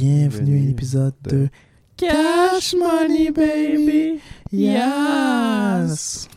Bienvenue 0.00 0.60
à 0.60 0.64
l'épisode 0.64 1.14
de 1.24 1.48
Cash 1.96 2.72
Money 2.78 3.32
Baby. 3.32 4.20
Yes. 4.52 6.28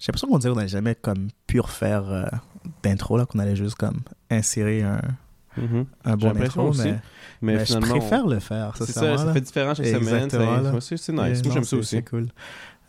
J'ai 0.00 0.06
l'impression 0.08 0.26
qu'on 0.26 0.38
dirait 0.38 0.50
qu'on 0.52 0.56
n'allait 0.56 0.66
jamais 0.68 0.96
comme 0.96 1.28
pu 1.46 1.60
refaire 1.60 2.10
euh, 2.10 2.24
d'intro 2.82 3.16
là, 3.16 3.26
qu'on 3.26 3.38
allait 3.38 3.54
juste 3.54 3.76
comme 3.76 4.00
insérer 4.28 4.82
un, 4.82 5.00
Mhm. 5.56 5.86
un 6.04 6.16
bon 6.16 6.36
intro, 6.36 6.70
aussi. 6.70 6.82
mais, 6.82 6.98
Mais, 7.42 7.54
mais 7.58 7.64
je 7.64 7.78
préfère 7.78 8.26
le 8.26 8.40
faire. 8.40 8.72
c'est 8.76 8.90
ça, 8.90 9.32
fait 9.32 9.40
différent 9.40 9.72
chaque 9.74 9.86
semaine. 9.86 10.24
Exactement, 10.24 10.74
aussi, 10.76 10.98
C'est 10.98 11.12
nice. 11.12 11.44
Moi, 11.44 11.54
j'aime 11.54 11.62
ça 11.62 11.76
aussi. 11.76 11.90
C'est 11.96 12.02
cool. 12.10 12.26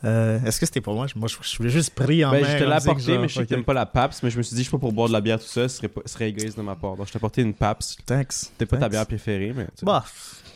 Euh, 0.06 0.40
Est-ce 0.46 0.60
que 0.60 0.66
c'était 0.66 0.82
pour 0.82 0.94
moi? 0.94 1.08
Moi, 1.16 1.28
je, 1.28 1.36
je 1.42 1.58
voulais 1.58 1.70
juste 1.70 1.96
prier 1.96 2.26
en 2.26 2.32
Ben, 2.32 2.42
main. 2.44 2.48
je 2.48 2.58
te 2.60 2.64
l'ai 2.64 2.72
apporté, 2.72 3.18
mais 3.18 3.28
je 3.28 3.34
sais 3.34 3.44
que 3.44 3.50
t'aimes 3.50 3.64
pas 3.64 3.74
la 3.74 3.86
PAPS, 3.88 4.22
mais 4.24 4.30
je 4.30 4.38
me 4.38 4.44
suis 4.44 4.56
dit, 4.56 4.62
je 4.62 4.68
suis 4.70 4.72
pas 4.72 4.78
pour 4.78 4.94
boire 4.94 5.08
de 5.08 5.14
la 5.14 5.22
bière 5.22 5.40
tout 5.40 5.46
ça, 5.48 5.68
ce 5.68 5.78
serait, 5.78 5.90
serait 6.06 6.30
égoïste 6.30 6.58
de 6.58 6.62
ma 6.62 6.76
part. 6.76 6.96
Donc, 6.96 7.08
je 7.08 7.12
t'ai 7.12 7.18
apporté 7.18 7.42
une 7.42 7.54
PAPS. 7.56 7.98
Thanks. 8.06 8.32
C'était 8.32 8.66
pas 8.68 8.78
ta 8.78 8.88
bière 8.90 9.06
préférée, 9.08 9.52
mais. 9.56 9.68
Bah, 9.82 10.06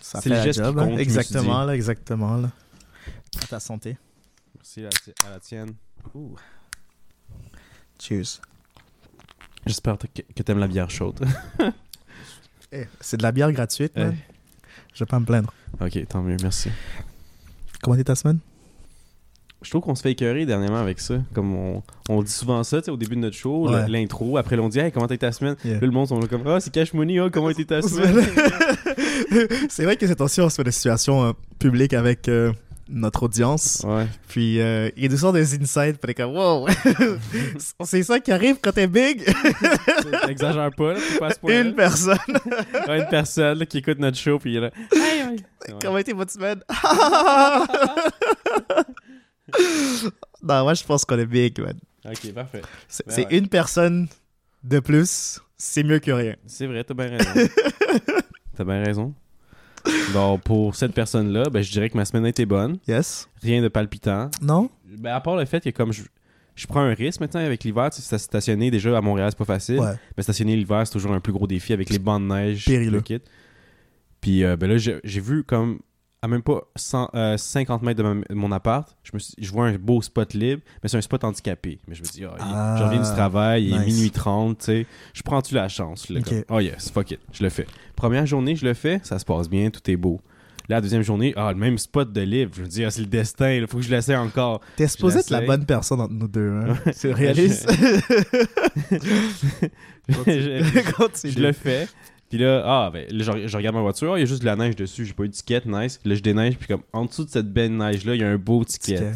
ça 0.01 0.21
C'est 0.21 0.29
fait 0.29 0.35
le 0.37 0.43
geste 0.43 0.59
job, 0.63 0.77
hein. 0.79 0.87
compte, 0.89 0.99
Exactement, 0.99 1.63
là, 1.65 1.75
exactement, 1.75 2.35
là. 2.37 2.51
À 3.41 3.45
ta 3.47 3.59
santé. 3.59 3.97
Merci 4.55 4.85
à 4.85 5.27
à 5.27 5.31
la 5.31 5.39
tienne. 5.39 5.73
Cheers. 7.99 8.39
J'espère 9.65 9.97
que, 9.97 10.21
que 10.35 10.43
t'aimes 10.43 10.59
la 10.59 10.67
bière 10.67 10.89
chaude. 10.89 11.19
Eh, 12.71 12.85
c'est 13.01 13.17
de 13.17 13.23
la 13.23 13.31
bière 13.31 13.51
gratuite, 13.51 13.95
man. 13.97 14.15
Eh. 14.15 14.33
Je 14.93 14.99
vais 15.03 15.07
pas 15.07 15.19
me 15.19 15.25
plaindre. 15.25 15.51
ok, 15.81 16.07
tant 16.07 16.21
mieux, 16.21 16.37
merci. 16.43 16.69
Comment 17.81 17.95
était 17.95 18.03
ta 18.03 18.13
semaine? 18.13 18.37
Je 19.61 19.69
trouve 19.71 19.81
qu'on 19.81 19.93
se 19.95 20.01
fait 20.01 20.11
écœurer 20.11 20.45
dernièrement 20.45 20.79
avec 20.79 20.99
ça. 21.01 21.15
Comme 21.33 21.53
on, 21.53 21.83
on 22.07 22.23
dit 22.23 22.31
souvent 22.31 22.63
ça, 22.63 22.79
au 22.87 22.95
début 22.95 23.15
de 23.17 23.21
notre 23.21 23.35
show, 23.35 23.69
Ouais. 23.69 23.87
l'intro. 23.89 24.37
Après, 24.37 24.57
on 24.57 24.69
dit, 24.69 24.79
hey, 24.79 24.89
comment 24.91 25.05
t'as 25.07 25.15
été 25.15 25.25
ta 25.25 25.33
semaine? 25.33 25.55
Yeah. 25.65 25.75
Là, 25.75 25.79
le 25.81 25.91
monde, 25.91 26.07
on 26.11 26.21
est 26.21 26.27
comme, 26.29 26.47
ah, 26.47 26.59
c'est 26.61 26.71
Cash 26.71 26.93
Money, 26.93 27.19
ah, 27.19 27.27
comment 27.31 27.47
a 27.47 27.51
été 27.51 27.65
ta 27.65 27.81
semaine? 27.81 28.25
c'est 29.69 29.83
vrai 29.83 29.97
que 29.97 30.07
cette 30.07 30.17
temps-ci, 30.19 30.39
on 30.39 30.49
se 30.49 30.55
fait 30.55 30.63
des 30.63 30.71
situations 30.71 31.25
euh, 31.25 31.31
publiques 31.59 31.93
avec 31.93 32.29
euh, 32.29 32.53
notre 32.87 33.23
audience. 33.23 33.85
ouais. 33.85 34.07
Puis 34.29 34.61
euh, 34.61 34.89
il 34.95 35.03
y 35.03 35.05
a 35.05 35.09
des 35.09 35.25
insights. 35.61 35.97
Puis 35.99 36.05
on 36.05 36.09
est 36.09 36.13
comme, 36.13 36.35
wow! 36.37 36.65
c'est 37.83 38.03
ça 38.03 38.17
qui 38.21 38.31
arrive 38.31 38.57
quand 38.61 38.71
t'es 38.71 38.87
big? 38.87 39.25
T'exagères 40.25 40.71
pas, 40.71 40.93
là, 40.93 40.99
pas 41.19 41.27
à 41.27 41.31
ce. 41.31 41.61
Une 41.61 41.75
personne. 41.75 42.17
Ouais, 42.87 42.99
une 43.01 43.09
personne 43.09 43.59
là, 43.59 43.65
qui 43.65 43.79
écoute 43.79 43.99
notre 43.99 44.17
show, 44.17 44.39
puis 44.39 44.53
il 44.53 44.57
est 44.57 44.61
là. 44.61 44.71
Hey. 44.95 45.35
Comment 45.81 45.95
a 45.95 46.01
été 46.01 46.13
votre 46.13 46.31
semaine? 46.31 46.61
Non, 50.43 50.63
moi, 50.63 50.73
je 50.73 50.83
pense 50.83 51.05
qu'on 51.05 51.17
est 51.19 51.25
big, 51.25 51.59
man. 51.59 51.77
Ok, 52.05 52.33
parfait. 52.33 52.61
C'est 52.87 53.05
Ben 53.07 53.15
ouais. 53.15 53.37
une 53.37 53.47
personne 53.47 54.07
de 54.63 54.79
plus, 54.79 55.39
c'est 55.57 55.83
mieux 55.83 55.99
que 55.99 56.11
rien. 56.11 56.35
C'est 56.45 56.67
vrai, 56.67 56.83
t'as 56.83 56.93
bien 56.93 57.09
raison. 57.09 57.31
t'as 58.55 58.63
bien 58.63 58.83
raison. 58.83 59.13
Donc, 60.13 60.41
pour 60.43 60.75
cette 60.75 60.93
personne-là, 60.93 61.49
ben, 61.49 61.61
je 61.61 61.71
dirais 61.71 61.89
que 61.89 61.97
ma 61.97 62.05
semaine 62.05 62.25
a 62.25 62.29
été 62.29 62.45
bonne. 62.45 62.77
Yes? 62.87 63.29
Rien 63.41 63.61
de 63.61 63.67
palpitant. 63.67 64.29
Non? 64.41 64.69
Ben, 64.85 65.13
à 65.13 65.21
part 65.21 65.35
le 65.35 65.45
fait 65.45 65.63
que 65.63 65.69
comme 65.69 65.93
je, 65.93 66.03
je 66.55 66.67
prends 66.67 66.81
un 66.81 66.93
risque 66.93 67.21
maintenant 67.21 67.39
avec 67.41 67.63
l'hiver, 67.63 67.89
tu 67.89 68.01
sais, 68.01 68.17
stationner 68.17 68.71
déjà 68.71 68.97
à 68.97 69.01
Montréal, 69.01 69.29
c'est 69.31 69.37
pas 69.37 69.45
facile. 69.45 69.79
Ouais. 69.79 69.93
Mais 70.17 70.23
stationner 70.23 70.55
l'hiver, 70.55 70.85
c'est 70.85 70.93
toujours 70.93 71.13
un 71.13 71.19
plus 71.19 71.33
gros 71.33 71.47
défi 71.47 71.73
avec 71.73 71.89
les 71.89 71.99
bancs 71.99 72.21
de 72.21 72.27
neige. 72.27 72.65
Périlleux. 72.65 72.91
le 72.91 73.01
kit. 73.01 73.21
Puis 74.21 74.43
euh, 74.43 74.57
ben 74.57 74.69
là, 74.69 74.77
j'ai 74.77 75.21
vu 75.21 75.43
comme 75.45 75.79
à 76.21 76.27
même 76.27 76.41
pas 76.41 76.61
100, 76.75 77.11
euh, 77.15 77.37
50 77.37 77.81
mètres 77.81 78.03
de, 78.03 78.07
ma- 78.07 78.25
de 78.29 78.35
mon 78.35 78.51
appart, 78.51 78.95
je, 79.03 79.11
me 79.13 79.19
suis- 79.19 79.33
je 79.37 79.51
vois 79.51 79.67
un 79.67 79.77
beau 79.77 80.01
spot 80.01 80.33
libre, 80.33 80.61
mais 80.83 80.89
c'est 80.89 80.97
un 80.97 81.01
spot 81.01 81.23
handicapé. 81.23 81.79
Mais 81.87 81.95
je 81.95 82.01
me 82.01 82.07
dis, 82.07 82.25
ah, 82.25 82.33
il- 82.39 82.43
Ah, 82.45 82.75
je 82.77 82.83
reviens 82.83 82.99
du 83.01 83.09
travail, 83.09 83.67
il 83.67 83.73
est 83.75 83.85
minuit 83.85 84.11
30, 84.11 84.57
tu 84.59 84.65
sais. 84.65 84.85
Je 85.13 85.21
prends-tu 85.21 85.55
la 85.55 85.69
chance? 85.69 86.09
Là, 86.09 86.19
Ok. 86.19 86.25
comme, 86.29 86.43
oh 86.49 86.59
yes, 86.59 86.91
fuck 86.91 87.11
it, 87.11 87.19
je 87.31 87.43
le 87.43 87.49
fais. 87.49 87.67
Première 87.95 88.25
journée, 88.25 88.55
je 88.57 88.65
le 88.65 88.73
fais, 88.73 88.99
ça 89.03 89.17
se 89.17 89.23
passe 89.25 89.49
bien, 89.49 89.69
tout 89.69 89.89
est 89.89 89.97
beau. 89.97 90.19
Là, 90.67 90.75
la 90.75 90.81
deuxième 90.81 91.01
journée, 91.01 91.33
ah, 91.35 91.51
le 91.51 91.57
même 91.57 91.79
spot 91.79 92.13
de 92.13 92.21
libre. 92.21 92.51
Je 92.55 92.61
me 92.61 92.67
dis, 92.67 92.85
ah, 92.85 92.91
c'est 92.91 93.01
le 93.01 93.07
destin, 93.07 93.53
il 93.53 93.65
faut 93.65 93.77
que 93.77 93.83
je 93.83 93.89
l'essaie 93.89 94.15
encore. 94.15 94.59
T'es 94.75 94.87
supposé 94.87 95.19
être 95.19 95.31
la 95.31 95.41
bonne 95.41 95.65
personne 95.65 95.99
entre 96.01 96.13
nous 96.13 96.27
deux, 96.27 96.51
hein? 96.51 96.75
C'est 96.93 97.11
réaliste. 97.11 97.67
je 100.27 101.39
le 101.41 101.51
fais. 101.53 101.87
Puis 102.29 102.37
là, 102.37 102.61
ah, 102.65 102.89
ben, 102.93 103.05
là, 103.09 103.23
je, 103.23 103.47
je 103.47 103.57
regarde 103.57 103.75
ma 103.75 103.81
voiture, 103.81 104.17
il 104.17 104.21
y 104.21 104.23
a 104.23 104.25
juste 104.25 104.41
de 104.41 104.45
la 104.45 104.55
neige 104.55 104.75
dessus, 104.75 105.03
j'ai 105.05 105.13
pas 105.13 105.23
eu 105.23 105.29
de 105.29 105.33
ticket, 105.33 105.61
nice. 105.65 105.99
Là, 106.05 106.13
je 106.15 106.21
déneige, 106.21 106.57
puis 106.57 106.67
comme 106.67 106.83
en 106.93 107.05
dessous 107.05 107.25
de 107.25 107.29
cette 107.29 107.51
belle 107.51 107.75
neige-là, 107.75 108.13
il 108.15 108.21
y 108.21 108.23
a 108.23 108.29
un 108.29 108.37
beau 108.37 108.63
ticket. 108.63 108.95
Ticket. 108.97 109.11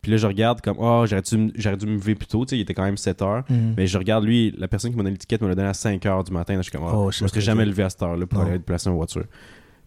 Puis 0.00 0.12
là, 0.12 0.16
je 0.18 0.26
regarde 0.26 0.60
comme, 0.60 0.76
oh, 0.78 1.04
j'aurais 1.06 1.20
dû, 1.22 1.36
dû 1.36 1.86
me 1.86 1.94
lever 1.96 2.14
plus 2.14 2.28
tôt, 2.28 2.44
tu 2.46 2.50
sais, 2.50 2.56
il 2.58 2.60
était 2.62 2.74
quand 2.74 2.84
même 2.84 2.96
7 2.96 3.22
heures. 3.22 3.44
Mhm. 3.50 3.74
Mais 3.76 3.86
je 3.86 3.98
regarde, 3.98 4.24
lui, 4.24 4.54
la 4.56 4.68
personne 4.68 4.90
qui 4.92 4.96
m'a 4.96 5.02
donné 5.02 5.12
le 5.14 5.18
ticket 5.18 5.38
me 5.42 5.48
l'a 5.48 5.54
donné 5.54 5.68
à 5.68 5.74
5 5.74 6.04
heures 6.06 6.22
du 6.24 6.32
matin. 6.32 6.54
Là, 6.54 6.60
je 6.60 6.70
suis 6.70 6.72
comme, 6.72 6.86
ah, 6.88 6.92
Oh, 6.96 7.10
je 7.10 7.24
me 7.24 7.28
serais 7.28 7.40
jamais 7.40 7.66
levé 7.66 7.82
à 7.82 7.90
cette 7.90 8.02
heure-là 8.02 8.24
pour 8.26 8.38
Non. 8.38 8.46
aller 8.46 8.58
placer 8.60 8.88
une 8.88 8.96
voiture. 8.96 9.24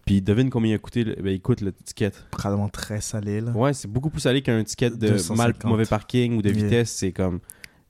Puis 0.06 0.22
devine 0.22 0.50
combien 0.50 0.72
il 0.72 0.76
a 0.76 0.78
coûté, 0.80 1.04
ben, 1.06 1.28
il 1.30 1.40
coûte 1.40 1.62
le 1.62 1.72
ticket. 1.72 2.12
Probablement 2.32 2.68
très 2.70 3.00
salé, 3.00 3.42
là. 3.42 3.52
Ouais, 3.52 3.74
c'est 3.74 3.88
beaucoup 3.88 4.10
plus 4.10 4.20
salé 4.22 4.42
qu'un 4.42 4.64
ticket 4.64 4.90
de 4.90 4.96
250. 4.96 5.38
mal 5.38 5.54
mauvais 5.64 5.86
parking 5.86 6.38
ou 6.38 6.42
de 6.42 6.50
Yeah. 6.50 6.64
vitesse. 6.64 6.92
C'est 6.92 7.12
comme, 7.14 7.40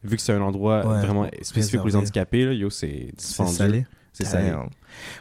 vu 0.03 0.15
que 0.15 0.21
c'est 0.21 0.33
un 0.33 0.41
endroit 0.41 0.85
Ouais, 0.85 1.01
vraiment 1.01 1.27
spécifique 1.41 1.79
pour 1.79 1.87
les 1.89 1.95
handicapés, 1.95 2.45
là, 2.45 2.53
yo, 2.53 2.69
c'est 2.69 3.07
salé. 3.17 3.85
C'est. 4.13 4.31
Damn. 4.31 4.69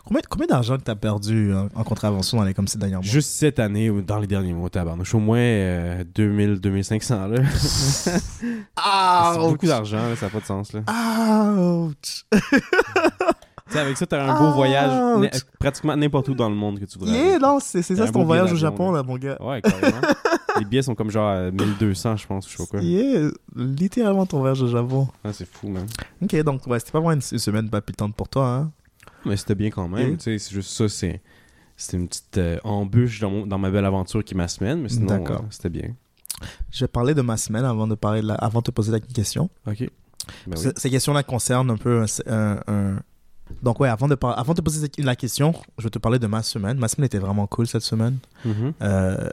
Combien, 0.04 0.22
combien 0.28 0.46
d'argent 0.46 0.76
que 0.76 0.82
t'as 0.82 0.94
perdu 0.94 1.54
en, 1.54 1.68
en 1.74 1.84
contravention 1.84 2.38
dans 2.38 2.44
les 2.44 2.54
comme 2.54 2.66
ces 2.66 2.78
derniers 2.78 2.94
mois? 2.94 3.02
Juste 3.02 3.30
cette 3.30 3.58
année 3.58 3.90
ou 3.90 4.02
dans 4.02 4.18
les 4.18 4.26
derniers 4.26 4.54
mois, 4.54 4.70
tabarnouche, 4.70 5.14
au 5.14 5.18
moins 5.20 5.38
euh, 5.38 6.04
2000, 6.14 6.60
2500 6.60 7.28
là. 7.28 7.42
Ah, 8.76 9.32
c'est 9.34 9.40
beaucoup 9.40 9.66
d'argent, 9.66 10.00
ça 10.16 10.26
n'a 10.26 10.30
pas 10.30 10.40
de 10.40 10.44
sens 10.44 10.72
là. 10.72 10.80
Ouch! 11.60 12.24
Tu 13.70 13.76
avec 13.76 13.98
ça, 13.98 14.06
t'as 14.06 14.24
un 14.24 14.38
beau 14.38 14.52
voyage 14.52 15.30
pratiquement 15.58 15.94
n'importe 15.94 16.28
où 16.28 16.34
dans 16.34 16.48
le 16.48 16.54
monde 16.54 16.80
que 16.80 16.86
tu 16.86 16.98
voudrais. 16.98 17.14
Yeah, 17.14 17.38
non, 17.38 17.58
c'est 17.60 17.82
ça, 17.82 17.94
c'est 18.06 18.12
ton 18.12 18.24
voyage 18.24 18.50
au 18.52 18.56
Japon, 18.56 18.92
là. 18.92 19.02
mon 19.02 19.18
gars. 19.18 19.36
Ouais, 19.42 19.60
carrément. 19.60 20.00
les 20.58 20.64
billets 20.64 20.82
sont 20.82 20.94
comme 20.94 21.10
genre 21.10 21.28
à 21.28 21.50
1200, 21.50 22.16
je 22.16 22.26
pense, 22.26 22.48
je 22.50 22.56
sais 22.56 22.62
pas 22.64 22.70
quoi. 22.70 22.80
Yeah, 22.80 23.28
littéralement 23.54 24.24
ton 24.24 24.38
voyage 24.38 24.62
au 24.62 24.68
Japon. 24.68 25.08
Ah, 25.22 25.34
c'est 25.34 25.46
fou, 25.46 25.68
man. 25.68 25.86
Ok, 26.22 26.34
donc, 26.42 26.66
ouais, 26.66 26.78
c'était 26.78 26.92
pas 26.92 27.00
vraiment 27.00 27.12
une, 27.12 27.20
une 27.30 27.38
semaine 27.38 27.68
palpitante 27.68 28.14
pour 28.14 28.28
toi, 28.30 28.46
hein? 28.48 28.70
Mais 29.24 29.36
c'était 29.36 29.54
bien 29.54 29.70
quand 29.70 29.88
même, 29.88 30.18
c'est 30.20 30.38
juste 30.50 30.70
ça, 30.70 30.88
c'est. 30.88 31.20
C'était 31.76 31.96
une 31.96 32.08
petite 32.08 32.38
euh, 32.38 32.58
embûche 32.64 33.20
dans, 33.20 33.30
mon- 33.30 33.46
dans 33.46 33.58
ma 33.58 33.70
belle 33.70 33.84
aventure 33.84 34.24
qui 34.24 34.34
est 34.34 34.36
ma 34.36 34.48
semaine, 34.48 34.82
mais 34.82 34.88
sinon, 34.88 35.06
euh, 35.34 35.38
c'était 35.50 35.68
bien. 35.68 35.94
Je 36.72 36.84
vais 36.84 36.88
parler 36.88 37.14
de 37.14 37.22
ma 37.22 37.36
semaine 37.36 37.64
avant 37.64 37.86
de, 37.86 37.94
parler 37.94 38.20
de 38.20 38.26
la- 38.26 38.34
avant 38.34 38.58
de 38.60 38.64
te 38.64 38.70
poser 38.72 38.90
la 38.90 38.98
question. 39.00 39.48
Ok. 39.66 39.88
Ben 40.46 40.56
oui. 40.58 40.70
Ces 40.76 40.90
questions-là 40.90 41.22
concernent 41.22 41.70
un 41.70 41.76
peu 41.76 42.04
un, 42.26 42.96
Donc, 43.62 43.78
ouais, 43.80 43.88
avant 43.88 44.08
de, 44.08 44.14
par- 44.16 44.36
avant 44.38 44.52
de 44.54 44.58
te 44.58 44.64
poser 44.64 44.88
la 44.98 45.16
question, 45.16 45.54
je 45.78 45.84
vais 45.84 45.90
te 45.90 45.98
parler 45.98 46.18
de 46.18 46.26
ma 46.26 46.42
semaine. 46.42 46.78
Ma 46.78 46.88
semaine 46.88 47.06
était 47.06 47.18
vraiment 47.18 47.46
cool 47.46 47.66
cette 47.66 47.82
semaine. 47.82 48.18
Mhm. 48.44 48.72
Euh, 48.82 49.30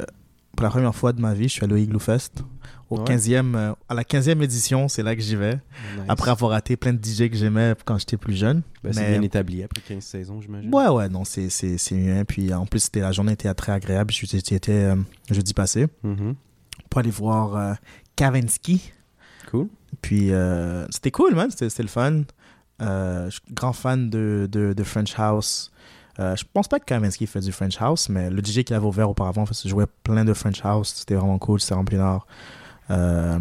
pour 0.56 0.64
la 0.64 0.70
première 0.70 0.96
fois 0.96 1.14
de 1.14 1.22
ma 1.22 1.34
vie, 1.34 1.44
je 1.44 1.54
suis 1.54 1.64
allé 1.64 1.74
au 1.74 1.78
Igloo 1.78 2.00
Fest. 2.00 2.44
Au 2.90 3.00
Ouais. 3.00 3.04
15e, 3.06 3.56
euh, 3.56 3.74
à 3.90 3.96
la 3.96 4.04
15e 4.04 4.42
édition, 4.44 4.88
c'est 4.88 5.02
là 5.02 5.16
que 5.16 5.22
j'y 5.22 5.36
vais. 5.36 5.56
Nice. 5.56 6.06
Après 6.08 6.30
avoir 6.32 6.52
raté 6.52 6.78
plein 6.78 6.94
de 6.94 7.00
DJ 7.04 7.30
que 7.32 7.36
j'aimais 7.36 7.74
quand 7.84 7.98
j'étais 7.98 8.16
plus 8.18 8.36
jeune. 8.36 8.62
Ben, 8.84 8.94
c'est 8.94 9.02
Mais- 9.02 9.12
bien 9.14 9.22
établi 9.24 9.64
après 9.64 9.82
15 9.82 10.04
saisons, 10.04 10.40
j'imagine. 10.40 10.74
Ouais, 10.74 10.88
ouais, 10.90 11.10
non, 11.10 11.24
c'est 11.26 11.50
c'est- 11.50 11.80
c'est 11.80 11.96
mieux. 11.96 12.24
Puis 12.26 12.54
en 12.54 12.66
plus, 12.68 12.82
c'était 12.82 13.00
la 13.02 13.12
journée 13.12 13.32
était 13.34 13.52
très 13.56 13.72
agréable. 13.72 14.12
J'y 14.14 14.38
étais 14.38 14.72
euh, 14.72 14.96
jeudi 15.32 15.54
passé 15.56 15.88
Mhm. 16.04 16.36
pour 16.90 17.00
aller 17.00 17.10
voir 17.12 17.56
euh, 17.56 17.74
Kavinsky. 18.16 18.92
Cool. 19.50 19.68
Puis 20.02 20.32
euh, 20.32 20.86
c'était 20.92 21.12
cool, 21.12 21.34
man. 21.36 21.50
C'était 21.50 21.82
le 21.84 21.90
fun. 21.90 22.22
Euh, 22.82 23.26
je 23.26 23.32
suis 23.32 23.42
grand 23.54 23.74
fan 23.74 24.10
de, 24.10 24.48
de, 24.52 24.74
de 24.74 24.84
French 24.84 25.14
House. 25.18 25.72
Euh, 26.20 26.36
je 26.36 26.46
pense 26.54 26.68
pas 26.68 26.80
que 26.80 26.86
Kavinsky 26.86 27.28
fait 27.28 27.42
du 27.42 27.52
French 27.52 27.82
House, 27.82 28.08
mais 28.10 28.30
le 28.30 28.42
DJ 28.44 28.64
qu'il 28.64 28.74
avait 28.74 28.86
ouvert 28.86 29.10
auparavant 29.10 29.46
faisait 29.46 29.68
jouer 29.68 29.86
plein 30.04 30.24
de 30.24 30.34
French 30.34 30.64
House. 30.64 30.94
C'était 30.96 31.16
vraiment 31.16 31.38
cool. 31.38 31.60
C'était 31.60 31.74
rempli 31.74 31.98
d'art. 31.98 32.26
Euh, 32.90 33.40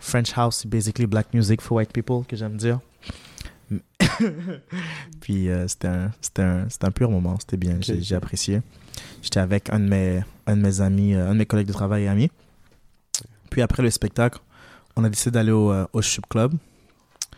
French 0.00 0.36
House, 0.36 0.58
c'est 0.62 0.68
basically 0.68 1.06
black 1.06 1.32
music 1.32 1.60
for 1.60 1.76
white 1.76 1.92
people, 1.92 2.24
que 2.26 2.36
j'aime 2.36 2.56
dire. 2.56 2.80
Puis 5.20 5.48
euh, 5.48 5.66
c'était 5.68 6.42
un, 6.42 6.90
pur 6.90 7.10
moment. 7.10 7.38
C'était 7.40 7.56
bien. 7.56 7.78
J'ai 7.80 8.14
apprécié. 8.14 8.60
J'étais 9.22 9.40
avec 9.40 9.70
un 9.72 9.80
de 9.80 9.88
mes, 9.88 10.22
un 10.46 10.56
de 10.56 10.62
mes 10.62 10.80
amis, 10.80 11.14
euh, 11.14 11.30
un 11.30 11.32
de 11.32 11.38
mes 11.38 11.46
collègues 11.46 11.68
de 11.68 11.72
travail 11.72 12.04
et 12.04 12.08
amis. 12.08 12.30
Puis 13.48 13.62
après 13.62 13.82
le 13.82 13.90
spectacle, 13.90 14.38
on 14.96 15.04
a 15.04 15.08
décidé 15.08 15.30
d'aller 15.30 15.52
au, 15.52 15.72
au 15.92 16.02
strip 16.02 16.28
club. 16.28 16.54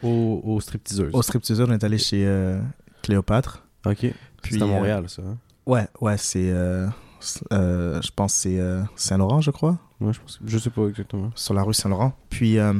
Au, 0.03 0.41
au 0.45 0.61
stripteaseuse. 0.61 1.15
Au 1.15 1.23
stripteaseur, 1.23 1.69
on 1.69 1.73
est 1.73 1.85
allé 1.85 1.99
chez 1.99 2.59
Cléopâtre. 3.03 3.63
Ok. 3.87 4.07
Puis, 4.45 4.55
c'est 4.59 4.63
à 4.63 4.65
euh, 4.65 4.69
Montréal, 4.69 5.09
ça. 5.09 5.23
hein? 5.23 5.37
Ouais, 5.67 5.87
ouais, 6.01 6.17
c'est. 6.17 6.51
euh, 6.51 6.87
euh, 7.53 8.01
je 8.03 8.11
pense 8.15 8.33
que 8.35 8.39
c'est 8.41 8.59
euh, 8.61 8.83
Saint-Laurent, 8.97 9.41
je 9.41 9.51
crois. 9.51 9.79
Ouais, 10.01 10.13
je 10.13 10.21
pense. 10.21 10.39
Je 10.45 10.59
sais 10.59 10.71
pas 10.71 10.87
exactement. 10.89 11.31
Sur 11.35 11.55
la 11.55 11.63
rue 11.63 11.75
Saint-Laurent. 11.75 12.13
Puis, 12.31 12.59
euh, 12.59 12.73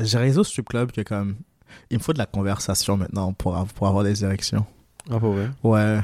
j'ai 0.00 0.18
réalisé 0.18 0.38
au 0.40 0.44
strip 0.44 0.68
club 0.68 0.92
que, 0.92 1.00
comme. 1.02 1.36
Il 1.90 1.98
me 1.98 2.02
faut 2.02 2.12
de 2.12 2.18
la 2.18 2.26
conversation 2.26 2.96
maintenant 2.96 3.32
pour, 3.32 3.54
pour 3.74 3.86
avoir 3.86 4.02
des 4.04 4.24
érections. 4.24 4.64
Ah, 5.10 5.18
pas 5.20 5.28
vrai? 5.28 5.50
Ouais. 5.62 6.00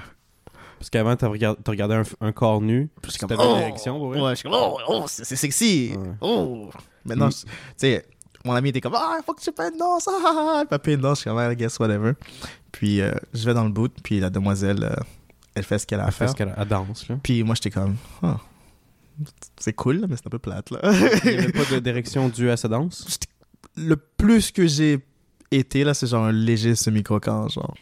Parce 0.79 0.91
qu'avant, 0.91 1.15
t'as 1.17 1.29
regardé, 1.29 1.61
t'as 1.63 1.71
regardé 1.73 1.95
un, 1.95 2.03
un 2.21 2.33
corps 2.33 2.61
nu. 2.61 2.91
Puis 3.01 3.13
comme, 3.19 3.29
t'avais 3.29 3.43
oh! 3.43 3.57
une 3.57 3.93
pour 3.99 4.09
vrai? 4.09 4.21
Ouais, 4.21 4.31
je 4.31 4.35
suis 4.37 4.49
comme, 4.49 4.59
oh, 4.61 4.79
oh, 4.89 5.05
c'est 5.07 5.25
c'est 5.25 5.37
sexy. 5.37 5.93
Ouais. 5.97 6.09
Oh. 6.21 6.69
Maintenant, 7.05 7.29
Mm. 7.29 7.31
tu 7.31 7.47
sais, 7.77 8.05
mon 8.45 8.53
ami 8.55 8.71
était 8.71 8.81
comme, 8.81 8.95
ah, 8.97 9.17
il 9.19 9.25
faut 9.25 9.35
que 9.35 9.41
tu 9.43 9.53
payes 9.53 9.71
une 9.73 9.79
danse. 9.79 10.09
Ah, 10.25 10.25
ah, 10.25 10.65
ah. 10.71 10.79
Payé 10.79 10.97
une 10.97 11.03
danse. 11.03 11.19
Je 11.19 11.21
suis 11.23 11.31
comme, 11.31 11.53
I 11.53 11.57
guess, 11.57 11.79
whatever. 11.79 12.13
Puis, 12.73 13.01
euh, 13.01 13.13
je 13.35 13.45
vais 13.45 13.55
dans 13.55 13.65
le 13.65 13.71
boot. 13.71 13.93
Puis, 14.03 14.21
la 14.21 14.31
demoiselle, 14.31 14.83
euh, 14.85 14.95
elle 15.55 15.65
fait 15.65 15.79
ce 15.79 15.87
qu'elle 15.87 16.01
a 16.01 16.05
à 16.05 16.07
Elle 16.07 16.13
fait 16.13 16.19
faire. 16.19 16.31
ce 16.31 16.35
qu'elle 16.35 16.55
elle 16.57 16.69
danse, 16.69 17.09
là. 17.09 17.17
Puis 17.23 17.43
moi, 17.43 17.55
j'étais 17.55 17.71
comme, 17.71 17.97
Ah, 18.23 18.39
c'est 19.59 19.75
cool, 19.75 20.07
mais 20.09 20.17
c'est 20.17 20.27
un 20.27 20.31
peu 20.31 20.39
plate, 20.39 20.71
là. 20.71 20.81
Il 21.25 21.31
n'y 21.31 21.39
avait 21.39 21.53
pas 21.53 21.65
de 21.71 21.79
direction 21.79 22.29
due 22.29 22.51
à 22.51 22.57
sa 22.57 22.69
danse? 22.69 23.19
le 23.77 23.97
plus 23.97 24.51
que 24.51 24.67
j'ai 24.67 24.99
été, 25.51 25.85
là, 25.85 25.95
c'est 25.95 26.07
genre 26.07 26.25
un 26.25 26.33
léger 26.33 26.75
semi-croquant, 26.75 27.49
genre, 27.49 27.75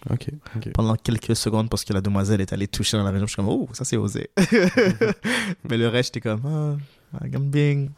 pendant 0.74 0.94
quelques 0.96 1.34
secondes, 1.34 1.68
parce 1.68 1.84
que 1.84 1.92
la 1.92 2.00
demoiselle 2.00 2.40
est 2.40 2.52
allée 2.52 2.68
toucher 2.68 2.96
dans 2.96 3.02
la 3.04 3.10
région. 3.10 3.26
Je 3.26 3.32
suis 3.32 3.36
comme, 3.36 3.48
oh, 3.48 3.68
ça 3.72 3.84
c'est 3.84 3.96
osé. 3.96 4.30
mais 5.68 5.76
le 5.76 5.88
reste, 5.88 6.14
j'étais 6.14 6.28
comme, 6.28 6.42
ah, 6.46 6.76
I'm 7.24 7.50
being... 7.50 7.90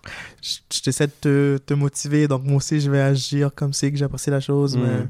Je 0.43 0.59
je 0.75 0.81
t'essaie 0.81 1.07
de 1.07 1.13
te, 1.21 1.59
te 1.59 1.75
motiver, 1.75 2.29
donc 2.29 2.45
moi 2.45 2.57
aussi, 2.57 2.81
je 2.81 2.91
vais 2.91 3.01
agir 3.01 3.51
comme 3.55 3.73
c'est 3.73 3.91
que 3.93 3.99
j'apprécie 3.99 4.31
la 4.31 4.41
chose, 4.41 4.77
mais 4.77 5.03
Mm. 5.05 5.09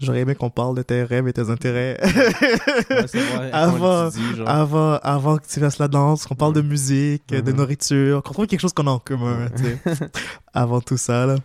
j'aurais 0.00 0.20
aimé 0.20 0.34
qu'on 0.34 0.50
parle 0.50 0.76
de 0.76 0.82
tes 0.82 1.02
rêves 1.04 1.26
et 1.28 1.32
tes 1.32 1.48
intérêts. 1.48 1.98
Ouais, 2.02 3.06
vrai, 3.06 3.50
Avant- 3.52 4.08
dit, 4.08 4.20
avant, 4.46 4.94
avant 5.02 5.36
que 5.38 5.46
tu 5.46 5.60
fasses 5.60 5.78
la 5.78 5.88
danse, 5.88 6.26
qu'on 6.26 6.34
parle 6.34 6.52
de 6.54 6.60
Ouais. 6.60 6.66
musique, 6.66 7.28
de 7.28 7.40
Mhm. 7.52 7.56
nourriture, 7.56 8.22
qu'on 8.22 8.32
trouve 8.34 8.46
quelque 8.46 8.60
chose 8.60 8.72
qu'on 8.72 8.86
a 8.86 8.90
en 8.90 8.98
commun, 8.98 9.48
avant 10.52 10.80
tout 10.80 10.96
ça, 10.98 11.24
là. 11.26 11.36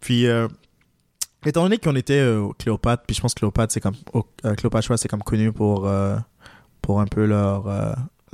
Puis, 0.00 0.26
euh, 0.26 0.48
étant 1.46 1.62
donné 1.62 1.78
qu'on 1.78 1.94
était 1.96 2.18
euh, 2.20 2.40
au 2.40 2.52
Cléopâtre, 2.54 3.04
puis 3.06 3.14
je 3.14 3.20
pense 3.20 3.34
que 3.34 3.40
Cléopâtre, 3.40 3.72
c'est 3.72 3.80
comme, 3.80 3.94
euh, 4.44 4.54
Cléopâtre, 4.54 4.98
c'est 4.98 5.08
comme 5.08 5.22
connu 5.22 5.52
pour, 5.52 5.86
euh, 5.86 6.16
pour 6.82 7.00
un 7.00 7.06
peu 7.06 7.24
leur, 7.24 7.68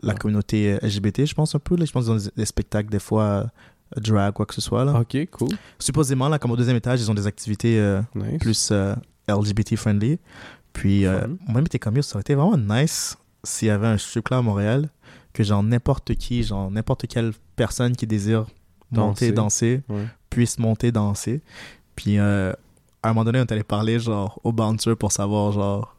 la 0.05 0.13
Ouais. 0.13 0.19
communauté 0.19 0.79
LGBT, 0.83 1.27
je 1.27 1.35
pense 1.35 1.55
un 1.55 1.59
peu, 1.59 1.77
là. 1.77 1.85
Je 1.85 1.93
pense 1.93 2.05
qu'ils 2.05 2.13
ont 2.13 2.31
des, 2.37 2.45
spectacles, 2.45 2.91
des 2.91 2.99
fois, 2.99 3.23
euh, 3.25 4.01
drag, 4.01 4.33
quoi 4.35 4.47
que 4.47 4.55
ce 4.55 4.61
soit, 4.61 4.85
là. 4.85 5.01
Ok, 5.01 5.17
cool. 5.31 5.49
Supposément, 5.79 6.29
là, 6.29 6.39
comme 6.39 6.51
au 6.51 6.57
deuxième 6.57 6.77
étage, 6.77 7.01
ils 7.01 7.11
ont 7.11 7.15
des 7.15 7.27
activités 7.27 7.79
euh, 7.79 8.01
Nice. 8.15 8.39
plus 8.41 8.69
euh, 8.73 8.95
LGBT 9.29 9.77
friendly. 9.77 10.19
Puis, 10.73 11.07
euh, 11.07 11.21
Fun. 11.23 11.37
moi, 11.49 11.61
j'étais 11.63 11.79
comme, 11.79 12.01
ça 12.03 12.17
aurait 12.17 12.23
été 12.23 12.35
vraiment 12.35 12.57
nice 12.57 13.17
s'il 13.45 13.69
y 13.69 13.71
avait 13.71 13.87
un 13.87 13.99
strip 13.99 14.25
club 14.25 14.41
à 14.41 14.43
Montréal, 14.43 14.89
que 15.33 15.43
genre 15.43 15.63
n'importe 15.63 16.15
qui, 16.15 16.43
genre 16.43 16.71
n'importe 16.71 17.07
quelle 17.07 17.33
personne 17.57 17.95
qui 17.97 18.07
désire 18.07 18.47
monter, 18.91 19.33
danser, 19.33 19.83
Ouais. 19.89 20.07
puisse 20.31 20.59
monter, 20.59 20.93
danser. 20.93 21.41
Puis, 21.97 22.19
à 22.19 22.55
un 23.03 23.09
moment 23.09 23.25
donné, 23.25 23.39
on 23.41 23.43
est 23.43 23.53
allé 23.53 23.63
parler, 23.65 23.99
genre, 24.01 24.41
au 24.45 24.53
bouncer 24.53 24.95
pour 24.97 25.13
savoir, 25.13 25.53
genre, 25.53 25.97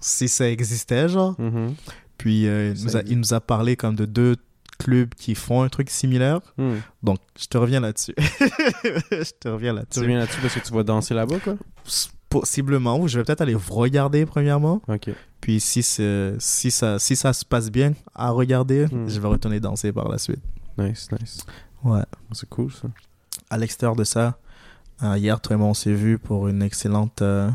si 0.00 0.28
ça 0.28 0.48
existait, 0.50 1.08
genre. 1.08 1.34
Mhm. 1.40 1.74
Puis, 2.22 2.46
euh, 2.46 2.72
il, 2.76 2.84
nous 2.84 2.96
a, 2.96 3.00
il 3.02 3.18
nous 3.18 3.34
a 3.34 3.40
parlé 3.40 3.74
comme 3.74 3.96
de 3.96 4.04
deux 4.04 4.36
clubs 4.78 5.12
qui 5.14 5.34
font 5.34 5.62
un 5.62 5.68
truc 5.68 5.90
similaire. 5.90 6.40
Hmm. 6.56 6.76
Donc, 7.02 7.18
je 7.36 7.46
te 7.46 7.58
reviens 7.58 7.80
là-dessus. 7.80 8.14
je 8.18 9.30
te 9.40 9.48
reviens 9.48 9.72
Tu 9.72 9.76
là-dessus. 9.78 10.00
reviens 10.00 10.18
là-dessus 10.20 10.40
parce 10.40 10.54
que 10.54 10.60
tu 10.60 10.72
vas 10.72 10.82
danser 10.84 11.14
là-bas, 11.14 11.40
quoi? 11.40 11.54
Possiblement, 12.28 12.98
ou 12.98 13.08
je 13.08 13.18
vais 13.18 13.24
peut-être 13.24 13.40
aller 13.40 13.56
regarder 13.56 14.24
premièrement. 14.24 14.80
Puis 15.40 15.60
si, 15.60 15.82
si, 15.82 16.70
ça, 16.70 16.98
si 16.98 17.16
ça 17.16 17.32
se 17.32 17.44
passe 17.44 17.70
bien 17.70 17.92
à 18.14 18.30
regarder, 18.30 18.86
Hmm. 18.86 19.08
je 19.08 19.20
vais 19.20 19.28
retourner 19.28 19.58
danser 19.60 19.92
par 19.92 20.08
la 20.08 20.18
suite. 20.18 20.40
Nice, 20.78 21.08
nice. 21.20 21.38
Ouais. 21.84 22.02
C'est 22.32 22.48
cool, 22.48 22.72
ça. 22.72 22.88
À 23.50 23.58
l'extérieur 23.58 23.96
de 23.96 24.04
ça, 24.04 24.38
euh, 25.02 25.18
hier, 25.18 25.40
toi 25.40 25.56
et 25.56 25.58
moi, 25.58 25.66
on 25.68 25.74
s'est 25.74 25.92
vus 25.92 26.18
pour 26.18 26.46
une 26.48 26.62
excellente, 26.62 27.20
euh, 27.22 27.50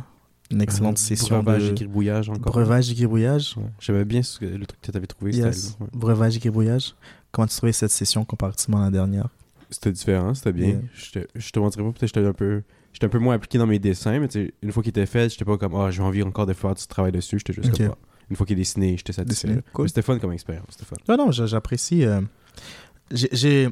une 0.52 0.62
excellente 0.62 0.98
Euh, 0.98 1.02
session 1.02 1.42
breuvage 1.44 1.64
de 1.66 1.72
et 1.72 1.74
gribouillage 1.76 2.30
encore. 2.30 2.52
breuvage 2.54 2.90
et 2.92 2.96
gribouillage. 2.96 3.56
Ouais. 3.58 3.64
J'aimais 3.80 4.06
bien 4.06 4.24
ce 4.24 4.40
que- 4.40 4.46
le 4.46 4.66
truc 4.66 4.80
que 4.82 4.92
tu 4.92 4.98
avais 4.98 5.08
trouvé. 5.08 5.36
Yes. 5.36 5.78
Ouais. 5.80 5.88
Breuvage 5.94 6.36
et 6.38 6.40
gribouillage. 6.40 6.96
Comment 7.32 7.48
tu 7.48 7.56
trouvais 7.58 7.74
cette 7.74 7.92
session 7.92 8.24
comparativement 8.26 8.82
à 8.82 8.86
la 8.86 8.92
dernière? 8.92 9.28
C'était 9.70 9.92
différent, 9.92 10.34
c'était 10.34 10.54
bien. 10.54 10.68
Yeah. 10.68 10.80
Je, 10.94 11.12
te, 11.12 11.20
je 11.36 11.50
te 11.52 11.60
mentirais 11.60 11.84
pas, 11.84 11.92
peut-être 11.92 12.08
j'étais 12.16 12.26
un 12.26 12.34
peu... 12.34 12.64
J'étais 12.94 13.06
un 13.06 13.10
peu 13.10 13.20
moins 13.20 13.36
appliqué 13.36 13.58
dans 13.58 13.68
mes 13.68 13.78
dessins, 13.80 14.18
mais 14.20 14.28
une 14.64 14.72
fois 14.72 14.82
qu'il 14.82 14.90
était 14.92 15.06
fait, 15.06 15.30
j'étais 15.30 15.44
pas 15.46 15.58
comme 15.58 15.76
«Ah, 15.76 15.92
j'ai 15.92 16.02
envie 16.02 16.24
encore 16.24 16.46
de 16.48 16.54
faire 16.54 16.74
du 16.74 16.88
travail 16.88 17.12
dessus», 17.12 17.38
j'étais 17.40 17.54
juste 17.54 17.70
Ok. 17.74 17.78
comme 17.80 17.90
Ah. 17.92 18.08
Une 18.30 18.36
fois 18.38 18.46
qu'il 18.46 18.56
est 18.58 18.62
dessiné, 18.62 18.96
j'étais 18.98 19.14
satisfait. 19.14 19.62
Cool. 19.74 19.88
C'était 19.90 20.02
fun 20.02 20.18
comme 20.20 20.32
expérience, 20.34 20.66
c'était 20.72 20.86
fun. 20.86 20.96
Non, 21.08 21.18
non, 21.26 21.32
j'a- 21.32 21.46
j'apprécie. 21.46 22.06
euh, 22.06 22.22
j'ai- 23.12 23.70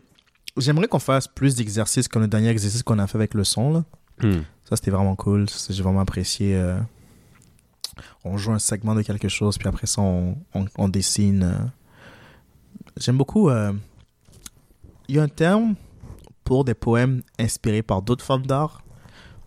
J'aimerais 0.57 0.87
qu'on 0.87 0.99
fasse 0.99 1.27
plus 1.27 1.55
d'exercices 1.55 2.07
comme 2.07 2.21
le 2.21 2.29
dernier 2.29 2.47
exercice 2.47 2.81
qu'on 2.81 2.97
a 2.99 3.07
fait 3.07 3.17
avec 3.17 3.33
le 3.33 3.43
son. 3.43 3.73
Là. 3.73 3.83
Ça, 4.21 4.75
c'était 4.75 4.91
vraiment 4.91 5.15
cool. 5.15 5.45
J'ai 5.69 5.83
vraiment 5.83 5.99
apprécié. 6.01 6.55
euh, 6.55 6.79
On 8.23 8.37
joue 8.37 8.51
un 8.51 8.59
segment 8.59 8.95
de 8.95 9.01
quelque 9.03 9.27
chose, 9.29 9.57
puis 9.57 9.67
après 9.67 9.87
ça, 9.87 10.01
on, 10.01 10.37
on- 10.53 10.65
on 10.77 10.89
dessine. 10.89 11.43
euh. 11.43 11.65
J'aime 12.97 13.17
beaucoup. 13.17 13.49
euh, 13.49 13.73
Il 15.07 15.15
y 15.15 15.19
a 15.19 15.23
un 15.23 15.27
terme 15.27 15.75
pour 16.43 16.65
des 16.65 16.73
poèmes 16.73 17.21
inspirés 17.39 17.83
par 17.83 18.01
d'autres 18.01 18.23
formes 18.25 18.45
d'art. 18.45 18.81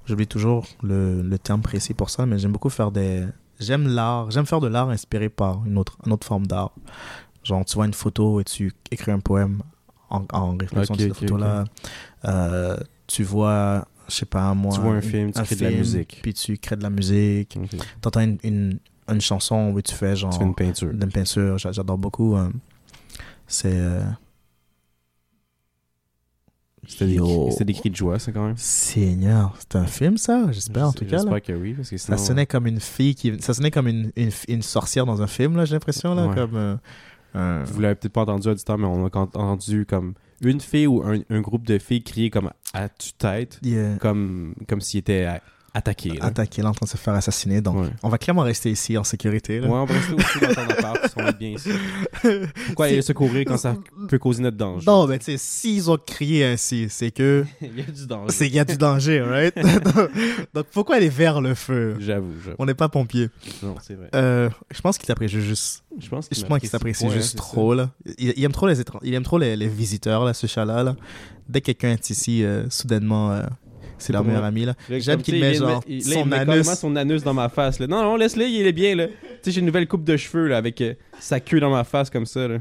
J'oublie 0.06 0.26
toujours 0.26 0.66
le, 0.82 1.20
le 1.22 1.38
terme 1.38 1.60
précis 1.62 1.94
pour 1.94 2.10
ça, 2.10 2.24
mais 2.26 2.38
j'aime 2.38 2.52
beaucoup 2.52 2.70
faire 2.70 2.90
des. 2.92 3.26
J'aime 3.60 3.88
l'art. 3.88 4.30
J'aime 4.30 4.46
faire 4.46 4.60
de 4.60 4.68
l'art 4.68 4.88
inspiré 4.90 5.28
par 5.28 5.64
une 5.66 5.76
autre, 5.78 5.98
une 6.06 6.12
autre 6.12 6.26
forme 6.26 6.46
d'art. 6.46 6.70
Genre, 7.42 7.64
tu 7.64 7.74
vois 7.74 7.86
une 7.86 7.94
photo 7.94 8.40
et 8.40 8.44
tu 8.44 8.72
écris 8.90 9.10
un 9.10 9.20
poème 9.20 9.62
en, 10.10 10.24
en 10.32 10.56
réflexion 10.56 10.94
Ok, 10.94 11.00
de 11.00 11.04
cette 11.08 11.14
photo-là. 11.18 11.64
Euh, 12.24 12.76
tu 13.06 13.22
vois, 13.24 13.86
je 14.08 14.14
sais 14.14 14.26
pas, 14.26 14.55
moi. 14.55 14.75
Tu 14.75 14.81
vois 14.81 14.94
un 14.94 15.00
film, 15.00 15.32
tu 15.32 15.43
crées 15.43 15.56
de 15.56 15.64
la 15.64 15.70
musique. 15.70 16.20
Puis 16.22 16.34
tu 16.34 16.56
crées 16.58 16.76
de 16.76 16.82
la 16.82 16.90
musique. 16.90 17.56
Ok. 17.62 17.78
T'entends 18.00 18.20
une, 18.20 18.38
une, 18.43 18.78
une 19.08 19.20
chanson 19.20 19.70
où 19.75 19.81
tu 19.82 19.94
fais 19.94 20.16
genre. 20.16 20.31
Tu 20.32 20.38
fais 20.38 20.44
une 20.44 20.55
peinture. 20.55 20.93
D'une 20.93 21.10
peinture. 21.12 21.58
J'a- 21.58 21.72
J'adore 21.72 21.99
beaucoup. 21.99 22.37
euh, 22.37 22.49
c'est. 23.46 23.70
euh, 23.72 24.00
C'était 26.87 27.06
des, 27.06 27.50
c'était 27.50 27.64
des 27.66 27.75
cris 27.75 27.90
de 27.90 27.96
joie, 27.96 28.19
ça, 28.19 28.32
quand 28.32 28.46
même. 28.46 28.56
Seigneur, 28.56 29.55
c'est 29.58 29.76
un 29.76 29.87
film 29.87 30.16
ça? 30.16 30.46
J'espère 30.52 30.88
en 30.88 30.93
tout 30.93 31.04
cas. 31.04 31.19
J'espère 31.19 31.43
que 31.43 31.52
oui, 31.52 31.75
parce 31.75 31.90
que 31.90 31.99
sinon... 31.99 32.16
Ça 32.16 32.25
sonnait 32.25 32.46
comme 32.46 32.66
une 32.66 32.81
fille 32.81 33.14
qui. 33.14 33.38
Ça 33.40 33.52
sonnait 33.52 33.70
comme 33.70 33.88
une, 33.88 34.11
une, 34.16 34.31
une 34.49 34.62
sorcière 34.62 35.04
dans 35.04 35.20
un 35.20 35.26
film, 35.26 35.56
là, 35.56 35.64
j'ai 35.66 35.75
l'impression, 35.75 36.14
là. 36.14 36.26
Ouais. 36.28 36.34
Comme. 36.34 36.78
euh, 37.34 37.64
Vous 37.66 37.81
l'avez 37.82 37.94
peut-être 37.94 38.12
pas 38.14 38.22
entendu 38.22 38.49
à 38.49 38.54
du 38.54 38.62
temps, 38.64 38.78
mais 38.78 38.87
on 38.87 39.04
a 39.04 39.11
entendu 39.19 39.84
comme 39.84 40.14
une 40.43 40.61
fille 40.61 40.87
ou 40.87 41.02
un, 41.02 41.20
un 41.31 41.40
groupe 41.40 41.67
de 41.67 41.79
filles 41.79 42.02
crier 42.02 42.31
comme 42.31 42.50
à 42.73 42.88
tue-tête, 42.88 43.58
Yeah. 43.62 43.96
comme, 43.99 44.55
comme 44.69 44.81
s'ils 44.81 45.00
étaient 45.00 45.26
attaqués. 45.74 46.10
là. 46.10 46.24
attaqué, 46.26 46.62
là, 46.62 46.70
en 46.70 46.72
train 46.72 46.86
de 46.86 46.90
se 46.90 46.96
faire 46.96 47.14
assassiner. 47.14 47.60
Donc, 47.60 47.76
Ouais. 47.76 47.88
on 48.02 48.08
va 48.08 48.18
clairement 48.18 48.42
rester 48.42 48.70
ici 48.70 48.96
en 48.98 49.04
sécurité. 49.04 49.60
Là. 49.60 49.68
Ouais, 49.68 49.74
on 49.74 49.84
va 49.84 49.94
rester 49.94 50.14
aussi 50.14 50.40
dans 50.40 50.54
ton 50.54 50.68
appart, 50.70 51.00
parce 51.00 51.14
qu'on 51.14 51.26
est 51.26 51.38
bien 51.38 51.50
ici. 51.50 51.70
Pourquoi 52.66 52.86
aller 52.86 53.02
se 53.02 53.12
courir 53.12 53.44
quand 53.46 53.56
ça 53.56 53.76
peut 54.08 54.18
causer 54.18 54.42
notre 54.42 54.56
danger? 54.56 54.84
Non, 54.86 55.06
mais 55.06 55.18
tu 55.18 55.26
sais, 55.26 55.36
s'ils 55.38 55.90
ont 55.90 55.98
crié 55.98 56.44
ainsi, 56.44 56.86
c'est 56.88 57.10
que. 57.10 57.44
Il 57.60 57.76
y 57.78 57.82
a 57.82 57.84
du 57.84 58.06
danger. 58.06 58.32
C'est 58.32 58.46
qu'il 58.46 58.56
y 58.56 58.60
a 58.60 58.64
du 58.64 58.76
danger, 58.76 59.20
right? 59.22 59.54
donc, 59.84 60.10
donc, 60.54 60.66
pourquoi 60.72 60.96
aller 60.96 61.08
vers 61.08 61.40
le 61.40 61.54
feu? 61.54 61.96
J'avoue. 62.00 62.32
On 62.58 62.66
n'est 62.66 62.74
pas 62.74 62.88
pompier. 62.88 63.28
Non, 63.62 63.74
c'est 63.82 63.94
vrai. 63.94 64.08
Euh, 64.14 64.48
je 64.70 64.80
pense 64.80 64.98
qu'il 64.98 65.06
t'apprécie 65.06 65.40
juste. 65.40 65.84
Je 66.00 66.08
pense 66.08 66.28
qu'il 66.28 66.68
s'apprécie 66.68 67.08
juste 67.10 67.37
trop, 67.37 67.75
là. 67.75 67.90
Il, 68.18 68.32
il 68.37 68.44
aime 68.44 68.52
trop 68.52 68.66
les 68.66 68.80
étran- 68.80 69.00
Il 69.02 69.14
aime 69.14 69.22
trop 69.22 69.38
les, 69.38 69.56
les 69.56 69.68
visiteurs, 69.68 70.25
là, 70.25 70.34
ce 70.34 70.46
chat-là, 70.46 70.82
là. 70.82 70.96
Dès 71.48 71.60
que 71.60 71.66
quelqu'un 71.66 71.90
est 71.92 72.10
ici, 72.10 72.44
euh, 72.44 72.68
soudainement, 72.68 73.32
euh, 73.32 73.42
c'est 73.99 74.12
leur 74.12 74.23
pas 74.23 74.26
meilleur 74.28 74.40
vrai. 74.43 74.49
ami, 74.49 74.64
là. 74.64 74.75
J'aime 74.90 75.23
qu'il 75.23 75.40
met, 75.40 75.55
genre, 75.55 75.83
il, 75.87 76.02
son 76.05 76.25
met 76.25 76.37
anus. 76.38 76.67
son 76.75 76.95
anus 76.97 77.23
dans 77.23 77.35
ma 77.35 77.49
face. 77.49 77.78
Là. 77.78 77.87
Non, 77.87 78.02
non, 78.02 78.17
laisse-le, 78.17 78.45
il 78.47 78.67
est 78.67 78.73
bien. 78.73 78.95
là. 78.95 79.07
Tu 79.09 79.14
sais, 79.43 79.50
j'ai 79.52 79.61
une 79.61 79.67
nouvelle 79.67 79.87
coupe 79.88 80.05
de 80.05 80.17
cheveux 80.17 80.49
là, 80.49 80.57
avec 80.57 80.81
euh, 80.81 80.95
sa 81.19 81.40
queue 81.40 81.61
dans 81.61 81.71
ma 81.71 81.85
face 81.85 82.11
comme 82.11 82.26
ça. 82.26 82.47
Là. 82.49 82.59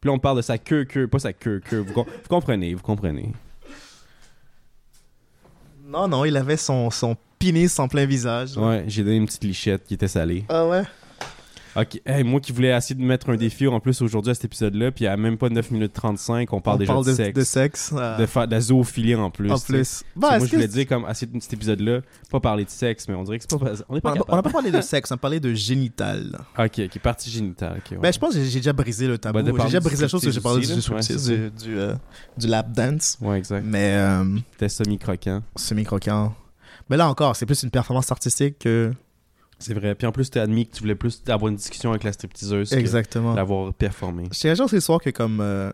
Puis 0.00 0.08
là, 0.08 0.12
on 0.12 0.18
parle 0.18 0.36
de 0.38 0.42
sa 0.42 0.58
queue, 0.58 0.84
queue, 0.84 1.06
pas 1.06 1.18
sa 1.20 1.32
queue, 1.32 1.60
queue. 1.68 1.78
Vous, 1.78 1.92
com- 1.92 2.04
vous 2.06 2.28
comprenez, 2.28 2.74
vous 2.74 2.82
comprenez. 2.82 3.32
Non, 5.86 6.08
non, 6.08 6.24
il 6.24 6.36
avait 6.36 6.56
son, 6.56 6.90
son 6.90 7.16
pénis 7.38 7.78
en 7.78 7.88
plein 7.88 8.06
visage. 8.06 8.56
là. 8.56 8.62
Ouais, 8.62 8.84
j'ai 8.86 9.02
donné 9.04 9.16
une 9.16 9.26
petite 9.26 9.44
lichette 9.44 9.84
qui 9.84 9.94
était 9.94 10.08
salée. 10.08 10.44
Ah 10.48 10.66
ouais? 10.66 10.82
Ok, 11.74 12.02
hey, 12.04 12.22
moi 12.22 12.38
qui 12.40 12.52
voulais 12.52 12.68
essayer 12.76 12.94
de 12.94 13.02
mettre 13.02 13.30
un 13.30 13.36
défi 13.36 13.66
en 13.66 13.80
plus 13.80 14.02
aujourd'hui 14.02 14.30
à 14.30 14.34
cet 14.34 14.44
épisode-là, 14.44 14.90
puis 14.92 15.06
à 15.06 15.16
même 15.16 15.38
pas 15.38 15.48
9 15.48 15.70
minutes 15.70 15.94
35, 15.94 16.52
on 16.52 16.60
parle 16.60 16.76
On 16.76 16.78
déjà 16.80 16.92
parle 16.92 17.04
de, 17.06 17.10
de, 17.10 17.16
sexe. 17.16 17.38
de 17.38 17.44
sexe. 17.44 17.94
euh, 17.96 18.18
De 18.18 18.46
de 18.46 18.50
la 18.50 18.60
zoophilie 18.60 19.14
en 19.14 19.30
plus. 19.30 19.50
en 19.50 19.58
plus. 19.58 20.04
Bah, 20.14 20.36
moi, 20.38 20.46
je 20.46 20.52
voulais 20.54 20.68
dire, 20.68 20.86
comme, 20.86 21.06
à 21.06 21.14
cet 21.14 21.30
épisode-là, 21.52 22.00
pas 22.30 22.40
parler 22.40 22.64
de 22.66 22.70
sexe, 22.70 23.08
mais 23.08 23.14
on 23.14 23.22
dirait 23.22 23.38
que 23.38 23.44
c'est 23.48 23.58
pas. 23.58 23.72
On 23.88 23.98
pas 24.00 24.10
n'a 24.10 24.16
capable. 24.18 24.24
on 24.28 24.36
a 24.36 24.42
pas 24.42 24.50
parlé 24.50 24.70
de 24.70 24.80
sexe, 24.82 25.10
on 25.12 25.14
a 25.14 25.18
parlé 25.18 25.40
de 25.40 25.54
génital. 25.54 26.38
Ok, 26.58 26.78
ok, 26.84 26.98
partie 26.98 27.30
génitale. 27.30 27.78
ok, 27.78 27.92
ouais. 27.92 27.98
Ben, 27.98 28.12
je 28.12 28.18
pense 28.18 28.34
que 28.34 28.42
j'ai 28.44 28.58
déjà 28.58 28.74
brisé 28.74 29.06
le 29.08 29.16
tabou. 29.16 29.42
Bah, 29.42 29.50
j'ai 29.60 29.64
déjà 29.64 29.80
brisé 29.80 30.02
la 30.02 30.08
chose 30.08 30.22
que 30.22 30.30
j'ai 30.30 30.40
parlé 30.42 30.66
du, 30.66 30.74
du, 30.74 31.50
du, 31.50 31.78
euh, 31.78 31.94
du 32.36 32.46
lap 32.48 32.70
dance. 32.72 33.16
Ouais, 33.22 33.38
exact. 33.38 33.64
Mais 33.66 33.94
euh, 33.94 34.24
C'était 34.52 34.68
semi-croquant. 34.68 35.42
semi-croquant. 35.56 36.34
Mais 36.90 36.98
là 36.98 37.08
encore, 37.08 37.34
c'est 37.34 37.46
plus 37.46 37.62
une 37.62 37.70
performance 37.70 38.10
artistique 38.12 38.58
que. 38.58 38.92
C'est 39.62 39.74
vrai. 39.74 39.94
Puis 39.94 40.06
en 40.06 40.12
plus, 40.12 40.30
t'as 40.30 40.42
admis 40.42 40.66
que 40.66 40.74
tu 40.74 40.80
voulais 40.82 40.94
plus 40.94 41.22
avoir 41.28 41.48
une 41.50 41.56
discussion 41.56 41.90
avec 41.90 42.04
la 42.04 42.12
stripteaseuse 42.12 42.72
Exactement. 42.72 43.34
l'avoir 43.34 43.72
performé. 43.72 44.24
Je 44.32 44.40
t'ai 44.40 44.54
ce 44.56 44.80
soir 44.80 45.00
que 45.00 45.10
comme. 45.10 45.40
euh, 45.40 45.70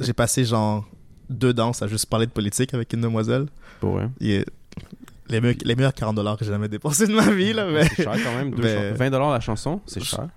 j'ai 0.00 0.12
passé 0.12 0.44
genre 0.44 0.84
deux 1.30 1.54
danses 1.54 1.82
à 1.82 1.86
juste 1.86 2.06
parler 2.06 2.26
de 2.26 2.32
politique 2.32 2.74
avec 2.74 2.92
une 2.92 3.00
demoiselle. 3.00 3.46
Et 4.20 4.44
les, 5.28 5.40
meilleurs, 5.40 5.56
les 5.64 5.76
meilleurs 5.76 5.94
40 5.94 6.16
dollars 6.16 6.36
que 6.36 6.44
j'ai 6.44 6.50
jamais 6.50 6.68
dépensés 6.68 7.06
de 7.06 7.14
ma 7.14 7.30
vie, 7.30 7.52
là. 7.52 7.66
Mais... 7.70 7.84
C'est 7.88 8.02
cher 8.02 8.12
quand 8.22 8.34
même. 8.36 8.50
deux 8.50 8.62
Mais- 8.62 8.90
chansons. 8.90 9.04
20$ 9.04 9.32
la 9.32 9.40
chanson, 9.40 9.80
c'est 9.86 10.02
cher. 10.02 10.28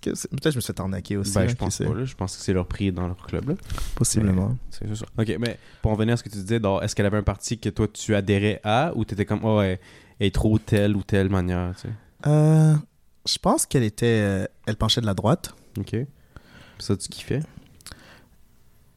Que 0.00 0.10
Peut-être 0.10 0.44
que 0.44 0.50
je 0.50 0.56
me 0.56 0.60
suis 0.62 0.72
fait 0.72 0.80
arnaquer 0.80 1.16
aussi. 1.18 1.34
Ben, 1.34 1.42
là, 1.42 1.48
je 1.48 1.54
pense 1.54 1.74
sait. 1.76 1.84
pas. 1.84 1.92
Là. 1.94 2.04
Je 2.06 2.14
pense 2.14 2.36
que 2.36 2.42
c'est 2.42 2.54
leur 2.54 2.66
prix 2.66 2.90
dans 2.90 3.06
leur 3.06 3.18
club. 3.26 3.50
Là. 3.50 3.54
Possiblement. 3.94 4.56
C'est 4.70 4.94
ça. 4.96 5.04
Ok, 5.18 5.36
mais 5.38 5.58
pour 5.82 5.92
en 5.92 5.94
venir 5.94 6.14
à 6.14 6.16
ce 6.16 6.22
que 6.22 6.30
tu 6.30 6.38
disais, 6.38 6.58
est-ce 6.82 6.94
qu'elle 6.96 7.04
avait 7.06 7.18
un 7.18 7.22
parti 7.22 7.58
que 7.58 7.68
toi 7.68 7.86
tu 7.88 8.14
adhérais 8.14 8.60
à 8.64 8.92
ou 8.96 9.04
t'étais 9.04 9.26
comme, 9.26 9.44
oh, 9.44 9.60
elle 9.60 9.78
est 10.20 10.34
trop 10.34 10.58
telle 10.58 10.96
ou 10.96 11.02
telle 11.02 11.28
manière, 11.28 11.74
tu 11.76 11.82
sais? 11.82 11.94
Euh, 12.26 12.74
Je 13.26 13.38
pense 13.38 13.66
qu'elle 13.66 13.82
était. 13.84 14.06
euh, 14.22 14.46
elle 14.66 14.76
penchait 14.76 15.00
de 15.00 15.06
la 15.06 15.14
droite. 15.14 15.54
Ok. 15.78 15.96
Ça, 16.78 16.96
tu 16.96 17.08
kiffais? 17.08 17.40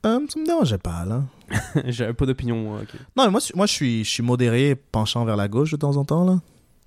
Euh, 0.06 0.20
ça 0.30 0.40
me 0.40 0.46
dérangeait 0.46 0.78
pas, 0.78 1.06
là. 1.06 1.24
J'avais 1.86 2.14
pas 2.14 2.26
d'opinion, 2.26 2.62
moi. 2.62 2.80
Ok. 2.82 2.94
Non, 3.16 3.26
mais 3.26 3.32
moi, 3.32 3.40
je- 3.40 3.54
moi 3.56 3.66
je, 3.66 3.72
suis, 3.74 4.04
je 4.04 4.10
suis 4.10 4.24
modéré, 4.24 4.76
penchant 4.76 5.26
vers 5.26 5.36
la 5.36 5.48
gauche 5.48 5.72
de 5.72 5.78
temps 5.78 5.96
en 5.98 6.06
temps, 6.06 6.24
là. 6.26 6.40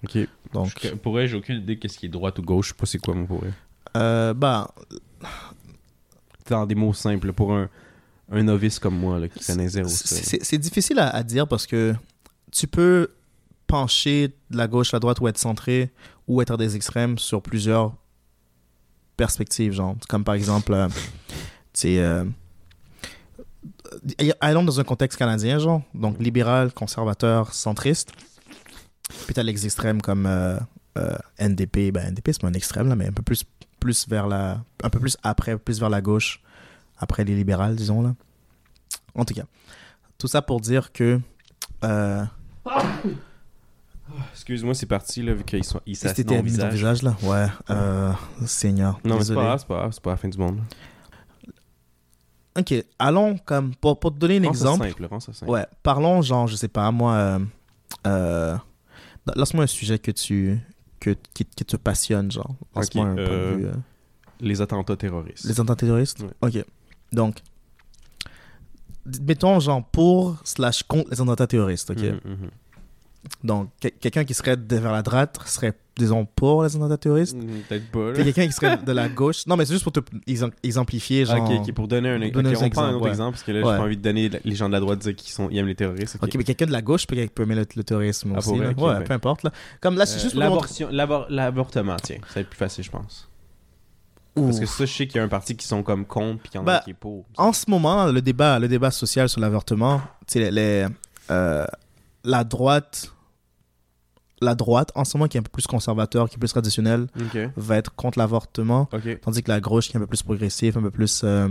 Ok. 0.04 0.18
Donc, 0.52 0.72
Je- 0.82 0.94
Pour 0.94 1.12
vrai, 1.12 1.26
j'ai 1.28 1.36
aucune 1.36 1.56
idée 1.58 1.78
qu'est-ce 1.78 1.98
qui 1.98 2.06
est 2.06 2.10
droite 2.10 2.38
ou 2.38 2.42
gauche. 2.42 2.68
Je 2.68 2.72
sais 2.72 2.76
pas 2.78 2.86
c'est 2.86 2.98
quoi, 2.98 3.14
mon 3.14 3.26
pour 3.26 3.38
vrai. 3.40 3.52
euh, 3.96 4.32
bah, 4.34 4.70
Dans 6.48 6.66
des 6.66 6.74
mots 6.74 6.92
simples, 6.94 7.32
pour 7.32 7.52
un, 7.52 7.68
un 8.30 8.42
novice 8.42 8.78
comme 8.78 8.98
moi, 8.98 9.18
là, 9.18 9.28
qui 9.28 9.44
connaît 9.44 9.68
zéro 9.68 9.88
ça. 9.88 10.04
c'est 10.06 10.24
c'est- 10.24 10.44
c'est 10.44 10.58
difficile 10.58 10.98
à, 10.98 11.08
à 11.10 11.22
dire 11.22 11.46
parce 11.46 11.66
que 11.66 11.94
tu 12.50 12.66
peux 12.66 13.08
pencher 13.66 14.28
de 14.50 14.56
la 14.56 14.66
gauche 14.66 14.92
à 14.92 14.96
la 14.96 15.00
droite 15.00 15.20
ou 15.20 15.28
être 15.28 15.38
centré 15.38 15.90
ou 16.30 16.40
être 16.40 16.56
des 16.56 16.76
extrêmes 16.76 17.18
sur 17.18 17.42
plusieurs 17.42 17.92
perspectives, 19.16 19.72
genre. 19.72 19.96
Comme 20.08 20.22
par 20.22 20.36
exemple, 20.36 20.72
euh, 20.72 20.88
tu 20.88 20.94
sais, 21.72 21.98
euh, 21.98 22.24
allons 24.40 24.62
dans 24.62 24.78
un 24.78 24.84
contexte 24.84 25.18
canadien, 25.18 25.58
genre. 25.58 25.82
Donc, 25.92 26.20
libéral, 26.20 26.72
conservateur, 26.72 27.52
centriste. 27.52 28.12
Puis 29.24 29.34
t'as 29.34 29.42
les 29.42 29.64
extrêmes 29.64 30.00
comme 30.00 30.24
euh, 30.26 30.56
euh, 30.98 31.16
NDP. 31.40 31.90
Ben, 31.90 32.12
NDP, 32.12 32.28
c'est 32.32 32.40
pas 32.40 32.46
un 32.46 32.52
extrême, 32.52 32.88
là, 32.88 32.94
mais 32.94 33.08
un 33.08 33.12
peu 33.12 33.22
plus, 33.22 33.42
plus 33.80 34.06
vers 34.08 34.28
la... 34.28 34.62
Un 34.84 34.90
peu 34.90 35.00
plus 35.00 35.16
après, 35.24 35.58
plus 35.58 35.80
vers 35.80 35.90
la 35.90 36.00
gauche. 36.00 36.40
Après 36.96 37.24
les 37.24 37.34
libérales, 37.34 37.74
disons, 37.74 38.02
là. 38.02 38.14
En 39.16 39.24
tout 39.24 39.34
cas, 39.34 39.46
tout 40.16 40.28
ça 40.28 40.42
pour 40.42 40.60
dire 40.60 40.92
que... 40.92 41.18
Excuse-moi, 44.32 44.74
c'est 44.74 44.86
parti, 44.86 45.22
là, 45.22 45.34
vu 45.34 45.44
qu'ils 45.44 45.64
sont 45.64 45.80
ils 45.86 45.98
dans 46.24 46.34
le 46.36 46.42
visage. 46.42 47.02
là? 47.02 47.16
Ouais, 47.22 47.46
euh, 47.70 48.12
Seigneur. 48.46 48.98
Non, 49.04 49.18
mais 49.18 49.24
c'est 49.24 49.34
pas 49.34 49.42
grave, 49.42 49.58
c'est 49.60 49.68
pas 49.68 49.76
grave, 49.76 49.92
c'est 49.92 50.02
pas 50.02 50.10
la 50.10 50.16
fin 50.16 50.28
du 50.28 50.38
monde. 50.38 50.60
Ok, 52.58 52.74
allons 52.98 53.38
comme... 53.38 53.74
Pour, 53.76 53.98
pour 54.00 54.12
te 54.12 54.18
donner 54.18 54.38
un 54.38 54.42
exemple... 54.42 54.88
simple, 54.88 55.08
simple. 55.32 55.50
Ouais, 55.50 55.66
parlons, 55.82 56.20
genre, 56.22 56.46
je 56.46 56.56
sais 56.56 56.68
pas, 56.68 56.90
moi... 56.90 57.12
Euh, 57.14 57.38
euh, 58.06 58.56
Lance-moi 59.36 59.64
un 59.64 59.68
sujet 59.68 59.98
que 59.98 60.10
tu... 60.10 60.58
Que, 60.98 61.16
qui, 61.32 61.44
qui 61.44 61.64
te 61.64 61.76
passionne, 61.76 62.30
genre. 62.30 62.54
Lance-moi 62.74 63.06
un 63.06 63.14
point 63.14 63.24
euh, 63.24 63.50
de 63.52 63.56
vue... 63.56 63.66
euh, 63.66 63.72
Les 64.40 64.60
attentats 64.60 64.96
terroristes. 64.96 65.44
Les 65.44 65.52
attentats 65.52 65.76
terroristes? 65.76 66.20
Ouais. 66.20 66.48
Ok. 66.58 66.64
Donc, 67.12 67.36
mettons, 69.22 69.60
genre, 69.60 69.84
pour 69.84 70.36
slash 70.44 70.82
contre 70.82 71.10
les 71.10 71.20
attentats 71.20 71.46
terroristes, 71.46 71.90
ok? 71.90 72.02
Mhm. 72.02 72.50
Donc, 73.44 73.68
que- 73.80 73.88
quelqu'un 73.88 74.24
qui 74.24 74.32
serait 74.34 74.56
de- 74.56 74.76
vers 74.76 74.92
la 74.92 75.02
droite 75.02 75.38
serait, 75.46 75.74
disons, 75.96 76.24
pour 76.24 76.62
les 76.64 76.74
attentats 76.74 76.96
terroristes. 76.96 77.36
Mhm, 77.36 77.62
Peut-être 77.68 77.90
pas, 77.90 78.12
quelqu'un 78.14 78.46
qui 78.46 78.52
serait 78.52 78.78
de 78.78 78.92
la 78.92 79.08
gauche. 79.10 79.46
Non, 79.46 79.56
mais 79.56 79.66
c'est 79.66 79.74
juste 79.74 79.82
pour 79.84 79.92
te 79.92 80.00
exem- 80.26 80.52
exemplifier, 80.62 81.26
genre. 81.26 81.50
Ok, 81.50 81.72
pour 81.72 81.86
donner 81.86 82.08
un, 82.10 82.20
pour 82.20 82.42
donner 82.42 82.56
ok, 82.56 82.62
un 82.62 82.66
on 82.66 82.70
prend 82.70 82.82
un 82.82 82.86
exemple, 82.86 82.94
autre 82.96 83.04
ouais. 83.04 83.10
exemple 83.10 83.30
parce 83.32 83.42
que 83.42 83.52
là, 83.52 83.58
Ouais. 83.60 83.72
j'ai 83.72 83.78
pas 83.78 83.84
envie 83.84 83.96
de 83.98 84.02
donner 84.02 84.30
les 84.42 84.54
gens 84.54 84.68
de 84.68 84.72
la 84.72 84.80
droite 84.80 85.00
qu'ils 85.14 85.32
sont, 85.32 85.48
ils 85.50 85.58
aiment 85.58 85.66
les 85.66 85.74
terroristes. 85.74 86.16
ok. 86.22 86.34
Mais 86.34 86.44
quelqu'un 86.44 86.66
de 86.66 86.72
la 86.72 86.80
gauche 86.82 87.06
peut, 87.06 87.16
peut 87.34 87.42
aimer 87.42 87.54
le, 87.56 87.66
le 87.76 87.84
terrorisme 87.84 88.32
Ah, 88.34 88.38
aussi. 88.38 88.56
vrai, 88.56 88.74
ouais, 88.74 89.04
peu 89.04 89.12
importe. 89.12 89.42
Là. 89.42 89.52
Comme 89.82 89.96
là, 89.96 90.06
c'est 90.06 90.18
Euh, 90.18 90.22
juste 90.22 90.32
pour 90.34 90.40
L'avortement, 91.30 91.96
tiens, 92.02 92.18
ça 92.28 92.34
va 92.36 92.40
être 92.40 92.48
plus 92.50 92.56
facile, 92.58 92.84
je 92.84 92.90
pense. 92.90 93.28
Parce 94.34 94.60
que 94.60 94.66
ça, 94.66 94.86
je 94.86 94.92
sais 94.92 95.06
qu'il 95.06 95.16
y 95.16 95.18
a 95.20 95.24
un 95.24 95.28
parti 95.28 95.56
qui 95.56 95.66
sont 95.66 95.82
comme 95.82 96.06
contre, 96.06 96.40
puis 96.42 96.50
qu'il 96.50 96.58
y 96.60 96.62
en 96.62 96.66
a 96.66 96.76
Bah, 96.78 96.80
qui 96.84 96.90
est 96.90 96.94
pour. 96.94 97.24
En 97.36 97.52
ce 97.52 97.68
moment, 97.68 98.06
le 98.06 98.22
débat, 98.22 98.58
le 98.58 98.68
débat 98.68 98.90
social 98.90 99.28
sur 99.28 99.40
l'avortement, 99.40 100.00
tu 100.26 100.34
sais, 100.34 100.38
les, 100.38 100.50
les, 100.50 100.86
euh, 101.30 101.66
la 102.24 102.44
droite, 102.44 103.12
la 104.40 104.54
droite, 104.54 104.90
en 104.94 105.04
ce 105.04 105.16
moment, 105.16 105.28
qui 105.28 105.36
est 105.36 105.40
un 105.40 105.42
peu 105.42 105.50
plus 105.50 105.66
conservateur, 105.66 106.28
qui 106.28 106.36
est 106.36 106.38
plus 106.38 106.48
traditionnelle, 106.50 107.06
Ok, 107.20 107.38
va 107.56 107.76
être 107.76 107.94
contre 107.94 108.18
l'avortement, 108.18 108.88
tandis 109.22 109.42
que 109.42 109.50
la 109.50 109.60
gauche, 109.60 109.88
qui 109.88 109.92
est 109.94 109.96
un 109.96 110.00
peu 110.00 110.06
plus 110.06 110.22
progressive, 110.22 110.78
un 110.78 110.82
peu 110.82 110.90
plus 110.90 111.22
euh, 111.24 111.48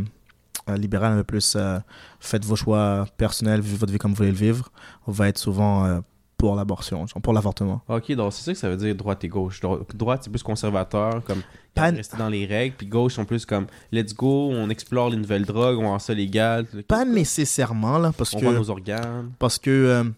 euh, 0.69 0.75
libérale, 0.77 1.13
un 1.13 1.17
peu 1.17 1.23
plus 1.23 1.53
euh, 1.55 1.77
faites 2.19 2.43
vos 2.45 2.55
choix 2.55 3.05
personnels, 3.17 3.61
vivez 3.61 3.77
votre 3.77 3.91
vie 3.91 3.99
comme 3.99 4.11
vous 4.11 4.17
voulez 4.17 4.31
le 4.31 4.35
vivre, 4.37 4.71
va 5.05 5.27
être 5.27 5.37
souvent 5.37 5.85
euh, 5.85 5.99
pour 6.37 6.55
l'abortion, 6.55 7.05
pour 7.21 7.33
l'avortement. 7.33 7.81
Ok, 7.89 8.11
donc 8.13 8.33
c'est 8.33 8.43
ça 8.43 8.53
que 8.53 8.57
ça 8.57 8.69
veut 8.69 8.77
dire 8.77 8.95
droite 8.95 9.23
et 9.23 9.27
gauche. 9.27 9.59
Dro- 9.59 9.85
Droite, 9.93 10.21
c'est 10.23 10.29
plus 10.31 10.41
conservateur, 10.41 11.21
comme 11.25 11.41
Pas- 11.75 11.91
rester 11.91 12.17
dans 12.17 12.29
les 12.29 12.45
règles, 12.47 12.75
puis 12.75 12.87
gauche, 12.87 13.13
sont 13.15 13.25
plus 13.25 13.45
comme 13.45 13.67
let's 13.91 14.15
go, 14.15 14.49
on 14.51 14.69
explore 14.69 15.09
les 15.09 15.17
nouvelles 15.17 15.45
drogues, 15.45 15.77
on 15.77 15.89
rend 15.89 15.99
ça 15.99 16.13
légal. 16.13 16.65
Pas 16.87 17.05
nécessairement, 17.05 17.99
là, 17.99 18.13
parce 18.17 18.33
On 18.33 18.39
que... 18.39 18.45
vend 18.45 18.53
nos 18.53 18.69
organes. 18.69 19.31
Parce 19.37 19.59
que, 19.59 20.11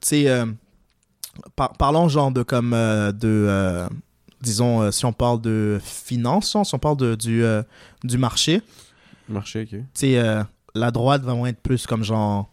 tu 0.00 0.08
sais, 0.08 0.28
euh, 0.28 0.46
par- 1.56 1.72
parlons 1.74 2.08
genre 2.08 2.30
de 2.32 2.42
comme 2.42 2.72
euh, 2.74 3.12
de, 3.12 3.28
euh, 3.48 3.88
disons, 4.40 4.90
si 4.92 5.04
on 5.04 5.12
parle 5.12 5.40
de 5.40 5.78
finance, 5.82 6.56
si 6.64 6.74
on 6.74 6.78
parle 6.78 6.96
de, 6.96 7.14
du, 7.14 7.42
du 8.04 8.18
marché, 8.18 8.62
Marché, 9.28 9.62
ok. 9.62 9.68
tu 9.68 9.84
sais, 9.94 10.22
la 10.74 10.90
droite 10.90 11.22
va 11.22 11.32
vraiment 11.32 11.46
être 11.46 11.60
plus 11.60 11.86
comme 11.86 12.02
genre, 12.04 12.48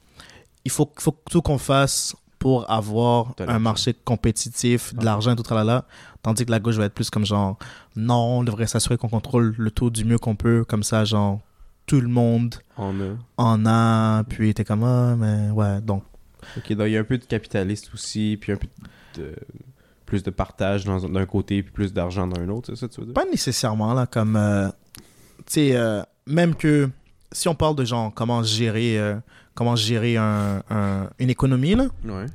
il 0.65 0.71
faut, 0.71 0.91
faut 0.97 1.15
tout 1.29 1.41
qu'on 1.41 1.57
fasse 1.57 2.15
pour 2.39 2.69
avoir 2.69 3.33
un 3.39 3.57
marché 3.59 3.93
compétitif, 3.93 4.93
de 4.93 4.99
Ah. 5.01 5.05
l'argent 5.05 5.35
tout 5.35 5.41
tralala, 5.43 5.85
tandis 6.21 6.45
que 6.45 6.51
la 6.51 6.59
gauche 6.59 6.75
va 6.75 6.85
être 6.85 6.93
plus 6.93 7.09
comme 7.09 7.25
genre, 7.25 7.57
non, 7.95 8.39
on 8.39 8.43
devrait 8.43 8.67
s'assurer 8.67 8.97
qu'on 8.97 9.09
contrôle 9.09 9.55
le 9.57 9.71
taux 9.71 9.89
du 9.89 10.05
mieux 10.05 10.19
qu'on 10.19 10.35
peut, 10.35 10.63
comme 10.67 10.83
ça, 10.83 11.03
genre, 11.03 11.39
tout 11.87 11.99
le 12.01 12.07
monde 12.09 12.55
a. 12.77 12.91
en 13.37 13.65
a, 13.65 14.23
puis 14.25 14.53
t'es 14.53 14.63
comme, 14.65 14.83
ah, 14.83 15.15
mais 15.17 15.49
ouais, 15.51 15.81
donc, 15.81 16.03
Ok, 16.57 16.73
donc 16.73 16.87
il 16.87 16.91
y 16.93 16.97
a 16.97 16.99
un 16.99 17.03
peu 17.03 17.17
de 17.17 17.25
capitaliste 17.25 17.89
aussi, 17.93 18.37
puis 18.39 18.51
un 18.53 18.57
peu 18.57 18.67
de. 19.17 19.35
Plus 20.05 20.23
de 20.23 20.29
partage 20.29 20.85
d'un 20.85 21.25
côté, 21.25 21.61
puis 21.63 21.71
plus 21.73 21.91
d'argent 21.91 22.27
d'un 22.27 22.47
autre, 22.47 22.67
c'est 22.73 22.79
ça 22.79 22.87
tu 22.87 23.01
veux 23.01 23.07
dire? 23.07 23.13
Pas 23.13 23.25
nécessairement, 23.25 23.93
là, 23.93 24.05
comme. 24.05 24.37
euh, 24.37 24.69
tu 25.39 25.43
sais, 25.47 25.75
euh, 25.75 26.01
même 26.25 26.55
que 26.55 26.89
si 27.33 27.49
on 27.49 27.55
parle 27.55 27.75
de 27.75 27.83
genre 27.83 28.13
comment 28.13 28.41
gérer, 28.41 28.97
euh, 28.97 29.17
comment 29.53 29.75
gérer 29.75 30.15
un, 30.15 30.63
un- 30.69 31.09
une 31.19 31.29
économie, 31.29 31.75
là, 31.75 31.87
tu 32.03 32.09
Ouais. 32.09 32.25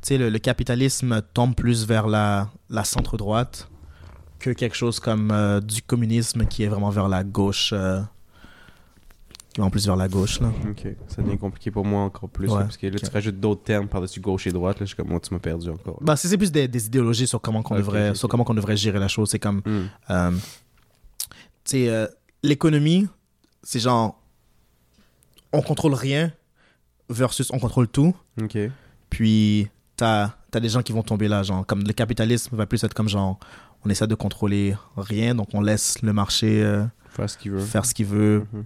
sais, 0.00 0.18
le, 0.18 0.30
le 0.30 0.38
capitalisme 0.40 1.22
tombe 1.32 1.54
plus 1.54 1.86
vers 1.86 2.08
la, 2.08 2.50
la 2.70 2.82
centre-droite 2.82 3.68
que 4.40 4.50
quelque 4.50 4.74
chose 4.76 4.98
comme 4.98 5.32
du 5.64 5.80
communisme 5.82 6.44
qui 6.46 6.64
est 6.64 6.68
vraiment 6.68 6.90
vers 6.90 7.06
la 7.08 7.22
gauche. 7.22 7.72
Qui 9.52 9.60
va 9.60 9.66
en 9.66 9.70
plus 9.70 9.86
vers 9.86 9.96
la 9.96 10.08
gauche, 10.08 10.40
là. 10.40 10.50
Ok, 10.68 10.86
ça 11.08 11.22
devient 11.22 11.36
compliqué 11.38 11.70
pour 11.70 11.84
moi 11.84 12.02
encore 12.02 12.28
plus, 12.28 12.48
Ouais, 12.48 12.58
là, 12.58 12.62
parce 12.64 12.76
que 12.76 12.86
là, 12.86 12.94
ok. 12.96 13.02
tu 13.02 13.10
rajoutes 13.10 13.38
d'autres 13.40 13.62
termes 13.62 13.86
par-dessus 13.88 14.20
gauche 14.20 14.46
et 14.46 14.52
droite, 14.52 14.80
là, 14.80 14.84
je 14.86 14.88
suis 14.88 14.96
comme, 14.96 15.08
moi, 15.08 15.20
tu 15.20 15.32
m'as 15.34 15.40
perdu 15.40 15.68
encore. 15.70 15.98
Bah, 16.00 16.16
c'est 16.16 16.36
plus 16.38 16.50
des, 16.52 16.68
des 16.68 16.86
idéologies 16.86 17.26
sur 17.26 17.40
comment 17.40 17.62
qu'on 17.62 17.76
devrait, 17.76 18.14
sur 18.14 18.28
comment 18.28 18.44
qu'on 18.44 18.54
devrait 18.54 18.76
gérer 18.76 18.98
la 18.98 19.08
chose. 19.08 19.28
C'est 19.30 19.38
comme, 19.38 19.60
Hmm. 19.64 19.86
Euh, 20.10 20.30
tu 21.64 21.70
sais, 21.70 21.88
euh, 21.88 22.06
l'économie, 22.42 23.06
c'est 23.62 23.78
genre, 23.80 24.18
on 25.52 25.62
contrôle 25.62 25.94
rien 25.94 26.32
versus 27.10 27.50
on 27.52 27.58
contrôle 27.58 27.88
tout. 27.88 28.14
Ok. 28.40 28.56
Puis, 29.10 29.68
t'as 29.96 30.30
as 30.54 30.60
des 30.60 30.68
gens 30.68 30.82
qui 30.82 30.92
vont 30.92 31.02
tomber 31.02 31.28
là, 31.28 31.42
genre, 31.42 31.64
comme 31.66 31.82
le 31.82 31.92
capitalisme 31.92 32.56
va 32.56 32.66
plus 32.66 32.82
être 32.84 32.94
comme 32.94 33.08
genre, 33.08 33.38
on 33.84 33.90
essaie 33.90 34.06
de 34.06 34.14
contrôler 34.14 34.74
rien, 34.96 35.34
donc 35.34 35.48
on 35.54 35.60
laisse 35.60 36.00
le 36.02 36.12
marché 36.12 36.62
euh, 36.62 36.84
Faire 37.10 37.28
ce 37.28 37.36
qu'il 37.38 37.52
veut. 37.52 37.60
faire 37.60 37.84
ce 37.86 37.94
qu'il 37.94 38.06
veut 38.06 38.46
Mhm. 38.52 38.64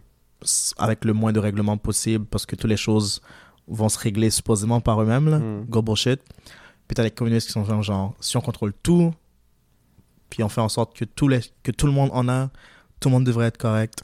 Avec 0.78 1.05
le 1.05 1.12
moins 1.12 1.33
de 1.33 1.40
règlements 1.40 1.76
possible 1.76 2.26
parce 2.26 2.47
que 2.47 2.57
toutes 2.57 2.71
les 2.71 2.76
choses 2.76 3.23
vont 3.69 3.88
se 3.88 3.99
régler 3.99 4.31
supposément 4.31 4.81
par 4.81 5.02
eux-mêmes. 5.02 5.28
là. 5.28 5.38
Mhm. 5.38 5.64
Go 5.66 5.83
bullshit. 5.83 6.21
Puis 6.87 6.95
t'as 6.95 7.02
les 7.02 7.11
communistes 7.11 7.49
qui 7.49 7.52
sont 7.52 7.64
genre, 7.64 7.83
genre, 7.83 8.14
si 8.21 8.37
on 8.37 8.40
contrôle 8.40 8.73
tout, 8.83 9.12
puis 10.31 10.43
on 10.43 10.49
fait 10.49 10.61
en 10.61 10.69
sorte 10.69 10.97
que, 10.97 11.05
tous 11.05 11.28
les, 11.28 11.40
que 11.62 11.73
tout 11.73 11.87
le 11.87 11.93
monde 11.93 12.11
en 12.12 12.28
a, 12.28 12.50
tout 13.00 13.09
le 13.09 13.14
monde 13.14 13.25
devrait 13.25 13.47
être 13.47 13.59
correct. 13.59 14.02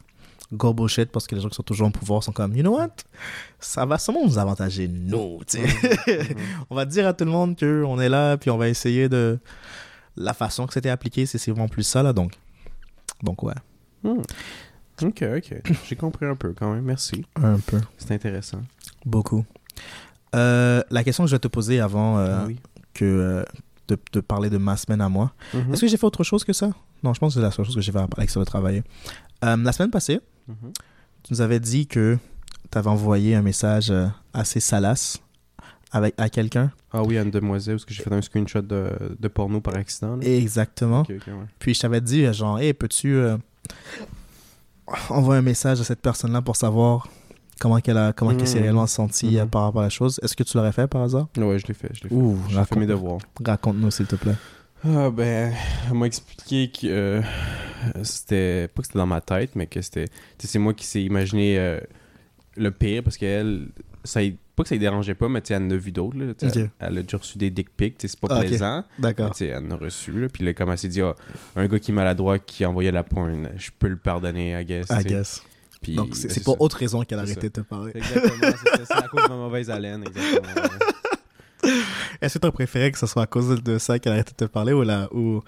Go 0.53 0.75
bullshit 0.75 1.11
parce 1.11 1.27
que 1.27 1.35
les 1.35 1.41
gens 1.41 1.49
qui 1.49 1.55
sont 1.55 1.63
toujours 1.63 1.87
en 1.87 1.91
pouvoir 1.91 2.23
sont 2.23 2.33
comme, 2.33 2.55
you 2.55 2.63
know 2.63 2.77
what? 2.77 2.91
Ça 3.59 3.87
va 3.87 3.99
sûrement 3.99 4.27
nous 4.27 4.39
avantager, 4.39 4.89
nous. 4.89 5.41
Mhm. 5.55 6.25
on 6.71 6.75
va 6.75 6.85
dire 6.85 7.07
à 7.07 7.15
tout 7.15 7.25
le 7.25 7.31
monde 7.31 7.59
qu'on 7.59 8.01
est 8.01 8.09
là, 8.09 8.37
puis 8.37 8.51
on 8.51 8.59
va 8.59 8.69
essayer 8.69 9.09
de. 9.09 9.39
La 10.15 10.35
façon 10.35 10.67
que 10.67 10.75
c'était 10.75 10.91
appliqué, 10.91 11.25
c'est 11.25 11.39
c'est 11.39 11.51
vraiment 11.51 11.69
plus 11.69 11.85
ça, 11.85 12.03
là, 12.03 12.13
donc. 12.13 12.35
Donc, 13.23 13.43
ouais. 13.45 13.55
Hmm. 14.03 14.21
Ok, 15.03 15.23
ok. 15.37 15.63
J'ai 15.89 15.97
compris 15.97 16.27
un 16.27 16.37
peu 16.37 16.53
quand 16.53 16.73
même, 16.75 16.85
merci. 16.85 17.25
Un 17.37 17.59
peu. 17.59 17.81
C'est 17.99 18.13
intéressant. 18.13 18.61
Beaucoup. 19.07 19.45
Euh, 20.35 20.83
la 20.91 21.05
question 21.05 21.25
que 21.25 21.31
je 21.31 21.35
vais 21.37 21.41
te 21.41 21.49
poser 21.49 21.81
avant 21.81 22.19
euh, 22.19 22.39
Ah 22.41 22.45
oui. 22.47 22.59
que 22.95 23.05
euh, 23.05 23.43
de, 23.89 23.99
de 24.13 24.21
parler 24.21 24.49
de 24.51 24.59
ma 24.59 24.77
semaine 24.77 25.01
à 25.01 25.09
moi. 25.09 25.33
Mhm. 25.55 25.73
Est-ce 25.73 25.81
que 25.83 25.87
j'ai 25.89 25.97
fait 25.97 26.07
autre 26.07 26.25
chose 26.25 26.45
que 26.45 26.53
ça? 26.53 26.71
Non, 27.03 27.13
je 27.15 27.21
pense 27.21 27.35
que 27.35 27.41
c'est 27.41 27.45
la 27.45 27.51
seule 27.51 27.65
chose 27.65 27.75
que 27.75 27.81
j'ai 27.81 27.93
fait 27.93 27.99
avec 28.17 28.31
ça 28.31 28.39
de 28.41 28.45
travailler. 28.45 28.83
La 29.43 29.73
semaine 29.73 29.91
passée, 29.91 30.21
Mhm. 30.49 30.73
tu 31.25 31.33
nous 31.33 31.41
avais 31.41 31.59
dit 31.61 31.87
que 31.87 32.17
tu 32.71 32.79
avais 32.79 32.89
envoyé 32.89 33.35
un 33.35 33.43
message 33.43 33.93
assez 34.33 34.61
salace 34.61 35.21
avec, 35.91 36.15
à 36.17 36.29
quelqu'un. 36.29 36.71
Ah 36.93 37.03
oui, 37.03 37.19
à 37.19 37.23
une 37.23 37.31
demoiselle, 37.31 37.75
parce 37.77 37.85
que 37.85 37.93
j'ai 37.95 38.03
fait 38.03 38.13
un 38.15 38.23
screenshot 38.23 38.63
de, 38.63 39.17
de 39.19 39.29
porno 39.29 39.61
par 39.61 39.75
accident. 39.77 40.17
là. 40.17 40.25
Exactement. 40.27 41.03
Ouais. 41.09 41.19
Puis 41.59 41.75
je 41.75 41.81
t'avais 41.81 42.01
dit, 42.01 42.33
genre, 42.33 42.59
hey, 42.61 42.73
peux-tu 42.73 43.17
euh, 44.93 45.15
envoyer 45.15 45.39
un 45.39 45.43
message 45.43 45.81
à 45.81 45.85
cette 45.85 46.01
personne-là 46.01 46.43
pour 46.43 46.57
savoir 46.57 47.09
comment 47.61 47.81
qu'elle 47.81 47.99
a, 47.99 48.13
comment 48.13 48.35
qu'elle 48.35 48.47
s'est 48.49 48.57
Mhm. 48.59 48.63
réellement 48.63 48.87
sentie 48.87 49.39
euh, 49.39 49.45
Mhm. 49.45 49.51
par 49.51 49.63
rapport 49.65 49.81
à 49.83 49.85
la 49.85 49.91
chose 49.91 50.19
Est-ce 50.23 50.35
que 50.37 50.43
tu 50.43 50.57
l'aurais 50.57 50.73
fait 50.73 50.87
par 50.87 51.03
hasard? 51.03 51.29
Ouais, 51.37 51.59
je 51.59 51.67
l'ai 51.67 51.75
fait, 51.75 51.91
je 51.95 52.03
l'ai 52.05 52.09
fait. 52.09 52.15
Ouh, 52.15 52.37
J'ai 52.49 52.55
fait 52.55 52.59
raconte- 52.61 52.79
mes 52.79 52.87
devoirs. 52.87 53.19
Raconte-nous, 53.45 53.91
s'il 53.91 54.07
te 54.07 54.17
plaît. 54.17 54.35
Ah 54.85 55.11
ben, 55.11 55.53
elle 55.89 55.95
m'a 55.97 56.07
expliqué 56.07 56.69
que 56.71 56.87
euh, 56.89 57.23
c'était 58.03 58.69
pas 58.69 58.83
que 58.83 58.87
c'était 58.89 58.99
dans 58.99 59.07
ma 59.07 59.21
tête, 59.21 59.51
mais 59.55 59.67
que 59.67 59.81
c'était, 59.81 60.07
c'est 60.39 60.59
moi 60.59 60.75
qui 60.75 60.85
s'est 60.87 61.03
imaginé 61.03 61.57
euh, 61.59 61.79
le 62.57 62.71
pire 62.71 63.03
parce 63.05 63.17
qu'elle, 63.17 63.69
ça, 64.05 64.23
y- 64.23 64.37
pas 64.55 64.63
que 64.65 64.69
ça 64.69 64.75
lui 64.75 64.81
dérangeait 64.81 65.15
pas, 65.15 65.29
mais 65.29 65.43
elle 65.49 65.63
en 65.63 65.71
a 65.71 65.77
vu 65.77 65.93
d'autres. 65.93 66.17
là. 66.19 66.33
Elle 66.79 66.99
a 66.99 67.03
déjà 67.03 67.17
reçu 67.17 67.39
des 67.39 67.51
dick 67.51 67.75
pics, 67.77 67.97
c'est 67.99 68.19
pas 68.21 68.29
Ah, 68.31 68.41
ok. 68.41 68.47
plaisant. 68.47 68.85
D'accord. 68.99 69.33
elle 69.41 69.57
en 69.57 69.71
a 69.73 69.77
reçu. 69.77 70.13
Là, 70.13 70.29
puis 70.29 70.45
là, 70.45 70.53
comme 70.55 70.71
elle 70.71 70.79
s'est 70.79 70.89
dit, 70.89 71.01
ah, 71.03 71.15
un 71.57 71.67
gars 71.67 71.79
qui 71.79 71.91
est 71.91 71.95
maladroit 71.95 72.39
qui 72.39 72.65
envoyait 72.67 72.93
la 72.93 73.03
porn, 73.03 73.49
je 73.57 73.71
peux 73.79 73.89
le 73.89 73.97
pardonner, 73.97 74.61
I 74.61 74.65
guess. 74.65 74.87
I 74.91 75.05
guess. 75.05 75.43
Puis, 75.81 75.97
Donc, 75.97 76.15
c'est 76.15 76.29
ben, 76.29 76.35
c'est 76.35 76.45
pour 76.45 76.55
ça. 76.59 76.63
autre 76.63 76.77
raison 76.77 77.03
qu'elle 77.03 77.19
a 77.19 77.23
arrêté 77.23 77.49
de 77.49 77.53
te 77.53 77.61
parler. 77.61 77.93
Exactement, 77.95 78.53
c'est 78.65 78.77
ça. 78.79 78.85
C'est 78.87 78.93
à 79.05 79.09
cause 79.09 79.25
de 79.25 79.29
ma 79.29 79.37
mauvaise 79.37 79.69
haleine, 79.71 80.05
exactement. 80.07 80.69
Est-ce 82.21 82.39
que 82.39 82.47
tu 82.47 82.53
préféré 82.53 82.91
que 82.93 82.99
ce 82.99 83.07
soit 83.07 83.23
à 83.23 83.27
cause 83.27 83.63
de 83.63 83.79
ça 83.79 83.99
qu'elle 83.99 84.13
a 84.13 84.15
arrêté 84.17 84.33
de 84.33 84.47
te 84.47 84.51
parler 84.51 84.73
ou, 84.73 84.83
la, 84.83 85.13
ou, 85.13 85.43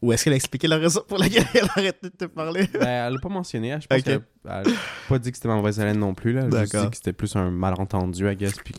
ou 0.00 0.12
est-ce 0.12 0.24
qu'elle 0.24 0.32
a 0.32 0.36
expliqué 0.36 0.66
la 0.68 0.76
raison 0.76 1.00
pour 1.08 1.18
laquelle 1.18 1.44
elle 1.54 1.64
a 1.64 1.70
arrêté 1.72 2.08
de 2.10 2.16
te 2.16 2.24
parler? 2.26 2.68
Ben, 2.72 2.86
elle 3.06 3.12
l'a 3.14 3.18
pas 3.20 3.28
mentionné. 3.28 3.72
hein. 3.72 3.78
Je 3.80 3.86
pense 3.86 4.02
qu'elle 4.02 4.20
elle 4.44 4.50
a 4.50 4.62
pas 5.08 5.18
dit 5.18 5.30
que 5.30 5.36
c'était 5.36 5.48
ma 5.48 5.56
mauvaise 5.56 5.80
haleine 5.80 5.98
non 5.98 6.14
plus. 6.14 6.32
Là. 6.32 6.42
Elle 6.46 6.56
a 6.56 6.60
juste 6.62 6.76
dit 6.76 6.90
que 6.90 6.96
c'était 6.96 7.12
plus 7.12 7.34
un 7.36 7.50
malentendu, 7.50 8.30
I 8.30 8.36
guess, 8.36 8.54
puis 8.64 8.74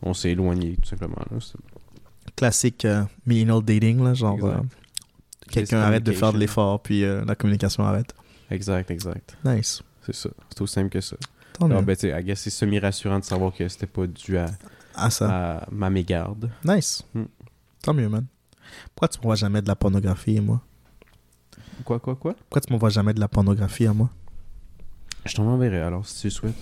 qu'on 0.00 0.12
s'est 0.14 0.30
éloigné, 0.30 0.76
tout 0.82 0.88
simplement. 0.88 1.16
Là. 1.30 1.38
Classique 2.36 2.84
euh, 2.84 3.02
millennial 3.26 3.62
dating, 3.62 4.02
là, 4.04 4.14
genre 4.14 4.38
euh, 4.44 4.56
quelqu'un 5.50 5.80
arrête 5.80 6.02
de 6.04 6.12
faire 6.12 6.32
de 6.32 6.38
l'effort 6.38 6.80
puis 6.82 7.04
euh, 7.04 7.24
la 7.26 7.34
communication 7.34 7.84
arrête. 7.84 8.14
Exact, 8.50 8.90
exact. 8.90 9.36
Nice. 9.44 9.82
C'est 10.06 10.14
ça. 10.14 10.30
C'est 10.50 10.60
aussi 10.62 10.74
simple 10.74 10.88
que 10.90 11.00
ça. 11.00 11.16
Tant 11.58 11.66
Alors, 11.66 11.80
mieux. 11.80 11.86
ben, 11.86 11.96
tu 11.96 12.08
sais, 12.10 12.18
I 12.20 12.24
guess 12.24 12.40
c'est 12.40 12.50
semi-rassurant 12.50 13.18
de 13.18 13.24
savoir 13.24 13.52
que 13.52 13.68
c'était 13.68 13.86
pas 13.86 14.06
dû 14.06 14.38
à, 14.38 14.46
Ah, 14.94 15.10
ça. 15.10 15.56
à 15.58 15.68
ma 15.70 15.90
mégarde. 15.90 16.50
Nice. 16.64 17.02
Hmm. 17.14 17.24
Tant 17.82 17.92
mieux, 17.94 18.08
man. 18.08 18.24
Pourquoi 18.94 19.08
tu 19.08 19.18
m'envoies 19.18 19.34
jamais 19.36 19.62
de 19.62 19.68
la 19.68 19.76
pornographie, 19.76 20.40
moi? 20.40 20.60
Quoi, 21.84 21.98
quoi, 21.98 22.14
quoi? 22.16 22.34
Pourquoi 22.34 22.60
tu 22.60 22.72
m'envoies 22.72 22.90
jamais 22.90 23.14
de 23.14 23.20
la 23.20 23.28
pornographie 23.28 23.86
à 23.86 23.92
moi? 23.94 24.10
Je 25.24 25.34
t'en 25.34 25.46
enverrai 25.46 25.80
alors 25.80 26.06
si 26.06 26.20
tu 26.20 26.26
le 26.26 26.30
souhaites. 26.30 26.54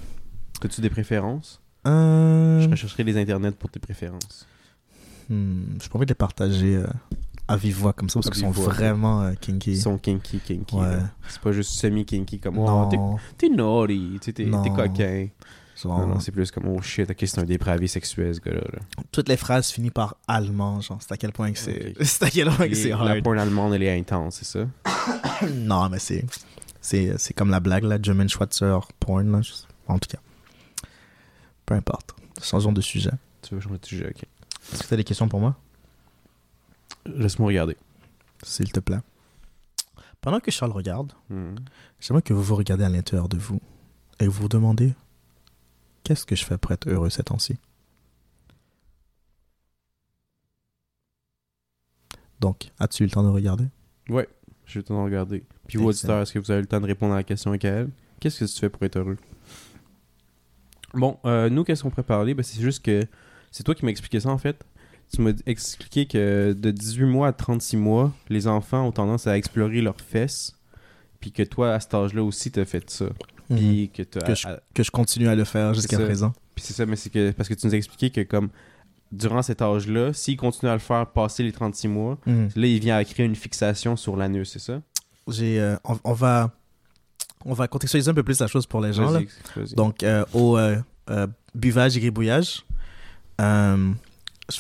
As-tu 0.65 0.81
des 0.81 0.91
préférences? 0.91 1.61
Euh... 1.87 2.61
Je 2.61 2.69
rechercherai 2.69 3.05
les 3.05 3.17
internets 3.17 3.53
pour 3.53 3.71
tes 3.71 3.79
préférences. 3.81 4.47
hmm, 5.29 5.63
J'ai 5.81 5.89
pas 5.89 5.97
envie 5.97 6.07
de 6.07 6.11
les 6.11 6.15
partager 6.17 6.77
euh, 6.77 6.87
à 7.47 7.57
vive 7.57 7.77
voix 7.79 7.93
comme 7.93 8.09
ça 8.09 8.15
parce 8.21 8.27
À 8.29 8.31
qu'ils 8.31 8.41
sont 8.43 8.51
voix. 8.51 8.73
vraiment 8.73 9.23
euh, 9.23 9.35
kinky. 9.35 9.73
Ils 9.73 9.81
sont 9.81 9.99
kinky, 9.99 10.39
kinky. 10.41 10.75
Ouais. 10.77 10.99
C'est 11.29 11.41
pas 11.41 11.53
juste 11.53 11.71
semi-kinky 11.73 12.41
comme 12.41 12.59
oh, 12.59 12.89
t'es- 12.91 12.97
non, 12.97 13.17
t'es 13.39 13.49
naughty, 13.49 14.19
t'es 14.21 14.45
coquin. 14.75 15.29
Non, 15.85 16.07
non, 16.07 16.19
c'est 16.21 16.33
plus 16.33 16.51
comme 16.51 16.67
oh 16.69 16.83
shit, 16.83 17.09
ok, 17.11 17.17
c'est 17.21 17.39
un 17.39 17.45
dépravé 17.45 17.87
sexuel 17.87 18.35
ce 18.35 18.41
gars-là. 18.41 18.63
là. 18.73 18.79
toutes 19.13 19.29
les 19.29 19.37
phrases 19.37 19.71
finissent 19.71 19.93
par 19.93 20.17
allemand, 20.27 20.81
genre, 20.81 20.99
c'est 21.01 21.13
à 21.13 21.17
quel 21.17 21.33
point 21.33 21.53
que 21.53 21.59
c'est... 21.59 21.95
C'est 22.05 22.23
à 22.25 22.31
quel 22.31 22.49
point 22.51 22.69
que 22.69 22.75
c'est 22.75 22.89
La 22.89 22.97
hard. 22.99 23.23
porn 23.23 23.39
allemande, 23.39 23.75
elle 23.75 23.83
est 23.85 23.97
intense, 23.99 24.41
c'est 24.43 24.45
ça? 24.45 24.67
Non, 25.55 25.89
mais 25.89 25.99
c'est... 26.01 26.25
C'est 26.81 27.19
c'est 27.19 27.35
comme 27.35 27.51
la 27.51 27.61
blague, 27.61 27.85
là, 27.85 27.99
German 28.01 28.29
Schweitzer 28.29 28.79
porn, 28.99 29.31
là. 29.31 29.41
En 29.89 29.99
tout 29.99 30.09
cas. 30.09 30.19
Peu 31.67 31.75
importe. 31.75 32.15
Changeons 32.43 32.73
de 32.73 32.81
sujet. 32.81 33.11
Tu 33.43 33.55
veux 33.55 33.61
changer 33.61 33.79
de 33.79 33.87
sujet, 33.87 34.07
ok. 34.09 34.23
Est-ce 34.73 34.83
que 34.83 34.89
tu 34.89 34.95
as 34.95 34.97
des 34.97 35.05
questions 35.05 35.29
pour 35.29 35.41
moi? 35.41 35.57
Laisse-moi 37.07 37.49
regarder. 37.49 37.77
S'il 38.43 38.71
te 38.73 38.81
plaît. 38.81 38.99
Pendant 40.21 40.41
que 40.41 40.51
Charles 40.51 40.73
regarde, 40.73 41.13
Hmm. 41.31 41.55
j'aimerais 42.01 42.23
que 42.23 42.33
vous 42.35 42.43
vous 42.43 42.57
regardez 42.57 42.85
à 42.85 42.89
l'intérieur 42.89 43.29
de 43.29 43.37
vous 43.39 43.61
et 44.21 44.27
vous 44.27 44.43
vous 44.43 44.49
demandez 44.49 44.93
qu'est-ce 46.09 46.25
que 46.25 46.35
je 46.35 46.43
fais 46.43 46.57
pour 46.57 46.73
être 46.73 46.89
heureux 46.89 47.11
ces 47.11 47.23
temps-ci? 47.23 47.59
Donc, 52.41 52.71
as-tu 52.79 53.03
eu 53.03 53.07
le 53.07 53.13
temps 53.13 53.23
de 53.23 53.29
regarder? 53.29 53.67
Ouais, 54.09 54.27
j'ai 54.65 54.77
eu 54.77 54.79
le 54.79 54.85
temps 54.85 54.99
de 54.99 55.05
regarder. 55.05 55.45
Puis 55.67 55.77
vous, 55.77 55.89
auditeurs, 55.89 56.23
est-ce 56.23 56.33
que 56.33 56.39
vous 56.39 56.51
avez 56.51 56.61
eu 56.61 56.63
le 56.63 56.67
temps 56.67 56.81
de 56.81 56.87
répondre 56.87 57.13
à 57.13 57.17
la 57.17 57.25
question 57.25 57.51
avec 57.51 57.67
elle? 57.67 57.91
Qu'est-ce 58.21 58.41
que 58.43 58.51
tu 58.51 58.59
fais 58.59 58.71
pour 58.71 58.83
être 58.85 58.97
heureux? 58.97 59.19
Bon, 60.95 61.19
euh, 61.27 61.51
nous, 61.51 61.63
qu'est-ce 61.63 61.83
qu'on 61.83 61.91
pourrait 61.91 62.05
parler? 62.05 62.33
Ben, 62.33 62.43
C'est 62.43 62.63
juste 62.63 62.83
que 62.83 63.05
c'est 63.51 63.63
toi 63.65 63.75
qui 63.75 63.85
m'as 63.85 63.91
expliqué 63.91 64.19
ça 64.19 64.31
en 64.31 64.39
fait. 64.39 64.65
Tu 65.13 65.21
m'as 65.21 65.33
expliqué 65.45 66.07
que 66.07 66.55
de 66.59 66.71
18 66.71 67.05
mois 67.05 67.29
à 67.29 67.33
36 67.35 67.77
mois, 67.77 68.15
les 68.31 68.47
enfants 68.47 68.87
ont 68.87 68.93
tendance 68.93 69.27
à 69.27 69.37
explorer 69.37 69.83
leurs 69.83 70.01
fesses. 70.01 70.58
Puis 71.21 71.33
que 71.33 71.43
toi, 71.43 71.75
à 71.75 71.81
cet 71.81 71.95
âge-là 71.95 72.23
aussi, 72.23 72.51
t'as 72.51 72.65
fait 72.65 72.89
ça. 72.91 73.07
Puis 73.49 73.91
que. 73.95 74.03
Mhm. 74.03 74.09
Que 74.25 74.35
je- 74.35 74.47
Que 74.75 74.83
je 74.83 74.91
continue 74.91 75.29
à 75.29 75.35
le 75.35 75.45
faire 75.45 75.73
jusqu'à 75.75 75.97
présent. 76.05 76.33
Puis 76.55 76.65
c'est 76.67 76.75
ça, 76.75 76.87
mais 76.87 76.97
c'est 76.97 77.11
que 77.11 77.31
parce 77.33 77.49
que 77.49 77.55
tu 77.55 77.67
nous 77.67 77.75
as 77.75 77.77
expliqué 77.79 78.11
que 78.11 78.21
comme 78.23 78.49
durant 79.11 79.41
cet 79.43 79.63
âge-là, 79.63 80.13
s'il 80.13 80.37
continue 80.37 80.69
à 80.71 80.75
le 80.75 80.81
faire 80.81 81.07
passer 81.07 81.43
les 81.43 81.53
36 81.53 81.89
mois, 81.89 82.19
Mhm. 82.27 82.49
là 82.55 82.67
il 82.67 82.79
vient 82.81 82.97
à 82.97 83.05
créer 83.05 83.25
une 83.27 83.37
fixation 83.37 83.97
sur 83.97 84.17
l'anus, 84.17 84.51
c'est 84.53 84.59
ça? 84.59 84.81
J'ai, 85.29 85.61
euh, 85.61 85.77
on, 85.85 85.99
on 86.05 86.13
va, 86.13 86.51
on 87.45 87.53
va 87.55 87.69
contextualiser 87.69 88.11
un 88.11 88.15
peu 88.15 88.23
plus 88.23 88.39
la 88.41 88.47
chose 88.49 88.67
pour 88.67 88.81
les 88.81 88.93
gens. 88.93 89.11
là. 89.11 89.21
Donc, 89.77 90.03
euh, 90.03 90.25
au 90.35 90.59
euh, 90.59 90.77
buvage 91.55 91.97
et 91.97 92.01
gribouillage, 92.01 92.65
je 93.39 93.93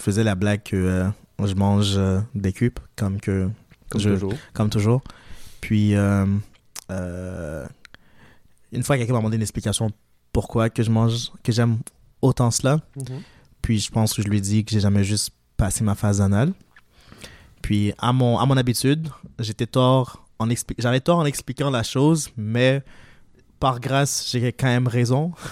faisais 0.01 0.25
la 0.25 0.35
blague 0.35 0.63
que 0.63 1.05
je 1.45 1.55
mange 1.55 1.99
des 2.35 2.53
cubes, 2.53 2.79
comme, 2.97 3.21
que, 3.21 3.49
comme 3.91 4.01
je- 4.01 4.11
toujours. 4.11 4.35
comme 4.55 4.71
toujours. 4.71 5.03
Puis, 5.61 5.95
euh, 5.95 6.27
euh, 6.91 7.67
une 8.73 8.83
fois, 8.83 8.97
quelqu'un 8.97 9.13
m'a 9.13 9.19
demandé 9.19 9.37
une 9.37 9.43
explication 9.43 9.91
pourquoi 10.33 10.71
que 10.71 10.83
je 10.83 10.91
mange, 10.91 11.31
que 11.43 11.53
j'aime 11.53 11.79
autant 12.23 12.51
cela. 12.51 12.81
Puis, 13.63 13.79
je 13.79 13.91
pense 13.91 14.15
que 14.15 14.23
je 14.23 14.29
lui 14.29 14.39
ai 14.39 14.41
dit 14.41 14.65
que 14.65 14.71
j'ai 14.71 14.81
jamais 14.81 15.05
juste 15.05 15.31
passé 15.57 15.85
ma 15.85 15.95
phase 15.95 16.21
anale. 16.21 16.53
Puis, 17.63 17.93
à 17.99 18.13
mon, 18.13 18.39
à 18.39 18.47
mon 18.47 18.57
habitude, 18.57 19.09
j'étais 19.39 19.67
tort 19.67 20.25
en 20.39 20.49
j'avais 20.79 21.01
tort 21.01 21.19
en 21.19 21.25
expliquant 21.25 21.69
la 21.69 21.83
chose, 21.83 22.31
mais 22.37 22.83
par 23.59 23.81
grâce, 23.81 24.29
j'ai 24.31 24.53
quand 24.53 24.69
même 24.69 24.87
raison. 24.87 25.33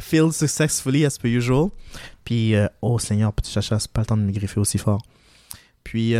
Failed 0.00 0.32
successfully 0.32 1.04
as 1.04 1.18
per 1.18 1.28
usual. 1.28 1.68
Puis, 2.24 2.54
euh, 2.54 2.66
oh 2.80 2.98
Seigneur, 2.98 3.32
petit 3.34 3.52
chacha, 3.52 3.78
c'est 3.78 3.90
pas 3.90 4.00
le 4.00 4.06
temps 4.06 4.16
de 4.16 4.22
me 4.22 4.32
griffer 4.32 4.60
aussi 4.60 4.78
fort. 4.78 5.02
Puis, 5.82 6.14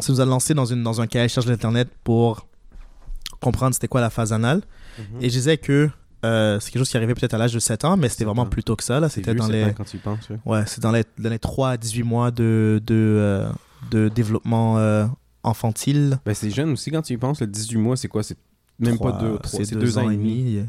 ça 0.00 0.12
nous 0.12 0.20
a 0.20 0.24
lancé 0.24 0.54
dans, 0.54 0.64
une, 0.66 0.82
dans 0.82 1.00
un 1.00 1.06
cahier 1.06 1.28
charge 1.28 1.46
d'Internet 1.46 1.88
pour 2.02 2.46
comprendre 3.40 3.74
c'était 3.74 3.88
quoi 3.88 4.00
la 4.00 4.10
phase 4.10 4.32
anale. 4.32 4.62
Mhm. 4.98 5.04
Et 5.20 5.28
je 5.28 5.34
disais 5.34 5.58
que 5.58 5.90
euh, 6.24 6.58
c'est 6.60 6.70
quelque 6.70 6.80
chose 6.80 6.88
qui 6.90 6.96
arrivait 6.96 7.14
peut-être 7.14 7.34
à 7.34 7.38
l'âge 7.38 7.52
de 7.52 7.58
7 7.58 7.84
ans, 7.84 7.96
mais 7.96 8.08
c'était 8.08 8.20
7 8.20 8.26
vraiment 8.28 8.42
ans. 8.42 8.46
plus 8.46 8.62
tôt 8.64 8.76
que 8.76 8.84
ça. 8.84 9.06
C'était 9.08 9.34
dans 9.34 9.46
les, 9.48 9.64
ans 9.64 9.74
quand 9.76 9.84
tu 9.84 9.96
y 9.96 10.00
penses. 10.00 10.28
ouais. 10.46 10.64
dans 10.80 10.90
les, 10.92 11.04
dans 11.18 11.30
les 11.30 11.38
3 11.38 11.70
à 11.70 11.76
18 11.76 12.02
mois 12.02 12.30
de, 12.30 12.80
de, 12.86 12.94
euh, 12.94 13.50
de 13.90 14.08
développement 14.08 14.78
euh, 14.78 15.06
infantile. 15.42 16.18
Ben, 16.24 16.34
c'est 16.34 16.50
jeune 16.50 16.70
aussi 16.70 16.90
quand 16.90 17.02
tu 17.02 17.12
y 17.12 17.16
penses. 17.18 17.40
Le 17.40 17.46
18 17.46 17.76
mois, 17.76 17.96
c'est 17.96 18.08
quoi? 18.08 18.22
C'est 18.22 18.38
même 18.78 18.98
pas 18.98 19.10
Trois- 19.12 19.20
deux, 19.20 19.38
trois, 19.38 19.64
c'est 19.64 19.74
deux 19.76 19.98
ans 19.98 20.08
et 20.10 20.16
demi. 20.16 20.60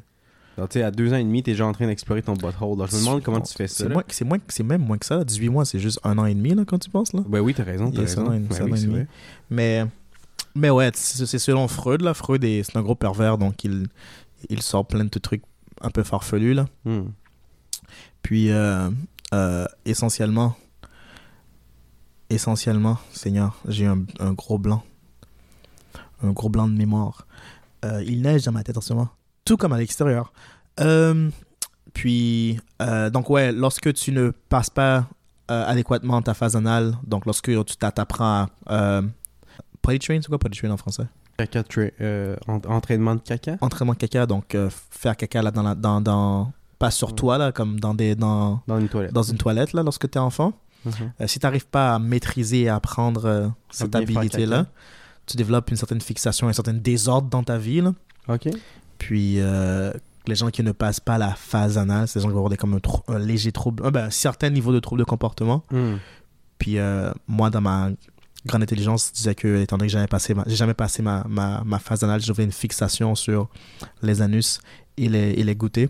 Tu 0.56 0.62
sais, 0.70 0.84
à 0.84 0.92
deux 0.92 1.12
ans 1.12 1.18
et 1.18 1.24
demi, 1.24 1.44
t'es 1.44 1.52
déjà 1.52 1.66
en 1.66 1.74
train 1.74 1.86
d'explorer 1.88 2.22
ton 2.22 2.34
butthole. 2.34 2.54
Alors, 2.76 2.88
je 2.88 2.96
me 2.96 3.00
demande 3.02 3.24
comment 3.24 3.42
tu 3.42 3.54
fais 3.54 3.68
ça. 3.68 3.76
C'est 3.84 3.88
là. 3.90 3.94
moins- 3.96 4.04
C'est 4.08 4.24
moins- 4.26 4.38
c'est 4.48 4.64
même 4.64 4.82
moins 4.86 4.98
que 4.98 5.06
ça. 5.06 5.18
là. 5.18 5.24
18 5.26 5.50
mois, 5.50 5.66
c'est 5.66 5.80
juste 5.80 6.00
un 6.04 6.18
an 6.18 6.26
et 6.26 6.34
demi 6.34 6.54
là, 6.56 6.64
quand 6.66 6.78
tu 6.80 6.90
penses. 6.90 7.12
Là. 7.14 7.22
Ben 7.28 7.42
oui, 7.42 7.54
t'as 7.54 7.64
raison, 7.66 7.92
t'as 7.92 8.00
raison. 8.02 8.26
un 8.26 8.28
an 8.30 8.34
et- 8.34 8.40
Ben 8.40 8.48
c'est 8.52 8.62
un 8.62 8.66
oui, 8.66 8.72
an 8.72 8.76
et 8.76 8.78
c'est 8.78 8.86
demi. 8.86 8.96
vrai. 8.96 9.08
Mais, 9.50 9.86
mais 10.56 10.70
ouais, 10.70 10.92
c'est 10.94 11.26
c'est 11.26 11.40
selon 11.40 11.68
Freud. 11.68 12.02
Là. 12.02 12.14
Freud, 12.14 12.44
est- 12.46 12.64
c'est 12.64 12.78
un 12.78 12.82
gros 12.84 12.96
pervers, 12.96 13.38
donc 13.38 13.64
il, 13.66 13.88
il 14.50 14.62
sort 14.62 14.86
plein 14.88 15.04
de 15.04 15.20
trucs 15.20 15.44
un 15.82 15.90
peu 15.90 16.04
farfelus. 16.04 16.54
Là. 16.54 16.68
Hmm. 16.86 17.10
Puis, 18.22 18.50
euh, 18.50 18.90
euh, 19.34 19.66
essentiellement, 19.86 20.56
essentiellement, 22.30 22.98
Seigneur, 23.12 23.58
j'ai 23.68 23.86
un 23.86 24.34
gros 24.34 24.58
blanc. 24.58 24.84
Un 26.24 26.32
gros 26.32 26.50
blanc 26.50 26.68
de 26.68 26.74
mémoire. 26.74 27.28
Euh, 27.84 28.02
il 28.08 28.22
neige 28.22 28.44
dans 28.46 28.52
ma 28.52 28.64
tête 28.64 28.78
en 28.78 28.82
ce 28.82 28.94
moment. 28.94 29.10
Tout 29.46 29.58
comme 29.58 29.74
à 29.74 29.78
l'extérieur. 29.78 30.34
Euh, 30.80 31.30
puis, 31.94 32.60
euh, 32.82 33.10
donc 33.10 33.30
ouais, 33.30 33.52
lorsque 33.52 33.94
tu 33.94 34.12
ne 34.12 34.32
passes 34.50 34.70
pas 34.70 35.08
euh, 35.52 35.66
adéquatement 35.68 36.22
ta 36.22 36.34
phase 36.34 36.56
anale, 36.56 36.98
donc 37.06 37.26
lorsque 37.26 37.50
tu 37.66 37.76
t'a- 37.78 37.92
t'apprends 37.92 38.48
à... 38.66 39.02
Potty 39.82 40.00
train, 40.00 40.20
c'est 40.20 40.28
quoi 40.28 40.40
potty 40.40 40.60
train 40.60 40.72
en 40.72 40.78
français? 40.78 41.06
Caca 41.38 41.62
tra- 41.62 42.38
en- 42.48 42.60
entraînement 42.74 43.14
de 43.16 43.22
caca? 43.22 43.58
Entraînement 43.62 43.94
de 43.94 43.98
caca, 44.00 44.26
donc 44.26 44.58
faire 44.90 45.16
caca 45.16 45.42
là 45.44 45.52
dans, 45.52 45.62
la, 45.64 45.76
dans, 45.76 46.02
dans... 46.02 46.52
Pas 46.80 46.92
sur 46.92 47.14
toi, 47.16 47.38
là, 47.38 47.52
comme 47.52 47.80
dans, 47.80 47.94
des, 47.94 48.16
dans, 48.16 48.62
dans 48.68 48.80
une 48.80 48.90
toilette. 48.90 49.14
dans 49.14 49.24
une 49.24 49.38
toilette, 49.38 49.74
là, 49.74 49.84
lorsque 49.84 50.10
tu 50.10 50.18
es 50.18 50.22
enfant. 50.22 50.54
Mhm. 50.86 51.28
Si 51.28 51.40
tu 51.40 51.46
n'arrives 51.46 51.68
pas 51.68 51.96
à 51.96 52.00
maîtriser 52.00 52.64
et 52.64 52.70
à 52.70 52.76
apprendre 52.76 53.54
cette 53.70 53.92
habilité-là, 53.96 54.66
tu 55.26 55.38
développes 55.38 55.70
une 55.72 55.78
certaine 55.78 56.02
fixation, 56.02 56.48
un 56.48 56.54
certain 56.54 56.74
désordre 56.74 57.30
dans 57.30 57.44
ta 57.44 57.58
vie. 57.58 57.82
là. 57.82 57.94
Ok. 58.28 58.50
Puis 58.98 59.40
euh, 59.40 59.92
les 60.28 60.36
gens 60.36 60.50
qui 60.50 60.64
ne 60.64 60.72
passent 60.72 61.00
pas 61.00 61.18
la 61.18 61.34
phase 61.36 61.78
anale, 61.78 62.08
c'est 62.08 62.20
des 62.20 62.24
gens 62.24 62.30
qui 62.30 62.34
vont 62.34 62.40
avoir 62.40 62.50
des, 62.50 62.58
comme 62.58 62.74
un, 62.76 63.14
un 63.14 63.20
léger 63.20 63.52
trouble, 63.52 63.86
un, 63.86 63.92
ben, 63.92 64.10
certain 64.10 64.50
niveau 64.50 64.74
de 64.74 64.80
trouble 64.80 65.00
de 65.00 65.06
comportement. 65.06 65.64
Hmm. 65.72 65.96
Puis 66.58 66.78
euh, 66.78 67.12
moi, 67.28 67.50
dans 67.50 67.62
ma 67.62 67.90
grande 68.46 68.64
intelligence, 68.64 69.10
je 69.10 69.18
disais 69.18 69.36
que, 69.36 69.62
étant 69.62 69.78
donné 69.78 69.88
que 69.88 69.94
j'avais 69.94 70.08
passé 70.08 70.34
ma- 70.34 70.44
j'ai 70.48 70.56
jamais 70.56 70.74
passé 70.74 71.02
ma, 71.02 71.26
ma, 71.28 71.64
ma 71.66 71.80
phase 71.80 72.04
anale, 72.04 72.22
j'avais 72.22 72.44
une 72.44 72.52
fixation 72.52 73.16
sur 73.16 73.50
les 74.02 74.22
anus 74.22 74.60
et 74.98 75.10
les, 75.10 75.32
et 75.32 75.44
les 75.44 75.56
goûters. 75.56 75.90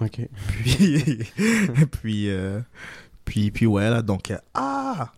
Ok. 0.00 0.20
Puis, 0.48 1.18
puis, 1.92 2.30
euh, 2.30 2.60
puis, 3.24 3.50
puis 3.50 3.66
ouais, 3.66 3.90
là, 3.90 4.02
donc, 4.02 4.30
euh, 4.30 4.38
ah! 4.54 5.12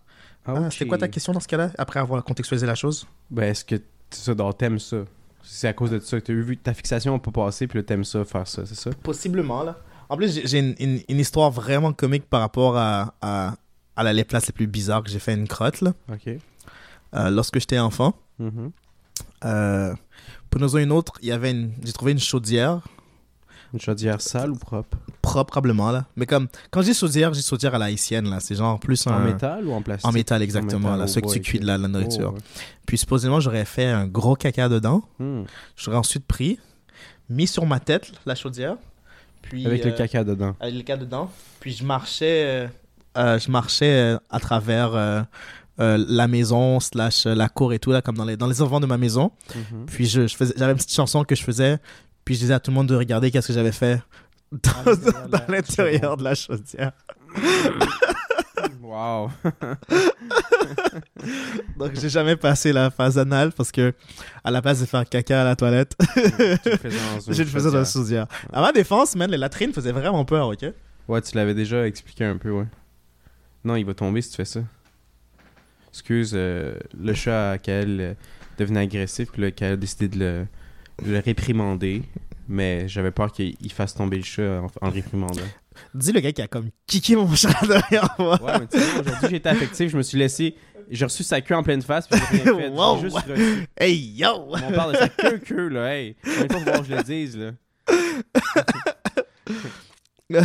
Ah, 0.46 0.70
c'était 0.70 0.86
quoi 0.86 0.98
ta 0.98 1.06
question 1.08 1.32
dans 1.32 1.40
ce 1.40 1.46
cas-là, 1.48 1.70
après 1.78 2.00
avoir 2.00 2.24
contextualisé 2.24 2.66
la 2.66 2.74
chose? 2.74 3.06
Ben, 3.30 3.50
est-ce 3.50 3.64
que 3.64 3.76
ça, 4.10 4.34
dans 4.34 4.52
t'aimes 4.52 4.78
ça? 4.78 5.04
C'est 5.42 5.68
à 5.68 5.72
cause 5.72 5.90
de 5.90 5.98
ça 6.00 6.20
que 6.20 6.26
t'as 6.26 6.32
vu 6.32 6.56
ta 6.56 6.74
fixation 6.74 7.18
pas 7.18 7.30
passé, 7.30 7.66
puis 7.66 7.78
là, 7.78 7.82
t'aimes 7.82 8.04
ça, 8.04 8.24
faire 8.24 8.46
ça, 8.46 8.64
c'est 8.66 8.74
ça? 8.74 8.90
Possiblement, 9.02 9.62
là. 9.62 9.76
En 10.08 10.16
plus, 10.16 10.40
j'ai- 10.44 10.58
une, 10.58 10.74
une- 10.78 11.00
une 11.08 11.18
histoire 11.18 11.50
vraiment 11.50 11.92
comique 11.92 12.24
par 12.28 12.40
rapport 12.40 12.76
à, 12.76 13.14
à, 13.20 13.54
à 13.96 14.02
la- 14.02 14.12
les 14.12 14.24
places 14.24 14.46
les 14.46 14.52
plus 14.52 14.66
bizarres 14.66 15.02
que 15.02 15.10
j'ai 15.10 15.18
fait 15.18 15.34
une 15.34 15.46
crotte, 15.48 15.80
là. 15.80 15.92
Ok. 16.12 16.28
Euh, 17.14 17.30
lorsque 17.30 17.58
j'étais 17.58 17.78
enfant, 17.78 18.14
Mhm. 18.38 18.70
euh, 19.44 19.94
pour 20.50 20.60
nous 20.60 20.76
une 20.76 20.92
autre, 20.92 21.12
il 21.22 21.28
y 21.28 21.32
avait 21.32 21.50
une... 21.52 21.72
J'ai 21.84 21.92
trouvé 21.92 22.12
une 22.12 22.18
chaudière, 22.18 22.80
Une 23.72 23.80
chaudière 23.80 24.20
sale 24.20 24.50
ou 24.50 24.56
propre? 24.56 24.98
propre 25.22 25.52
probablement, 25.52 25.90
là. 25.92 26.06
Mais 26.16 26.26
comme, 26.26 26.48
quand 26.70 26.82
je 26.82 26.86
dis 26.90 26.94
chaudière, 26.98 27.32
je 27.34 27.40
dis 27.40 27.46
chaudière 27.46 27.74
à 27.74 27.78
la 27.78 27.84
haïtienne, 27.86 28.28
là. 28.28 28.40
C'est 28.40 28.54
genre 28.56 28.80
plus 28.80 29.06
un... 29.06 29.12
En 29.12 29.20
métal 29.20 29.66
ou 29.66 29.72
en 29.72 29.82
plastique? 29.82 30.08
En 30.08 30.12
métal, 30.12 30.42
exactement, 30.42 30.88
métal, 30.92 30.98
là. 31.00 31.06
Ceux 31.06 31.20
que 31.20 31.30
tu 31.32 31.40
cuis 31.40 31.60
de 31.60 31.66
la, 31.66 31.78
la 31.78 31.86
nourriture. 31.88 32.30
Oh, 32.32 32.36
ouais. 32.36 32.42
Puis 32.86 32.98
supposément, 32.98 33.38
j'aurais 33.40 33.64
fait 33.64 33.86
un 33.86 34.06
gros 34.06 34.34
caca 34.34 34.68
dedans. 34.68 35.02
Hmm. 35.18 35.42
J'aurais 35.76 35.98
ensuite 35.98 36.26
pris, 36.26 36.58
mis 37.28 37.46
sur 37.46 37.64
ma 37.66 37.78
tête 37.80 38.10
la 38.26 38.34
chaudière. 38.34 38.76
Puis, 39.42 39.66
Avec 39.66 39.84
le 39.84 39.92
euh, 39.92 39.96
caca 39.96 40.24
dedans. 40.24 40.54
avec 40.60 40.74
le 40.74 40.82
caca 40.82 40.96
dedans. 40.98 41.30
Puis 41.60 41.72
je 41.72 41.84
marchais, 41.84 42.44
euh, 42.46 42.68
euh, 43.18 43.38
je 43.38 43.50
marchais 43.50 44.16
à 44.30 44.38
travers 44.40 44.94
euh, 44.94 45.22
euh, 45.80 46.04
la 46.08 46.28
maison, 46.28 46.78
slash 46.80 47.26
euh, 47.26 47.34
la 47.34 47.48
cour 47.48 47.72
et 47.72 47.78
tout, 47.78 47.90
là, 47.92 48.02
comme 48.02 48.16
dans 48.16 48.24
les, 48.24 48.36
dans 48.36 48.46
les 48.48 48.60
enfants 48.60 48.80
de 48.80 48.86
ma 48.86 48.98
maison. 48.98 49.30
Mhm. 49.54 49.86
Puis 49.86 50.06
je, 50.06 50.26
je 50.26 50.36
faisais, 50.36 50.54
j'avais 50.56 50.72
une 50.72 50.78
petite 50.78 50.92
chanson 50.92 51.24
que 51.24 51.34
je 51.34 51.42
faisais. 51.42 51.78
Puis 52.30 52.36
je 52.36 52.42
disais 52.42 52.54
à 52.54 52.60
tout 52.60 52.70
le 52.70 52.76
monde 52.76 52.86
de 52.86 52.94
regarder 52.94 53.32
qu'est-ce 53.32 53.48
que 53.48 53.52
j'avais 53.52 53.72
fait 53.72 54.00
dans, 54.52 54.70
À 54.70 54.84
l'intérieur 54.86 55.26
de 55.26 55.30
dans 55.30 55.38
la- 55.38 55.46
l'intérieur 55.48 56.16
de 56.16 56.22
la 56.22 56.34
chaudière. 56.36 56.92
Wow. 58.80 59.30
Donc 61.76 61.92
j'ai 61.94 62.08
jamais 62.08 62.36
passé 62.36 62.72
la 62.72 62.90
phase 62.90 63.18
anale 63.18 63.50
parce 63.50 63.72
que 63.72 63.92
à 64.44 64.50
la 64.52 64.62
place 64.62 64.78
de 64.80 64.86
faire 64.86 65.08
caca 65.08 65.40
à 65.42 65.44
la 65.44 65.56
toilette, 65.56 65.96
tu 66.14 66.20
le 66.20 66.76
faisais 66.76 66.98
dans 66.98 67.20
une 67.20 67.32
je 67.34 67.42
le 67.42 67.48
faisais 67.48 67.70
dans 67.72 67.78
la 67.78 67.84
chaudière. 67.84 68.26
À 68.52 68.60
ma 68.60 68.70
défense, 68.70 69.16
man, 69.16 69.28
les 69.28 69.36
latrines 69.36 69.72
faisaient 69.72 69.90
vraiment 69.92 70.24
peur, 70.24 70.48
ok? 70.48 70.66
Ouais, 71.08 71.20
tu 71.22 71.34
l'avais 71.36 71.54
déjà 71.54 71.84
expliqué 71.86 72.24
un 72.24 72.36
peu, 72.36 72.50
ouais. 72.50 72.66
Non, 73.64 73.74
il 73.74 73.84
va 73.84 73.94
tomber 73.94 74.22
si 74.22 74.30
tu 74.30 74.36
fais 74.36 74.44
ça. 74.44 74.60
Excuse, 75.88 76.30
euh, 76.34 76.74
le 76.96 77.12
chat 77.14 77.50
à 77.52 77.58
Kael 77.58 78.00
euh, 78.00 78.14
devenait 78.58 78.80
agressif, 78.80 79.30
puis 79.32 79.42
là, 79.42 79.50
Kael 79.50 79.72
a 79.72 79.76
décidé 79.76 80.06
de 80.08 80.18
le, 80.18 80.46
le 81.04 81.18
réprimander. 81.18 82.02
Mais 82.48 82.88
j'avais 82.88 83.12
peur 83.12 83.30
qu'il 83.30 83.54
il 83.60 83.72
fasse 83.72 83.94
tomber 83.94 84.16
le 84.16 84.24
chat 84.24 84.60
en, 84.60 84.66
en 84.80 84.88
le 84.88 84.94
réprimandant. 84.94 85.42
Dis 85.94 86.12
le 86.12 86.20
gars 86.20 86.32
qui 86.32 86.42
a 86.42 86.48
comme 86.48 86.70
kické 86.86 87.14
mon 87.14 87.32
chat 87.34 87.54
derrière 87.66 88.14
moi. 88.18 88.42
Ouais, 88.42 88.58
mais 88.58 88.66
tu 88.66 88.78
sais, 88.78 89.00
aujourd'hui, 89.00 89.36
été 89.36 89.48
affectif, 89.48 89.90
je 89.90 89.96
me 89.96 90.02
suis 90.02 90.18
laissé. 90.18 90.56
J'ai 90.90 91.04
reçu 91.04 91.22
sa 91.22 91.40
queue 91.40 91.54
en 91.54 91.62
pleine 91.62 91.82
face, 91.82 92.08
puis 92.08 92.18
j'ai 92.32 92.50
rien 92.50 92.58
fait. 92.58 92.68
Wow. 92.70 92.96
J'ai 92.96 93.02
juste 93.02 93.18
reçu. 93.18 93.66
Hey 93.78 93.96
yo! 94.16 94.28
On 94.48 94.72
parle 94.72 94.92
de 94.94 94.98
sa 94.98 95.08
queue, 95.08 95.38
queue, 95.38 95.68
là, 95.68 95.96
hey. 95.96 96.16
Faut 96.24 96.58
voir 96.58 96.80
que 96.80 96.88
je 96.88 96.94
le 96.96 97.02
dise, 97.04 97.38
là? 97.38 97.52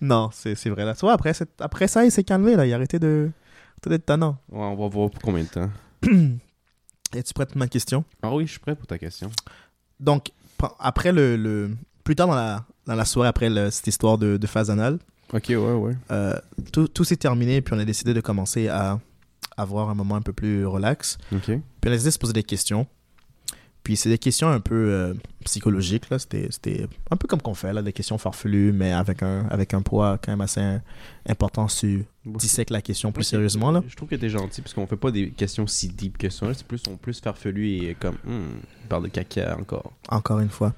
Non, 0.00 0.30
c'est 0.32 0.54
vrai 0.70 0.84
là. 0.86 0.94
Tu 0.94 1.00
vois, 1.00 1.12
après, 1.12 1.32
après 1.58 1.86
ça, 1.86 2.04
il 2.04 2.10
s'est 2.10 2.24
calmé 2.24 2.56
là. 2.56 2.64
Il 2.64 2.72
a 2.72 2.76
arrêté 2.76 2.98
de 2.98 3.30
d'être 3.86 4.06
tannant. 4.06 4.38
Ouais, 4.50 4.60
on 4.60 4.74
va 4.76 4.88
voir 4.88 5.10
pour 5.10 5.20
combien 5.22 5.42
de 5.44 5.48
temps. 5.48 5.70
Es-tu 7.14 7.34
prêt 7.34 7.46
pour 7.46 7.56
ma 7.58 7.66
question? 7.68 8.04
Ah 8.22 8.32
oui, 8.34 8.46
je 8.46 8.52
suis 8.52 8.60
prêt 8.60 8.74
pour 8.76 8.86
ta 8.86 8.98
question. 8.98 9.30
Donc, 9.98 10.30
après 10.78 11.12
le, 11.12 11.36
le- 11.36 11.70
Plus 12.04 12.14
tard 12.16 12.28
dans 12.28 12.34
la, 12.34 12.64
dans 12.86 12.94
la 12.94 13.04
soirée, 13.04 13.28
après 13.28 13.50
le- 13.50 13.70
cette 13.70 13.86
histoire 13.86 14.16
de, 14.18 14.36
de 14.36 14.46
phase 14.46 14.70
anale, 14.70 14.98
Ok, 15.32 15.44
ouais, 15.48 15.56
ouais. 15.56 15.96
euh, 16.10 16.36
tout, 16.72 16.88
tout 16.88 17.04
s'est 17.04 17.16
terminé, 17.16 17.60
puis 17.60 17.74
on 17.74 17.78
a 17.78 17.84
décidé 17.84 18.14
de 18.14 18.20
commencer 18.20 18.68
à 18.68 18.98
avoir 19.56 19.90
un 19.90 19.94
moment 19.94 20.16
un 20.16 20.22
peu 20.22 20.32
plus 20.32 20.66
relax. 20.66 21.18
Ok. 21.32 21.44
Puis 21.46 21.60
on 21.84 21.88
a 21.88 21.90
décidé 21.90 22.08
de 22.08 22.12
se 22.14 22.18
poser 22.18 22.32
des 22.32 22.42
questions. 22.42 22.86
Puis 23.82 23.96
c'est 23.96 24.10
des 24.10 24.18
questions 24.18 24.48
un 24.48 24.60
peu 24.60 24.74
euh, 24.74 25.14
psychologiques, 25.44 26.10
là. 26.10 26.18
C'était, 26.18 26.86
un 27.10 27.16
peu 27.16 27.26
comme 27.26 27.40
qu'on 27.40 27.54
fait, 27.54 27.72
là, 27.72 27.82
des 27.82 27.92
questions 27.92 28.18
farfelues, 28.18 28.72
mais 28.72 28.92
avec 28.92 29.22
un, 29.22 29.46
avec 29.48 29.72
un 29.72 29.80
poids 29.80 30.18
quand 30.22 30.32
même 30.32 30.42
assez 30.42 30.62
important 31.26 31.68
sur 31.68 32.00
dissèque 32.26 32.70
la 32.70 32.82
question 32.82 33.12
plus 33.12 33.24
sérieusement, 33.24 33.70
là. 33.70 33.82
Je 33.88 33.96
trouve 33.96 34.08
que 34.08 34.16
t'es 34.16 34.28
gentil 34.28 34.60
parce 34.60 34.74
qu'on 34.74 34.86
fait 34.86 34.96
pas 34.96 35.10
des 35.10 35.30
questions 35.30 35.66
si 35.66 35.88
deep 35.88 36.18
que 36.18 36.28
ça. 36.28 36.52
C'est 36.52 36.66
plus 36.66 36.82
on 36.88 36.96
plus 36.96 37.20
farfelu 37.20 37.68
et 37.68 37.94
comme 37.94 38.16
hmm, 38.24 38.60
parle 38.88 39.04
de 39.04 39.08
caca 39.08 39.56
encore. 39.58 39.92
Encore 40.08 40.40
une 40.40 40.50
fois. 40.50 40.74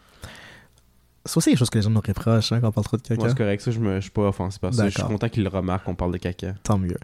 C'est 1.25 1.37
aussi 1.37 1.51
quelque 1.51 1.59
chose 1.59 1.71
que 1.71 1.79
les 1.79 1.83
gens 1.83 1.91
nous 1.91 2.01
reprochent 2.01 2.53
hein, 2.53 2.61
quand 2.61 2.69
on 2.69 2.73
parle 2.73 2.85
trop 2.85 2.97
de 2.97 3.03
caca. 3.03 3.21
Moi 3.21 3.29
c'est 3.29 3.37
correct, 3.37 3.61
ça 3.63 3.71
je 3.71 3.81
me 3.81 3.97
je 3.97 4.03
suis 4.03 4.11
pas 4.11 4.29
offensé 4.29 4.59
par 4.61 4.73
ça. 4.73 4.89
Je 4.89 4.95
suis 4.95 5.03
content 5.03 5.29
qu'ils 5.29 5.43
le 5.43 5.49
remarquent 5.49 5.85
qu'on 5.85 5.95
parle 5.95 6.13
de 6.13 6.19
caca. 6.19 6.55
Tant 6.63 6.79
mieux. 6.79 6.99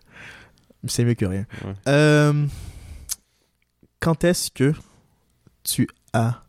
C'est 0.87 1.05
mieux 1.05 1.15
que 1.15 1.27
rien. 1.27 1.45
Ouais. 1.65 1.73
Euh, 1.89 2.47
quand 4.01 4.23
est-ce 4.23 4.51
que 4.51 4.73
tu 5.69 5.89
as 6.13 6.41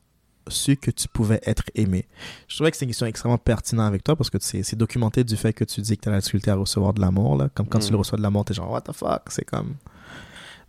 su 0.48 0.78
que 0.78 0.90
tu 0.92 1.08
pouvais 1.08 1.40
être 1.46 1.64
aimé 1.76 2.08
Je 2.48 2.56
trouvais 2.56 2.72
que 2.72 2.78
c'est 2.78 2.86
une 2.86 2.90
question 2.90 3.06
extrêmement 3.06 3.38
pertinente 3.38 3.86
avec 3.88 4.04
toi 4.04 4.16
parce 4.16 4.30
que 4.30 4.38
c'est 4.42 4.76
documenté 4.76 5.24
du 5.24 5.36
fait 5.38 5.54
que 5.54 5.64
tu 5.64 5.82
dis 5.82 5.96
que 5.98 6.02
tu 6.04 6.10
as 6.10 6.12
la 6.12 6.20
difficulté 6.20 6.50
à 6.50 6.56
recevoir 6.56 6.94
de 6.94 7.02
l'amour. 7.02 7.38
là. 7.38 7.50
Comme 7.54 7.68
quand 7.68 7.80
tu 7.80 7.88
Mm. 7.90 7.92
le 7.92 7.98
reçois 7.98 8.18
de 8.18 8.24
l'amour, 8.24 8.46
tu 8.46 8.54
es 8.54 8.56
genre, 8.56 8.72
what 8.72 8.82
the 8.82 8.92
fuck? 8.94 9.24
C'est 9.30 9.46
comme. 9.46 9.76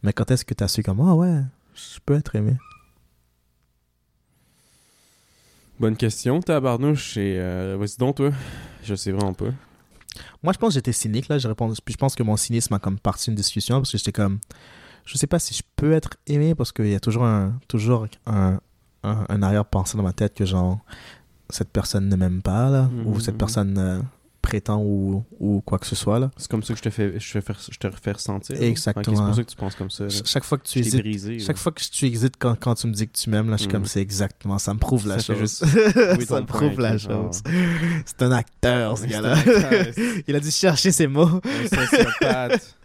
Mais 0.03 0.13
quand 0.13 0.31
est-ce 0.31 0.45
que 0.45 0.53
tu 0.55 0.65
as 0.65 0.69
su 0.69 0.83
comme, 0.83 1.01
ah 1.01 1.15
ouais, 1.15 1.41
je 1.75 1.99
peux 2.05 2.15
être 2.15 2.35
aimé? 2.37 2.57
Bonne 5.79 5.97
question, 5.97 6.41
tabarnouche. 6.43 7.17
Et 7.17 7.37
euh, 7.39 7.77
vas-y 7.79 7.97
donc 7.97 8.17
toi. 8.17 8.31
Je 8.85 8.95
sais 8.95 9.13
vraiment 9.13 9.33
pas. 9.35 9.47
Moi, 10.43 10.53
je 10.53 10.59
pense 10.59 10.71
que 10.71 10.75
j'étais 10.75 10.93
cynique, 10.93 11.29
là. 11.29 11.39
Je 11.39 11.49
réponds, 11.49 11.73
puis 11.85 11.93
je 11.95 11.99
pense 11.99 12.15
que 12.15 12.23
mon 12.23 12.37
cynisme 12.37 12.75
a 12.75 12.79
comme 12.79 12.99
parti 12.99 13.31
d'une 13.31 13.37
discussion 13.37 13.77
parce 13.79 13.93
que 13.93 13.99
j'étais 13.99 14.13
comme, 14.13 14.41
je 15.05 15.17
sais 15.19 15.27
pas 15.27 15.39
si 15.39 15.55
je 15.55 15.63
peux 15.77 15.93
être 15.93 16.11
aimé 16.27 16.55
parce 16.55 16.73
qu'il 16.73 16.89
y 16.89 16.95
a 16.95 17.01
toujours 17.01 17.25
un, 17.25 17.59
toujours 17.69 18.07
un, 18.27 18.59
un, 19.03 19.25
un 19.29 19.43
arrière-pensée 19.43 19.97
dans 19.97 20.03
ma 20.05 20.13
tête 20.13 20.35
que 20.35 20.45
genre, 20.45 20.79
cette 21.49 21.71
personne 21.71 22.09
ne 22.09 22.17
m'aime 22.17 22.43
pas, 22.43 22.71
là, 22.71 22.89
ou 23.05 23.15
Mhm, 23.15 23.21
cette 23.21 23.37
personne 23.39 23.77
euh, 23.79 23.99
prétend 24.43 24.81
ou, 24.83 25.25
ou 25.39 25.61
quoi 25.67 25.79
que 25.79 25.87
ce 25.87 25.95
soit, 25.97 26.19
là. 26.19 26.31
C'est 26.37 26.51
comme 26.51 26.63
ça 26.63 26.73
que 26.75 26.79
je 26.79 26.83
te 26.83 26.91
fais 26.91 27.19
je 27.21 27.33
te 27.33 27.41
fais, 27.41 27.53
je 27.71 27.79
te 27.79 27.89
fais 28.03 28.13
ressentir. 28.13 28.61
Exactement. 28.63 29.17
C'est 29.17 29.23
pour 29.23 29.35
ça 29.35 29.43
que 29.45 29.51
tu 29.51 29.57
penses 29.57 29.75
comme 29.75 29.91
ça. 29.91 30.09
Ch- 30.09 30.23
chaque 30.25 30.45
fois 30.45 30.57
que 30.59 30.67
tu 30.67 30.79
hésites, 30.79 31.01
brisé. 31.01 31.39
chaque 31.41 31.59
fois 31.59 31.73
que 31.73 31.83
tu 31.83 32.07
hésites 32.07 32.37
quand, 32.39 32.55
quand 32.59 32.75
tu 32.77 32.87
me 32.87 32.93
dis 32.93 33.07
que 33.07 33.13
tu 33.19 33.29
m'aimes, 33.31 33.51
là, 33.51 33.57
je 33.57 33.63
suis 33.63 33.69
comme, 33.71 33.85
c'est 33.85 34.01
exactement, 34.01 34.59
ça 34.59 34.73
me 34.73 34.79
prouve 34.79 35.07
la 35.09 35.19
Ça 35.19 35.35
chose. 35.35 35.39
juste 35.41 35.65
ça 36.27 36.41
me 36.41 36.47
prouve 36.47 36.81
la 36.81 36.97
chose. 36.97 37.43
C'est 38.07 38.23
un 38.23 38.33
acteur, 38.33 38.97
ce 38.97 39.07
gars-là. 39.07 39.35
Il 40.29 40.35
a 40.37 40.41
dû 40.41 40.51
chercher 40.51 40.91
ses 40.93 41.07
mots. 41.07 41.41
Un 41.45 41.67
sociopathe. 41.87 42.77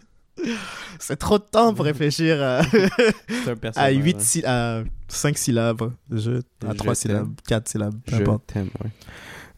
C'est 0.98 1.16
trop 1.16 1.38
de 1.38 1.44
temps 1.44 1.72
pour 1.74 1.84
réfléchir 1.84 2.42
à, 2.42 2.58
à 2.60 3.56
personnage. 3.60 3.96
8 3.96 4.16
hein. 4.16 4.20
sy- 4.20 4.44
à 4.44 4.82
5 5.08 5.38
syllabes. 5.38 5.92
Je, 6.10 6.30
à 6.32 6.72
Je 6.72 6.72
3 6.72 6.74
t'aime. 6.76 6.94
syllabes, 6.94 7.34
4 7.48 7.68
syllabes, 7.68 7.94
peu 8.06 8.16
Je 8.16 8.22
importe. 8.22 8.52
ouais. 8.54 8.64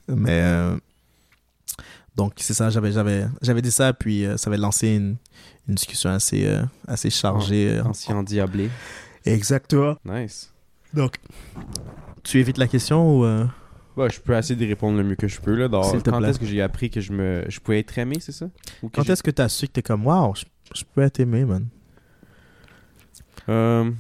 Mais 0.09 0.41
euh, 0.43 0.77
donc 2.17 2.33
c'est 2.37 2.55
ça, 2.55 2.71
j'avais 2.71 2.93
j'avais 2.93 3.27
j'avais 3.43 3.63
dit 3.63 3.71
ça 3.71 3.93
puis 3.93 4.25
euh, 4.25 4.37
ça 4.37 4.49
avait 4.51 4.57
lancé 4.57 4.89
une, 4.97 5.17
une 5.69 5.75
discussion 5.75 6.11
assez 6.11 6.47
euh, 6.47 6.63
assez 6.87 7.11
chargée. 7.11 7.81
Ancien 7.85 8.23
diablé. 8.23 8.71
Exactement. 9.25 9.97
Nice. 10.05 10.53
Donc 10.95 11.17
tu 12.23 12.39
évites 12.41 12.59
la 12.59 12.67
question 12.69 13.19
ou 13.21 13.25
je 14.09 14.21
peux 14.21 14.35
essayer 14.37 14.55
d'y 14.57 14.65
répondre 14.67 14.97
le 14.97 15.05
mieux 15.05 15.17
que 15.17 15.29
je 15.29 15.41
peux. 15.41 15.55
Là, 15.57 15.69
dans- 15.69 15.83
quand 16.01 16.23
est-ce 16.25 16.39
que 16.39 16.47
j'ai 16.47 16.63
appris 16.63 16.89
que 16.89 17.01
je 17.01 17.13
me 17.13 17.45
je 17.49 17.59
pouvais 17.61 17.81
être 17.81 17.99
aimé, 17.99 18.17
c'est 18.21 18.33
ça? 18.33 18.47
Ou 18.83 18.89
quand 18.89 19.09
est-ce 19.11 19.23
que 19.23 19.31
tu 19.31 19.43
as 19.43 19.49
su 19.49 19.67
que 19.67 19.73
t'es 19.73 19.83
comme 19.83 20.07
waouh, 20.07 20.35
je, 20.37 20.45
je 20.75 20.85
peux 20.95 21.03
être 21.03 21.21
aimé 21.21 21.45
man. 21.45 21.67
Euh, 23.49 23.91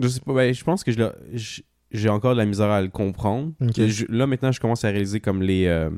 Je 0.00 0.06
sais 0.08 0.20
pas, 0.20 0.32
ben, 0.32 0.54
je 0.54 0.62
pense 0.62 0.84
que 0.84 0.92
je 0.92 0.98
l'ai- 0.98 1.36
j- 1.38 1.64
j'ai 1.90 2.08
encore 2.08 2.32
de 2.34 2.38
la 2.38 2.46
misère 2.46 2.70
à 2.70 2.80
le 2.80 2.88
comprendre. 2.88 3.52
Je- 3.88 4.06
là, 4.08 4.26
maintenant, 4.28 4.52
je 4.52 4.60
commence 4.60 4.84
à 4.84 4.90
réaliser 4.90 5.18
comme 5.20 5.42
les, 5.42 5.66
euh, 5.66 5.90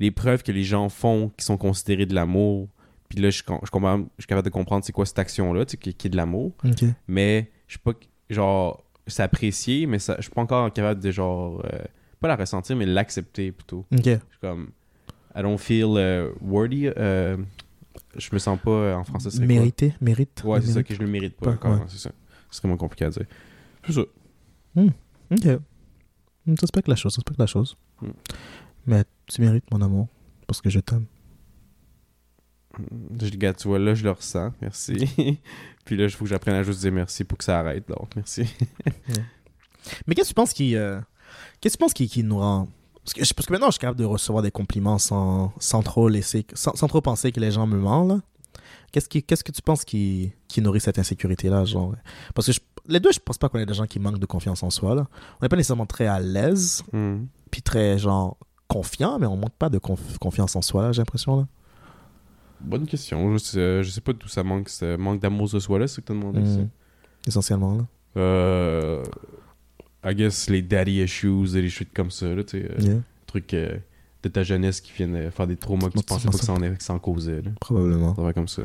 les 0.00 0.10
preuves 0.10 0.42
que 0.42 0.52
les 0.52 0.64
gens 0.64 0.88
font 0.88 1.30
qui 1.36 1.44
sont 1.44 1.58
considérées 1.58 2.06
de 2.06 2.14
l'amour. 2.14 2.68
Puis 3.10 3.20
là, 3.20 3.28
je, 3.28 3.38
je, 3.38 3.70
comprends- 3.70 3.98
je 4.16 4.22
suis 4.22 4.26
capable 4.26 4.46
de 4.46 4.50
comprendre 4.52 4.84
c'est 4.84 4.92
quoi 4.92 5.04
cette 5.04 5.18
action-là, 5.18 5.66
tu 5.66 5.72
sais, 5.72 5.76
qui, 5.76 5.92
qui 5.92 6.06
est 6.06 6.10
de 6.10 6.16
l'amour. 6.16 6.52
Mais 7.06 7.50
je 7.66 7.72
suis 7.74 7.78
pas, 7.80 7.92
genre, 8.30 8.82
c'est 9.06 9.22
apprécié, 9.22 9.86
mais 9.86 9.98
ça, 9.98 10.14
je 10.16 10.22
suis 10.22 10.30
pas 10.32 10.40
encore 10.40 10.72
capable 10.72 11.00
de, 11.02 11.10
genre, 11.10 11.62
euh, 11.72 11.84
pas 12.20 12.28
la 12.28 12.36
ressentir, 12.36 12.74
mais 12.74 12.86
l'accepter 12.86 13.52
plutôt. 13.52 13.84
Je 14.14 14.30
suis 14.30 14.40
comme, 14.40 14.70
I 15.36 15.42
don't 15.42 15.58
feel 15.58 15.84
euh, 15.96 16.30
worthy. 16.40 16.88
euh, 16.96 17.36
je 18.16 18.28
me 18.32 18.38
sens 18.38 18.58
pas, 18.60 18.70
euh, 18.70 18.94
en 18.94 19.04
français, 19.04 19.30
c'est 19.30 19.38
quoi? 19.38 19.46
Mérité, 19.46 19.94
mérite. 20.00 20.42
Ouais, 20.44 20.60
c'est 20.60 20.72
ça, 20.72 20.82
que 20.82 20.94
je 20.94 21.00
le 21.00 21.06
mérite 21.06 21.36
pas 21.36 21.46
Pas, 21.46 21.52
encore. 21.68 21.80
ouais. 21.80 21.86
C'est 21.88 21.98
ça. 21.98 22.10
Ce 22.50 22.58
serait 22.58 22.68
moins 22.68 22.76
compliqué 22.76 23.04
à 23.06 23.10
dire. 23.10 23.26
C'est 23.86 23.92
ça. 23.92 24.00
OK. 24.00 24.06
Hmm, 24.76 24.88
Ça 25.30 26.60
respecte 26.60 26.88
la 26.88 26.96
chose, 26.96 27.12
ça 27.14 27.18
respecte 27.20 27.38
la 27.40 27.46
chose. 27.46 27.76
Hmm. 28.00 28.10
Mais 28.86 29.04
tu 29.26 29.40
mérites 29.40 29.70
mon 29.72 29.80
amour 29.80 30.08
parce 30.46 30.60
que 30.60 30.68
je 30.70 30.80
t'aime. 30.80 31.06
Je 33.20 33.26
le 33.30 33.36
gars, 33.36 33.54
tu 33.54 33.68
vois, 33.68 33.78
là, 33.78 33.94
je 33.94 34.02
le 34.04 34.10
ressens. 34.10 34.52
Merci. 34.60 34.94
Puis 35.84 35.96
là, 35.96 36.04
il 36.04 36.10
faut 36.10 36.24
que 36.24 36.30
j'apprenne 36.30 36.54
à 36.56 36.62
juste 36.62 36.80
dire 36.80 36.92
merci 36.92 37.22
pour 37.24 37.38
que 37.38 37.44
ça 37.44 37.58
arrête. 37.60 37.86
Donc, 37.88 38.14
merci. 38.16 38.42
Mais 40.06 40.14
qu'est-ce 40.14 40.28
que 40.28 40.28
tu 40.30 40.34
penses 40.34 40.52
qui 40.52 40.76
euh, 40.76 41.00
qu'est-ce 41.60 41.74
que 41.74 41.78
tu 41.78 41.84
penses 41.84 41.94
qui, 41.94 42.08
qui 42.08 42.22
nous 42.24 42.38
rend 42.38 42.68
Parce 43.04 43.12
que, 43.12 43.34
parce 43.34 43.46
que 43.46 43.52
maintenant, 43.52 43.66
je 43.66 43.72
suis 43.72 43.78
capable 43.80 43.98
de 43.98 44.04
recevoir 44.04 44.42
des 44.42 44.50
compliments 44.50 44.98
sans, 44.98 45.52
sans 45.58 45.82
trop 45.82 46.08
laisser, 46.08 46.46
sans, 46.54 46.74
sans 46.74 46.86
trop 46.88 47.00
penser 47.02 47.32
que 47.32 47.40
les 47.40 47.50
gens 47.50 47.66
me 47.66 47.76
mentent. 47.78 48.22
Qu'est-ce 48.92 49.08
qui, 49.08 49.22
qu'est-ce 49.22 49.44
que 49.44 49.52
tu 49.52 49.60
penses 49.60 49.84
qui, 49.84 50.32
qui 50.48 50.62
nourrit 50.62 50.80
cette 50.80 50.98
insécurité-là, 50.98 51.64
genre? 51.64 51.94
Parce 52.34 52.46
que 52.46 52.52
je- 52.52 52.60
les 52.88 53.00
deux, 53.00 53.12
je 53.12 53.18
pense 53.18 53.36
pas 53.38 53.48
qu'on 53.48 53.58
est 53.58 53.66
des 53.66 53.74
gens 53.74 53.86
qui 53.86 53.98
manquent 53.98 54.18
de 54.20 54.26
confiance 54.26 54.62
en 54.62 54.70
soi, 54.70 54.94
là. 54.94 55.06
On 55.40 55.44
n'est 55.44 55.48
pas 55.48 55.56
nécessairement 55.56 55.84
très 55.86 56.06
à 56.06 56.20
l'aise, 56.20 56.82
Hmm. 56.92 57.24
puis 57.50 57.60
très, 57.60 57.98
genre, 57.98 58.36
confiant, 58.68 59.18
mais 59.18 59.26
on 59.26 59.36
manque 59.36 59.52
pas 59.58 59.68
de 59.68 59.78
conf- 59.78 60.16
confiance 60.20 60.54
en 60.56 60.62
soi, 60.62 60.82
là, 60.84 60.92
j'ai 60.92 61.00
l'impression, 61.02 61.36
là. 61.36 61.46
Bonne 62.60 62.86
question. 62.86 63.32
Je 63.32 63.38
sais, 63.38 63.82
je 63.82 63.90
sais 63.90 64.00
pas 64.00 64.12
d'où 64.14 64.28
ça 64.28 64.42
manque, 64.42 64.68
ce 64.70 64.96
manque 64.96 65.20
d'amour 65.20 65.50
de 65.50 65.58
soi 65.58 65.78
là, 65.78 65.86
c'est 65.86 65.96
ce 65.96 66.00
que 66.00 66.06
t'as 66.06 66.14
demandé. 66.14 66.40
Mhm. 66.40 66.68
Essentiellement, 67.26 67.74
là. 67.76 67.84
Euh. 68.16 69.02
I 70.04 70.14
guess 70.14 70.48
les 70.50 70.62
daddy 70.62 71.02
issues 71.02 71.56
et 71.56 71.62
les 71.62 71.70
shit 71.70 71.88
comme 71.94 72.10
ça, 72.10 72.26
là, 72.26 72.42
tu 72.44 72.60
sais. 72.60 72.66
euh, 72.70 72.74
Yeah, 72.82 72.94
trucs 73.26 73.54
euh, 73.54 73.76
de 74.22 74.28
ta 74.28 74.42
jeunesse 74.42 74.80
qui 74.80 74.92
viennent 74.92 75.16
euh, 75.16 75.30
faire 75.30 75.46
des 75.46 75.56
traumas 75.56 75.88
que 75.88 75.98
tu 75.98 76.04
pensais 76.04 76.26
pas 76.28 76.38
que 76.38 76.44
ça- 76.44 76.52
en, 76.52 76.56
que 76.58 76.82
ça 76.82 76.92
en 76.94 76.98
causait, 76.98 77.42
là. 77.42 77.50
probablement. 77.60 78.14
Ça 78.14 78.22
va 78.22 78.32
comme 78.32 78.48
ça. 78.48 78.62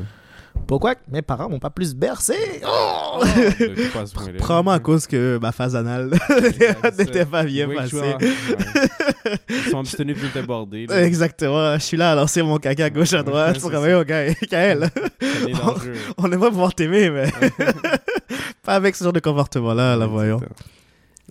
Pourquoi 0.66 0.94
mes 1.10 1.22
parents 1.22 1.48
m'ont 1.48 1.60
pas 1.60 1.70
plus 1.70 1.94
bercé? 1.94 2.34
Oh! 2.66 3.20
Point-là. 3.22 4.32
Probablement 4.38 4.72
à 4.72 4.80
cause 4.80 5.06
que 5.06 5.38
ma 5.40 5.52
phase 5.52 5.76
anale 5.76 6.10
n'était 6.98 7.24
pas 7.24 7.44
bien 7.44 7.68
je 7.70 7.74
passée. 7.76 8.14
abstenus 9.74 10.16
de 10.22 10.26
t'aborder. 10.28 10.86
là. 10.86 11.04
Exactement, 11.04 11.74
je 11.74 11.82
suis 11.82 11.96
là 11.96 12.12
à 12.12 12.14
lancer 12.16 12.42
mon 12.42 12.58
caca 12.58 12.86
à 12.86 12.90
gauche 12.90 13.12
à 13.12 13.22
droite 13.22 13.60
comme, 13.60 13.72
Ça 13.72 13.80
devient 13.80 15.52
dangereux. 15.52 15.92
on 16.18 16.30
aimerait 16.32 16.50
pouvoir 16.50 16.74
t'aimer, 16.74 17.10
mais 17.10 17.30
pas 18.64 18.74
avec 18.74 18.96
ce 18.96 19.04
genre 19.04 19.12
de 19.12 19.20
comportement-là, 19.20 19.96
là, 19.96 20.06
voyons. 20.06 20.40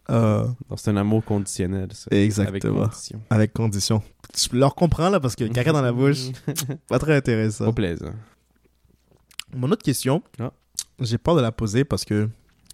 Euh, 0.09 0.47
C'est 0.75 0.89
un 0.91 0.97
amour 0.97 1.23
conditionnel, 1.23 1.89
ça. 1.93 2.07
Exactement. 2.11 2.79
Avec 2.81 2.89
condition. 2.89 3.21
avec 3.29 3.53
condition. 3.53 4.03
Je 4.35 4.57
leur 4.57 4.75
comprends, 4.75 5.09
là, 5.09 5.19
parce 5.19 5.35
que 5.35 5.43
caca 5.45 5.71
dans 5.71 5.81
la 5.81 5.91
bouche, 5.91 6.29
pas 6.87 6.99
très 6.99 7.15
intéressant. 7.15 7.65
Pas 7.65 7.73
plaisant. 7.73 8.13
Mon 9.55 9.69
autre 9.71 9.83
question, 9.83 10.21
Ah. 10.39 10.51
j'ai 10.99 11.17
peur 11.17 11.35
de 11.35 11.41
la 11.41 11.51
poser 11.51 11.83
parce 11.83 12.05
que 12.05 12.29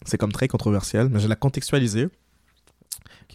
c'est 0.06 0.17
comme 0.17 0.32
très 0.32 0.48
controversiel, 0.48 1.10
mais 1.10 1.19
je 1.19 1.24
vais 1.24 1.30
la 1.30 1.36
contextualiser. 1.36 2.08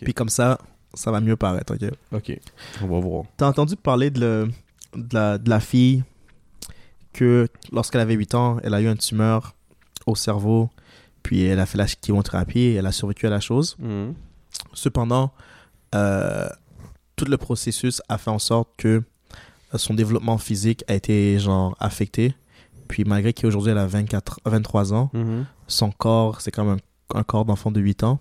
Puis 0.03 0.15
comme 0.15 0.29
ça, 0.29 0.59
ça 0.95 1.11
va 1.11 1.21
mieux 1.21 1.37
paraître, 1.37 1.75
ok? 1.75 1.91
Ok, 2.13 2.39
on 2.83 2.87
va 2.87 3.01
voir. 3.01 3.25
T'as 3.37 3.47
entendu 3.49 3.77
parler 3.77 4.11
de, 4.11 4.21
le- 4.21 5.01
de, 5.03 5.15
la, 5.15 5.39
de 5.39 5.49
la 5.51 5.61
fille 5.61 6.03
que 7.13 7.49
lorsqu'elle 7.73 8.01
avait 8.01 8.15
8 8.15 8.35
ans, 8.35 8.59
elle 8.63 8.75
a 8.75 8.81
eu 8.81 8.87
une 8.89 8.97
tumeur 8.97 9.55
au 10.07 10.15
cerveau, 10.15 10.71
puis 11.23 11.43
elle 11.43 11.61
a 11.61 11.67
fait 11.67 11.79
la 11.79 11.87
chimiothérapie 11.87 12.59
et 12.61 12.75
elle 12.75 12.87
a 12.87 12.93
survécu 12.93 13.27
à 13.27 13.31
la 13.31 13.41
chose. 13.41 13.77
Mhm. 13.79 14.15
Cependant, 14.73 15.33
euh, 15.95 16.49
tout 17.17 17.25
le 17.27 17.37
processus 17.37 18.03
a 18.09 18.19
fait 18.19 18.31
en 18.31 18.39
sorte 18.39 18.69
que 18.77 19.03
euh, 19.75 19.79
son 19.79 19.95
développement 19.95 20.39
physique 20.39 20.85
a 20.89 20.95
été 20.95 21.39
genre 21.39 21.77
affecté. 21.81 22.35
Puis 22.89 23.05
malgré 23.05 23.33
qu'aujourd'hui 23.33 23.71
elle 23.73 23.79
a 23.79 23.87
24, 23.87 24.41
23 24.45 24.93
ans, 24.95 25.11
Mhm. 25.13 25.47
son 25.69 25.91
corps, 25.91 26.41
c'est 26.41 26.51
comme 26.51 26.69
un, 26.71 26.77
un 27.19 27.23
corps 27.23 27.45
d'enfant 27.45 27.71
de 27.71 27.81
8 27.81 28.03
ans. 28.05 28.19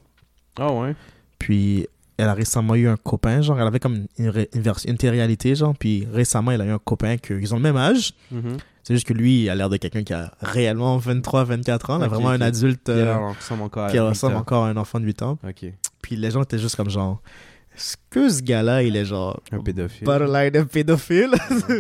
Ah 0.60 0.72
ouais? 0.74 0.96
Puis 1.40 1.88
elle 2.18 2.28
a 2.28 2.34
récemment 2.34 2.76
eu 2.76 2.88
un 2.88 2.98
copain, 2.98 3.42
genre 3.42 3.60
elle 3.60 3.68
avait 3.68 3.80
comme 3.80 4.06
une, 4.18 4.32
une, 4.54 4.74
une 4.86 4.98
télé-réalité, 4.98 5.56
genre. 5.56 5.74
Puis 5.78 6.06
récemment 6.12 6.52
elle 6.52 6.62
a 6.62 6.66
eu 6.66 6.72
un 6.72 6.80
copain 6.80 7.18
qu'ils 7.18 7.54
ont 7.54 7.58
le 7.58 7.64
même 7.64 7.78
âge. 7.78 8.14
Mhm. 8.32 8.58
C'est 8.84 8.94
juste 8.96 9.06
que 9.08 9.13
lui, 9.13 9.44
il 9.44 9.50
a 9.50 9.56
l'air 9.56 9.70
de 9.70 9.78
quelqu'un 9.78 10.04
qui 10.04 10.13
a 10.13 10.34
réellement 10.42 10.98
23, 10.98 11.44
24 11.44 11.89
ans, 11.92 11.98
là, 12.00 12.06
Ok, 12.08 12.12
vraiment 12.13 12.30
un 12.30 12.42
adulte 12.42 12.86
Qui 12.86 12.92
euh, 12.92 13.13
alors 13.15 13.36
ressemble 13.36 13.62
encore 13.63 13.86
à 13.86 13.92
qui 13.92 14.00
ressemble 14.00 14.36
encore 14.38 14.65
à 14.65 14.70
un 14.70 14.78
enfant 14.78 15.00
de 15.00 15.06
8 15.06 15.22
ans. 15.22 15.38
Puis 16.02 16.15
les 16.15 16.32
gens 16.32 16.42
étaient 16.44 16.58
juste 16.60 16.76
comme 16.76 16.89
genre, 16.89 17.22
est-ce 17.76 17.98
que 18.10 18.30
ce 18.30 18.42
gars-là, 18.42 18.82
il 18.84 18.96
est 18.96 19.06
genre 19.06 19.42
Un 19.52 19.60
pédophile? 19.62 20.06
borderline 20.06 20.58
un 20.58 20.65
pédophile? 20.65 21.32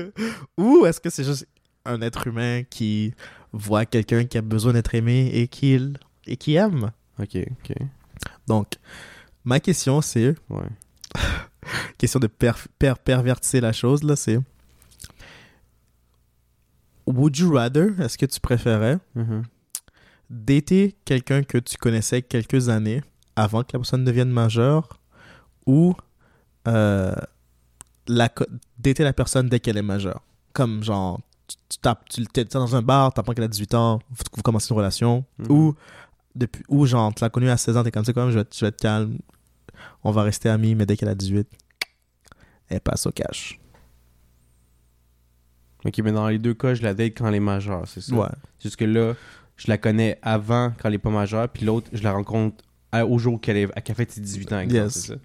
Ou 0.57 0.85
est-ce 0.85 0.99
que 0.99 1.09
c'est 1.09 1.23
juste 1.23 1.47
un 1.85 2.01
être 2.01 2.27
humain 2.27 2.61
qui 2.69 3.13
voit 3.51 3.85
quelqu'un 3.85 4.25
qui 4.25 4.37
a 4.37 4.41
besoin 4.41 4.73
d'être 4.73 4.93
aimé 4.93 5.31
et 5.33 5.47
qui, 5.47 5.79
et 6.27 6.37
qui 6.37 6.55
aime? 6.55 6.91
Ok, 7.19 7.35
ok. 7.37 7.75
Donc, 8.47 8.67
ma 9.43 9.59
question, 9.59 10.01
c'est, 10.01 10.35
Ouais. 10.49 10.61
question 11.97 12.19
de 12.19 12.27
per, 12.27 12.51
per- 12.77 12.93
pervertir 13.03 13.61
la 13.61 13.73
chose, 13.73 14.03
là, 14.03 14.15
c'est 14.15 14.39
Would 17.09 17.37
you 17.37 17.51
rather, 17.53 17.99
est-ce 17.99 18.17
que 18.17 18.25
tu 18.27 18.39
préférais 18.39 18.99
Mhm. 19.15 19.43
dater 20.29 20.95
quelqu'un 21.05 21.41
que 21.43 21.57
tu 21.57 21.75
connaissais 21.77 22.21
quelques 22.21 22.69
années 22.69 23.01
avant 23.35 23.63
que 23.63 23.69
la 23.73 23.79
personne 23.79 24.03
devienne 24.05 24.29
majeure 24.29 24.99
ou 25.65 25.95
euh, 26.67 27.15
la, 28.07 28.29
dater 28.77 29.03
la 29.03 29.13
personne 29.13 29.49
dès 29.49 29.59
qu'elle 29.59 29.77
est 29.77 29.81
majeure? 29.81 30.21
Comme 30.53 30.83
genre, 30.83 31.19
tu, 31.69 31.77
tapes, 31.79 32.07
tu 32.09 32.25
t'es 32.27 32.45
dans 32.45 32.75
un 32.75 32.81
bar, 32.83 33.11
t'apprends 33.13 33.33
qu'elle 33.33 33.45
a 33.45 33.47
18 33.47 33.73
ans, 33.73 33.99
vous, 34.11 34.23
vous 34.35 34.41
commencez 34.43 34.67
une 34.71 34.77
relation, 34.77 35.25
Mhm. 35.39 35.51
ou, 35.51 35.75
depuis, 36.35 36.63
ou 36.69 36.85
genre, 36.85 37.11
tu 37.15 37.23
l'as 37.23 37.29
connue 37.31 37.49
à 37.49 37.57
16 37.57 37.75
ans, 37.75 37.83
t'es 37.83 37.91
comme 37.91 38.05
ça, 38.05 38.13
comme 38.13 38.29
je 38.29 38.37
vais, 38.39 38.45
je 38.53 38.59
vais 38.61 38.67
être 38.69 38.79
calme, 38.79 39.17
on 40.03 40.11
va 40.11 40.21
rester 40.23 40.47
amis, 40.49 40.75
mais 40.75 40.85
dès 40.85 40.95
qu'elle 40.95 41.09
a 41.09 41.15
18, 41.15 41.47
elle 42.67 42.81
passe 42.81 43.07
au 43.07 43.11
cash. 43.11 43.59
Ok, 45.85 45.97
mais 46.03 46.11
dans 46.11 46.27
les 46.27 46.39
deux 46.39 46.53
cas, 46.53 46.73
je 46.73 46.83
la 46.83 46.93
date 46.93 47.13
quand 47.17 47.27
elle 47.27 47.35
est 47.35 47.39
majeure, 47.39 47.83
c'est 47.87 48.01
ça? 48.01 48.13
Ouais. 48.15 48.27
Juste 48.61 48.75
que 48.75 48.85
là, 48.85 49.13
je 49.57 49.67
la 49.69 49.77
connais 49.77 50.17
avant 50.21 50.71
quand 50.77 50.89
elle 50.89 50.95
est 50.95 50.97
pas 50.99 51.09
majeure, 51.09 51.47
puis 51.49 51.65
l'autre, 51.65 51.89
je 51.93 52.03
la 52.03 52.11
rencontre 52.11 52.63
à- 52.91 53.05
au 53.05 53.17
jour 53.17 53.39
qu'elle 53.39 53.57
est- 53.57 53.81
qu'elle 53.81 53.95
fait 53.95 54.11
ses 54.11 54.19
18 54.21 54.51
ans, 54.51 54.59
exemple, 54.59 54.83
Yes. 54.83 54.93
c'est 54.93 55.07
ça? 55.13 55.19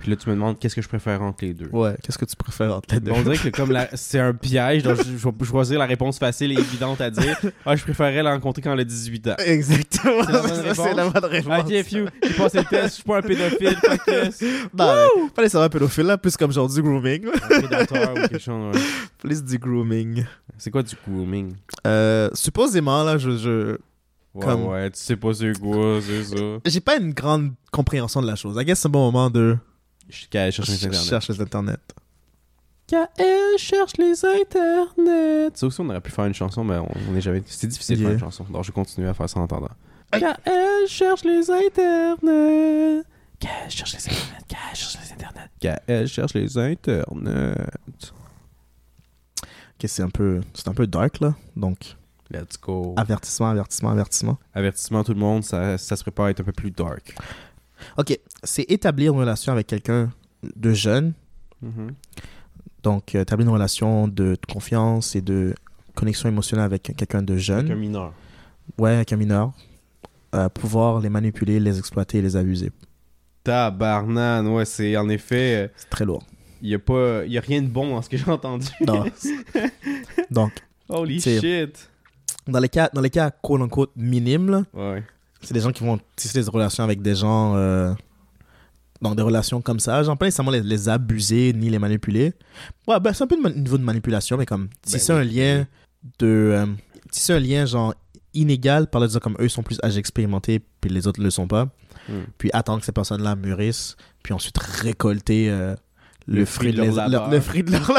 Puis 0.00 0.10
là, 0.10 0.16
tu 0.16 0.28
me 0.28 0.34
demandes 0.36 0.58
qu'est-ce 0.58 0.76
que 0.76 0.82
je 0.82 0.88
préfère 0.88 1.20
entre 1.22 1.44
les 1.44 1.54
deux? 1.54 1.68
Ouais, 1.72 1.96
qu'est-ce 2.02 2.18
que 2.18 2.24
tu 2.24 2.36
préfères 2.36 2.72
entre 2.76 2.94
les 2.94 3.00
deux 3.00 3.10
on 3.10 3.22
dirait 3.22 3.36
que 3.36 3.48
comme 3.48 3.72
la- 3.72 3.88
c'est 3.96 4.20
un 4.20 4.32
piège, 4.32 4.84
donc 4.84 4.96
je, 4.98 5.16
je 5.16 5.28
vais 5.28 5.44
choisir 5.44 5.78
la 5.78 5.86
réponse 5.86 6.18
facile 6.18 6.52
et 6.52 6.54
évidente 6.60 7.00
à 7.00 7.10
dire. 7.10 7.36
Ah, 7.66 7.74
je 7.74 7.82
préférerais 7.82 8.22
la 8.22 8.32
rencontrer 8.32 8.62
quand 8.62 8.72
elle 8.72 8.80
a 8.80 8.84
18 8.84 9.28
ans. 9.28 9.34
Exactement, 9.44 10.22
C'est 10.24 10.32
la 10.32 10.40
bonne 10.42 10.50
réponse? 10.60 10.76
c'est 10.86 10.94
la 10.94 11.08
bonne 11.10 11.24
réponse. 11.24 11.60
Ok, 11.60 11.82
few, 11.84 12.06
j'ai 12.22 12.34
passé 12.34 12.58
le 12.58 12.64
test, 12.64 12.84
je 12.84 12.88
suis 12.94 13.02
pas 13.02 13.18
un 13.18 13.22
pédophile, 13.22 13.76
fuck 13.76 14.06
yes. 14.06 14.42
Non, 14.76 14.94
pas 15.34 15.42
nécessairement 15.42 15.68
pédophile, 15.68 16.04
là, 16.04 16.16
plus 16.18 16.36
comme 16.36 16.52
genre 16.52 16.68
du 16.68 16.80
grooming. 16.80 17.26
Un 17.26 17.48
prédateur 17.60 18.12
ou 18.12 18.14
quelque 18.14 18.38
chose, 18.38 18.74
ouais. 18.76 18.80
plus 19.18 19.42
du 19.42 19.58
grooming. 19.58 20.24
C'est 20.58 20.70
quoi 20.70 20.82
du 20.84 20.94
grooming? 21.06 21.54
Euh, 21.86 22.30
supposément, 22.34 23.02
là, 23.04 23.18
je, 23.18 23.36
je... 23.36 23.76
Ouais, 24.34 24.44
Comme- 24.44 24.66
ouais, 24.66 24.90
tu 24.90 25.00
sais 25.00 25.16
pas 25.16 25.32
c'est 25.34 25.58
quoi, 25.58 25.98
c'est 26.00 26.22
ça. 26.22 26.44
J'ai 26.66 26.80
pas 26.80 26.96
une 26.98 27.12
grande 27.12 27.52
compréhension 27.72 28.20
de 28.22 28.26
la 28.26 28.36
chose. 28.36 28.56
I 28.60 28.64
guess 28.64 28.78
c'est 28.80 28.86
un 28.88 28.90
bon 28.90 29.06
moment 29.10 29.30
de... 29.30 29.56
Qu'elle 30.30 30.52
cherche 30.52 30.68
les 30.68 30.76
cherche 30.78 31.30
internets. 31.30 31.76
KL 32.88 33.58
cherche 33.58 33.98
les 33.98 34.24
internets. 34.24 35.50
Ça 35.54 35.66
aussi, 35.66 35.80
on 35.80 35.88
aurait 35.90 36.00
pu 36.00 36.10
faire 36.10 36.24
une 36.24 36.34
chanson, 36.34 36.64
mais 36.64 36.78
on 36.78 37.12
n'est 37.12 37.20
jamais. 37.20 37.42
C'était 37.44 37.66
difficile 37.66 37.98
de 37.98 38.04
faire 38.04 38.12
une 38.12 38.18
chanson. 38.18 38.44
Donc, 38.44 38.64
je 38.64 38.68
vais 38.68 38.74
continuer 38.74 39.08
à 39.08 39.14
faire 39.14 39.28
ça 39.28 39.38
en 39.38 39.44
attendant. 39.44 39.68
KL 40.10 40.86
cherche 40.86 41.22
les 41.24 41.50
internets. 41.50 43.02
KL 43.38 43.68
cherche 43.68 43.92
les 43.92 44.08
internets. 44.08 44.38
KL 44.48 44.74
cherche 44.74 44.98
les 45.02 45.12
internets. 45.12 45.50
KL 45.60 46.06
cherche 46.06 46.34
les 46.34 46.58
internets. 46.58 47.66
Ok, 49.80 49.84
c'est 49.86 50.02
un 50.02 50.08
peu... 50.08 50.40
C'est 50.54 50.68
un 50.68 50.74
peu 50.74 50.86
dark, 50.86 51.20
là. 51.20 51.34
Donc, 51.56 51.94
Let's 52.30 52.58
go. 52.60 52.94
avertissement, 52.96 53.50
avertissement, 53.50 53.90
avertissement. 53.90 54.38
Avertissement, 54.54 55.04
tout 55.04 55.12
le 55.12 55.20
monde, 55.20 55.44
ça, 55.44 55.76
ça 55.76 55.94
se 55.94 56.02
prépare 56.02 56.26
à 56.26 56.30
être 56.30 56.40
un 56.40 56.44
peu 56.44 56.52
plus 56.52 56.70
dark. 56.70 57.14
Ok, 57.96 58.18
c'est 58.42 58.64
établir 58.70 59.12
une 59.14 59.18
relation 59.20 59.52
avec 59.52 59.66
quelqu'un 59.66 60.10
de 60.56 60.72
jeune. 60.72 61.12
Mhm. 61.62 61.90
Donc, 62.82 63.14
euh, 63.14 63.22
établir 63.22 63.46
une 63.48 63.52
relation 63.52 64.06
de 64.08 64.36
confiance 64.52 65.16
et 65.16 65.20
de 65.20 65.54
connexion 65.94 66.28
émotionnelle 66.28 66.64
avec 66.66 66.82
quelqu'un 66.96 67.22
de 67.22 67.36
jeune. 67.36 67.60
Avec 67.66 67.72
un 67.72 67.76
mineur. 67.76 68.12
Ouais, 68.78 68.94
avec 68.94 69.12
un 69.12 69.16
mineur. 69.16 69.52
Euh, 70.34 70.48
pouvoir 70.48 71.00
les 71.00 71.08
manipuler, 71.08 71.58
les 71.58 71.78
exploiter, 71.78 72.20
les 72.22 72.36
abuser. 72.36 72.70
Tabarnane, 73.44 74.46
ouais, 74.48 74.64
c'est 74.64 74.96
en 74.96 75.08
effet. 75.08 75.64
euh, 75.64 75.68
C'est 75.76 75.88
très 75.90 76.04
lourd. 76.04 76.22
Il 76.60 76.68
y 76.68 76.74
a 76.74 76.78
pas. 76.78 77.24
Il 77.24 77.32
y 77.32 77.38
a 77.38 77.40
rien 77.40 77.62
de 77.62 77.68
bon 77.68 77.94
dans 77.94 78.02
ce 78.02 78.08
que 78.08 78.16
j'ai 78.16 78.30
entendu. 78.30 78.66
Non. 78.86 79.04
Donc, 80.30 80.52
Holy 80.88 81.20
shit. 81.20 81.88
dans 82.46 82.58
les 82.60 82.68
cas, 82.68 82.90
dans 82.92 83.00
les 83.00 83.10
cas 83.10 83.30
quote 83.30 83.60
unquote 83.62 83.90
minimes, 83.96 84.50
là, 84.50 84.62
Ouais. 84.74 85.02
C'est 85.42 85.54
des 85.54 85.60
gens 85.60 85.72
qui 85.72 85.84
vont 85.84 85.98
tisser 86.16 86.42
des 86.42 86.48
relations 86.50 86.84
avec 86.84 87.00
des 87.02 87.14
gens. 87.14 87.54
euh, 87.56 87.92
donc, 89.00 89.14
des 89.16 89.22
relations 89.22 89.60
comme 89.60 89.78
ça. 89.78 90.02
Genre, 90.02 90.16
pas 90.18 90.24
nécessairement 90.26 90.50
les, 90.50 90.60
les 90.62 90.88
abuser 90.88 91.52
ni 91.52 91.70
les 91.70 91.78
manipuler. 91.78 92.32
Ouais, 92.88 92.98
ben, 92.98 93.12
c'est 93.12 93.22
un 93.24 93.26
peu 93.28 93.36
niveau 93.54 93.78
de 93.78 93.84
manipulation, 93.84 94.36
mais 94.36 94.46
comme 94.46 94.68
tisser 94.82 95.12
Ben 95.12 95.20
oui. 95.20 95.20
un 95.20 95.32
lien 95.32 95.66
de. 96.18 96.26
euh, 96.26 96.66
tisser 97.12 97.32
un 97.32 97.38
lien, 97.40 97.64
genre, 97.64 97.94
inégal 98.34 98.88
par 98.90 99.00
le 99.00 99.06
dire 99.08 99.20
comme 99.20 99.36
eux 99.40 99.48
sont 99.48 99.62
plus 99.62 99.78
âgés 99.84 99.98
expérimentés, 100.00 100.60
puis 100.80 100.90
les 100.90 101.06
autres 101.06 101.20
ne 101.20 101.24
le 101.24 101.30
sont 101.30 101.46
pas. 101.46 101.66
Hmm. 102.08 102.24
Puis 102.38 102.50
attendre 102.52 102.80
que 102.80 102.86
ces 102.86 102.92
personnes-là 102.92 103.36
mûrissent, 103.36 103.96
puis 104.22 104.32
ensuite 104.34 104.58
récolter 104.58 105.48
euh, 105.48 105.74
le, 106.26 106.40
Le 106.40 106.44
fruit 106.44 106.72
fruit 106.72 106.72
de 106.72 106.90
de 106.90 106.96
leur 106.96 107.08
labeur. 107.08 107.30
le 107.30 107.40
fruit 107.40 107.62
de 107.62 107.70
leur 107.72 107.90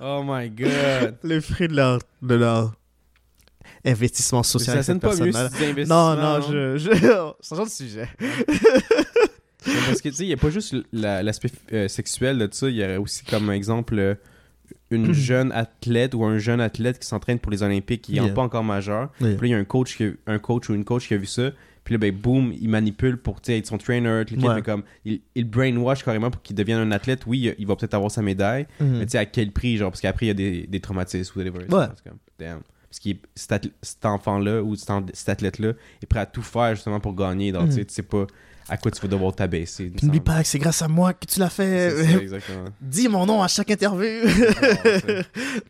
Oh 0.00 0.22
my 0.24 0.48
god. 0.50 1.16
le 1.24 1.40
fruit 1.40 1.66
de 1.68 1.74
leur, 1.74 1.98
de 2.22 2.34
leur 2.36 2.74
investissement 3.90 4.42
social 4.42 4.76
ça 4.76 4.82
sonne 4.82 5.00
pas 5.00 5.14
mieux 5.16 5.32
si 5.32 5.88
Non, 5.88 6.14
non, 6.16 6.40
je, 6.40 6.76
je... 6.78 6.90
changeons 7.42 7.64
de 7.64 7.70
sujet. 7.70 8.08
Parce 9.86 10.00
que, 10.00 10.08
tu 10.08 10.14
sais, 10.14 10.24
il 10.24 10.28
n'y 10.28 10.32
a 10.32 10.36
pas 10.36 10.50
juste 10.50 10.74
la- 10.92 11.22
l'aspect 11.22 11.50
euh, 11.72 11.88
sexuel 11.88 12.38
de 12.38 12.48
ça. 12.50 12.68
Il 12.70 12.76
y 12.76 12.84
a 12.84 13.00
aussi, 13.00 13.24
comme 13.24 13.50
exemple, 13.50 13.98
euh, 13.98 14.14
une 14.90 15.12
jeune 15.12 15.52
athlète 15.52 16.14
ou 16.14 16.24
un 16.24 16.38
jeune 16.38 16.60
athlète 16.60 16.98
qui 16.98 17.06
s'entraîne 17.06 17.38
pour 17.38 17.50
les 17.52 17.62
Olympiques 17.62 18.02
qui 18.02 18.12
n'est 18.12 18.18
Yeah. 18.26 18.32
pas 18.34 18.42
encore 18.42 18.64
majeur. 18.64 19.10
Oui. 19.20 19.34
Puis 19.36 19.40
là, 19.40 19.46
il 19.46 19.50
y 19.50 19.54
a 19.54 19.58
un 19.58 19.64
coach, 19.64 19.96
qui 19.96 20.06
un 20.26 20.38
coach 20.38 20.68
ou 20.70 20.74
une 20.74 20.84
coach 20.84 21.08
qui 21.08 21.14
a 21.14 21.16
vu 21.18 21.26
ça. 21.26 21.50
Puis 21.84 21.94
là, 21.94 21.98
ben, 21.98 22.12
boum, 22.14 22.52
il 22.60 22.68
manipule 22.68 23.16
pour 23.16 23.40
être 23.46 23.66
son 23.66 23.78
trainer. 23.78 24.22
tout 24.26 24.34
le 24.34 24.40
kit, 24.40 24.46
Ouais. 24.48 24.54
mais 24.56 24.62
comme, 24.62 24.82
il, 25.04 25.20
il 25.34 25.44
brainwash 25.44 26.04
carrément 26.04 26.30
pour 26.30 26.42
qu'il 26.42 26.54
devienne 26.56 26.78
un 26.78 26.92
athlète. 26.92 27.22
Oui, 27.26 27.52
il, 27.58 27.66
va 27.66 27.76
peut-être 27.76 27.94
avoir 27.94 28.10
sa 28.10 28.22
médaille. 28.22 28.66
Mhm. 28.80 28.98
Mais 28.98 29.06
tu 29.06 29.12
sais, 29.12 29.18
à 29.18 29.26
quel 29.26 29.52
prix, 29.52 29.76
genre, 29.76 29.90
parce 29.90 30.00
qu'après, 30.00 30.26
il 30.26 30.28
y 30.28 30.32
a 30.32 30.34
des, 30.34 30.66
des 30.66 30.80
traumatismes 30.80 31.38
ou 31.38 31.42
des 31.42 31.50
Ouais. 31.50 31.66
Comme, 31.68 32.18
damn. 32.38 32.60
Que 33.00 33.10
cet, 33.34 33.50
athl- 33.52 33.72
cet 33.82 34.04
enfant-là 34.06 34.62
ou 34.62 34.74
cet, 34.76 35.28
athlète-là 35.28 35.72
est 36.02 36.06
prêt 36.06 36.20
à 36.20 36.26
tout 36.26 36.42
faire 36.42 36.74
justement 36.74 37.00
pour 37.00 37.14
gagner. 37.14 37.52
Donc, 37.52 37.64
Mhm. 37.64 37.68
tu 37.68 37.74
sais, 37.76 37.84
tu 37.84 37.94
sais 37.94 38.02
pas 38.02 38.26
à 38.70 38.76
quoi 38.76 38.90
tu 38.90 39.00
vas 39.00 39.08
devoir 39.08 39.34
t'abaisser. 39.34 39.86
Puis 39.88 40.04
N'oublie 40.04 40.20
pas 40.20 40.42
que 40.42 40.46
c'est 40.48 40.58
grâce 40.58 40.82
à 40.82 40.88
moi 40.88 41.14
que 41.14 41.24
tu 41.24 41.40
l'as 41.40 41.48
fait. 41.48 41.90
Ça. 42.28 42.38
Dis 42.82 43.08
mon 43.08 43.24
nom 43.24 43.42
à 43.42 43.48
chaque 43.48 43.70
interview. 43.70 44.28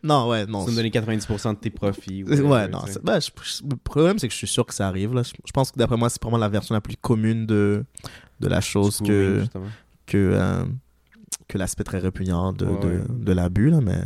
Non, 0.03 0.27
ouais, 0.29 0.45
non. 0.47 0.65
Tu 0.65 0.71
me 0.71 0.75
donner 0.75 0.89
90% 0.89 1.53
de 1.53 1.59
tes 1.59 1.69
profits. 1.69 2.23
ou 2.23 2.29
Ouais, 2.29 2.41
whatever, 2.41 2.71
non. 2.71 2.81
ben, 3.03 3.19
je- 3.19 3.63
le 3.69 3.75
problème, 3.77 4.19
c'est 4.19 4.27
que 4.27 4.33
je 4.33 4.37
suis 4.37 4.47
sûr 4.47 4.65
que 4.65 4.73
ça 4.73 4.87
arrive. 4.87 5.13
Là. 5.13 5.23
Je, 5.23 5.31
je 5.45 5.51
pense 5.51 5.71
que 5.71 5.79
d'après 5.79 5.97
moi, 5.97 6.09
c'est 6.09 6.19
probablement 6.19 6.45
la 6.45 6.49
version 6.49 6.75
la 6.75 6.81
plus 6.81 6.97
commune 6.97 7.45
de, 7.45 7.83
de 8.39 8.47
la 8.47 8.61
chose 8.61 8.99
que, 8.99 9.39
justement. 9.41 9.65
que, 10.05 10.17
euh, 10.17 10.65
que 11.47 11.57
l'aspect 11.57 11.83
très 11.83 11.99
répugnant 11.99 12.51
de, 12.53 12.65
Ouais, 12.65 12.79
de, 12.81 12.87
ouais. 12.97 13.03
de 13.09 13.31
l'abus. 13.31 13.69
Là, 13.69 13.79
mais 13.81 13.99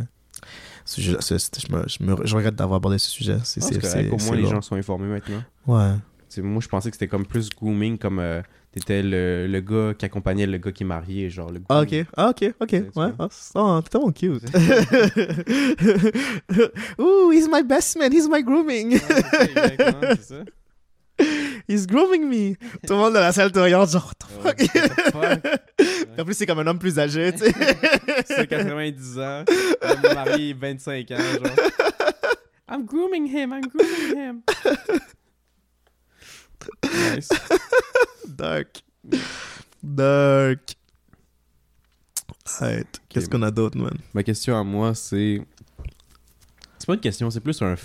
je, 0.86 1.12
je, 1.12 2.04
me- 2.04 2.26
je 2.26 2.36
regrette 2.36 2.56
d'avoir 2.56 2.78
abordé 2.78 2.98
ce 2.98 3.10
sujet. 3.10 3.38
C'est, 3.44 3.64
Ah, 3.64 3.68
c'est, 3.82 4.10
Au 4.10 4.18
moins, 4.18 4.36
les 4.36 4.46
gens 4.48 4.62
sont 4.62 4.76
informés 4.76 5.08
maintenant. 5.08 5.42
Ouais. 5.68 5.94
Moi, 6.42 6.62
je 6.62 6.68
pensais 6.68 6.90
que 6.90 6.96
c'était 6.96 7.08
comme 7.08 7.28
plus 7.28 7.48
grooming, 7.52 8.00
comme 8.00 8.18
euh, 8.18 8.42
t'étais 8.72 9.04
le, 9.04 9.46
le 9.48 9.60
gars 9.62 9.94
qui 9.94 10.04
accompagnait 10.06 10.48
le 10.48 10.58
gars 10.58 10.72
qui 10.72 10.82
est 10.82 10.86
marié, 10.86 11.30
genre 11.30 11.52
le 11.52 11.62
Ah, 11.70 11.82
ok. 11.82 11.94
Ah, 12.18 12.30
ok, 12.32 12.54
ok. 12.60 12.72
Ouais. 12.96 13.10
Ah, 13.20 13.28
oh, 13.54 13.80
tellement 13.88 14.12
cute. 14.12 14.42
Ooh, 17.00 17.30
he's 17.32 17.48
my 17.48 17.62
best 17.62 17.96
man. 18.00 18.12
He's 18.12 18.28
my 18.28 18.42
grooming. 18.44 18.94
Ouais, 18.94 19.00
c'est 20.16 20.24
ça. 20.24 20.36
He's 21.68 21.88
grooming 21.88 22.28
me. 22.28 22.56
Tout 22.86 22.94
le 22.94 22.96
monde 22.98 23.14
dans 23.14 23.20
la 23.22 23.32
salle 23.32 23.52
te 23.52 23.60
regarde, 23.60 23.90
genre, 23.90 24.12
what 24.44 24.54
the 24.56 24.62
Ouais, 24.62 24.68
fuck? 24.68 25.14
what 25.16 25.38
the 25.38 25.42
fuck? 25.42 25.60
En 26.20 26.26
plus, 26.26 26.34
c'est 26.36 26.46
comme 26.46 26.60
un 26.60 26.68
homme 26.68 26.78
plus 26.80 27.00
âgé, 27.00 27.32
tu 27.34 27.40
sais. 27.40 27.54
C'est 28.26 28.48
90 28.48 29.20
ans, 29.20 29.44
le 29.48 30.14
mari 30.14 30.50
est 30.52 30.54
25 30.54 31.12
ans, 31.12 31.18
genre. 31.18 31.56
I'm 32.70 32.86
grooming 32.86 33.26
him, 33.28 33.52
I'm 33.54 33.62
grooming 33.68 34.18
him. 34.18 34.42
Nice. 36.84 37.30
Dark. 38.28 38.82
Dark. 39.82 40.76
Right. 42.60 42.88
Qu'est-ce 43.10 43.30
qu'on 43.30 43.42
a 43.42 43.52
d'autre, 43.52 43.78
man? 43.78 43.98
Ma 44.14 44.24
question 44.24 44.58
à 44.58 44.64
moi, 44.64 44.94
c'est. 44.94 45.42
C'est 46.78 46.86
pas 46.88 46.94
une 46.94 47.00
question, 47.00 47.30
c'est 47.30 47.40
plus 47.40 47.62
un, 47.62 47.76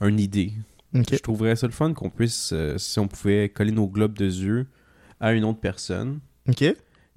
un, 0.00 0.06
une 0.08 0.20
idée. 0.20 0.52
Je 0.94 1.16
trouverais 1.18 1.56
ça 1.56 1.66
le 1.66 1.72
fun 1.72 1.92
qu'on 1.94 2.10
puisse, 2.10 2.50
euh, 2.52 2.76
si 2.78 2.98
on 2.98 3.08
pouvait 3.08 3.48
coller 3.48 3.72
nos 3.72 3.86
globes 3.88 4.12
de 4.16 4.26
yeux 4.26 4.66
à 5.20 5.32
une 5.32 5.44
autre 5.44 5.60
personne, 5.60 6.20
Ok. 6.48 6.64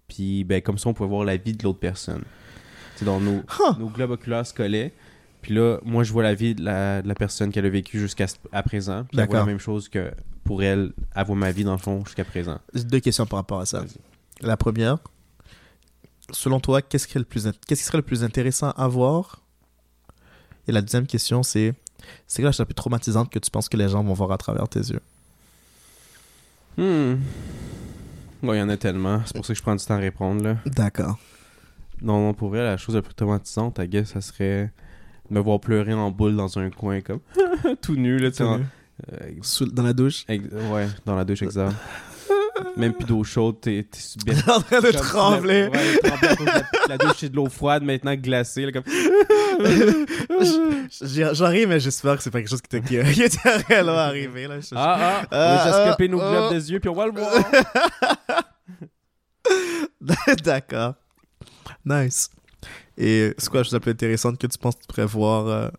puis 0.07 0.43
ben, 0.45 0.61
comme 0.61 0.77
ça, 0.77 0.89
on 0.89 0.93
pouvait 0.93 1.09
voir 1.09 1.25
la 1.25 1.35
vie 1.37 1.53
de 1.53 1.63
l'autre 1.63 1.79
personne. 1.79 2.23
C'est 2.95 3.05
dans 3.05 3.19
nos, 3.19 3.39
Huh. 3.59 3.77
nos 3.79 3.89
globes 3.89 4.11
oculaires 4.11 4.45
se 4.45 4.53
collaient. 4.53 4.93
Puis 5.41 5.53
là, 5.53 5.79
moi, 5.83 6.03
je 6.03 6.11
vois 6.13 6.23
la 6.23 6.33
vie 6.33 6.55
de 6.55 6.63
la, 6.63 7.01
de 7.01 7.07
la 7.07 7.13
personne 7.15 7.51
qu'elle 7.51 7.65
a 7.65 7.69
vécue 7.69 7.99
jusqu'à 7.99 8.25
à 8.51 8.63
présent. 8.63 9.03
Puis 9.11 9.19
elle 9.19 9.27
voit 9.27 9.39
la 9.39 9.45
même 9.45 9.59
chose 9.59 9.89
que 9.89 10.11
pour 10.43 10.63
elle, 10.63 10.93
elle 11.15 11.25
voit 11.25 11.35
ma 11.35 11.51
vie 11.51 11.63
dans 11.63 11.73
le 11.73 11.77
fond 11.77 12.03
jusqu'à 12.05 12.23
présent. 12.23 12.59
Deux 12.73 12.99
questions 12.99 13.25
par 13.25 13.37
rapport 13.39 13.59
à 13.59 13.65
ça. 13.65 13.83
La 14.41 14.57
première, 14.57 14.97
selon 16.31 16.59
toi, 16.59 16.81
qu'est-ce 16.81 17.05
qui, 17.07 17.13
serait 17.13 17.19
le 17.19 17.25
plus, 17.25 17.45
int- 17.47 17.53
qu'est-ce 17.67 17.81
qui 17.81 17.85
serait 17.85 17.97
le 17.97 18.03
plus 18.03 18.23
intéressant 18.23 18.71
à 18.71 18.87
voir? 18.87 19.41
Et 20.67 20.71
la 20.71 20.81
deuxième 20.81 21.05
question, 21.07 21.43
c'est 21.43 21.73
c'est 22.27 22.41
quoi 22.41 22.47
la 22.49 22.51
chose 22.51 22.59
la 22.59 22.65
plus 22.65 22.73
traumatisante 22.75 23.29
que 23.31 23.39
tu 23.39 23.49
penses 23.51 23.69
que 23.69 23.77
les 23.77 23.89
gens 23.89 24.03
vont 24.03 24.13
voir 24.13 24.31
à 24.31 24.37
travers 24.37 24.67
tes 24.69 24.79
yeux 24.79 25.01
Hmm. 26.77 27.15
Ouais, 28.43 28.57
il 28.57 28.59
y 28.59 28.61
en 28.61 28.67
a 28.69 28.75
tellement. 28.77 29.21
C'est 29.25 29.33
pour 29.35 29.45
ça 29.45 29.53
que 29.53 29.57
je 29.57 29.63
prends 29.63 29.75
du 29.75 29.85
temps 29.85 29.93
à 29.93 29.97
répondre, 29.97 30.43
là. 30.43 30.57
D'accord. 30.65 31.17
Non, 32.01 32.19
non, 32.19 32.33
pour 32.33 32.49
vrai, 32.49 32.59
la 32.63 32.75
chose 32.77 32.95
la 32.95 33.01
plus 33.01 33.13
traumatisante, 33.13 33.79
I 33.79 33.87
guess, 33.87 34.09
ça 34.11 34.19
serait 34.21 34.71
me 35.29 35.39
voir 35.39 35.59
pleurer 35.61 35.93
en 35.93 36.11
boule 36.11 36.35
dans 36.35 36.59
un 36.59 36.69
coin, 36.69 36.99
comme 37.01 37.21
tout 37.81 37.95
nu, 37.95 38.17
là, 38.19 38.29
tu 38.29 38.37
sais. 38.37 38.43
en- 38.43 38.59
euh, 39.13 39.65
Dans 39.71 39.83
la 39.83 39.93
douche 39.93 40.25
ex- 40.27 40.43
ouais, 40.71 40.87
dans 41.05 41.15
la 41.15 41.23
douche, 41.23 41.41
exact. 41.43 41.73
Même 42.77 42.93
plus 42.93 43.05
d'eau 43.05 43.23
chaude, 43.23 43.61
t'es 43.61 43.87
t'es 43.89 43.99
bien. 44.33 44.35
En 44.53 44.59
train 44.61 44.81
de 44.81 44.91
trembler. 44.91 45.69
Ouais, 45.73 45.97
trembler 45.99 46.27
à 46.27 46.35
cause 46.35 46.45
de 46.45 46.51
la, 46.51 46.63
la 46.89 46.97
douche, 46.97 47.15
c'est 47.19 47.29
de 47.29 47.35
l'eau 47.35 47.47
froide, 47.49 47.83
maintenant 47.83 48.15
glacée, 48.15 48.65
là, 48.65 48.71
comme. 48.73 48.83
J'y- 51.01 51.23
J'en 51.35 51.47
ris, 51.47 51.65
mais 51.65 51.79
j'espère 51.79 52.17
que 52.17 52.23
c'est 52.23 52.31
pas 52.31 52.39
quelque 52.39 52.49
chose 52.49 52.61
qui, 52.61 52.69
te- 52.69 52.85
qui, 52.85 53.01
qui 53.13 53.23
était 53.23 53.49
réellement 53.69 53.97
arrivé. 53.97 54.47
Là. 54.47 54.59
Je- 54.59 54.67
Ah, 54.75 54.97
ah, 54.99 55.27
Ah, 55.31 55.53
a 55.53 55.57
déjà 55.65 55.77
ah, 55.83 55.87
scopé 55.87 56.07
nos 56.09 56.19
ah. 56.19 56.29
globes 56.31 56.51
des 56.53 56.71
yeux, 56.71 56.79
puis 56.81 56.89
on 56.89 56.95
va 56.95 57.05
le 57.05 57.11
voir. 57.13 57.31
D'accord. 60.43 60.95
Nice. 61.85 62.29
Et 62.97 63.33
c'est 63.37 63.49
quoi 63.49 63.59
la 63.59 63.63
chose 63.63 63.73
la 63.73 63.79
plus 63.79 63.91
intéressante 63.91 64.37
que 64.39 64.47
tu 64.47 64.57
penses 64.57 64.75
que 64.75 64.81
tu 64.81 64.87
pourrais 64.87 65.05
voir 65.05 65.47
euh, 65.47 65.69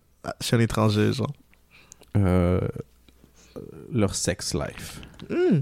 chez 0.40 0.56
un 0.56 0.60
étranger, 0.60 1.12
genre? 1.12 1.32
Euh, 2.16 2.60
leur 3.92 4.14
sex 4.14 4.54
life. 4.54 5.00
Hmm. 5.30 5.60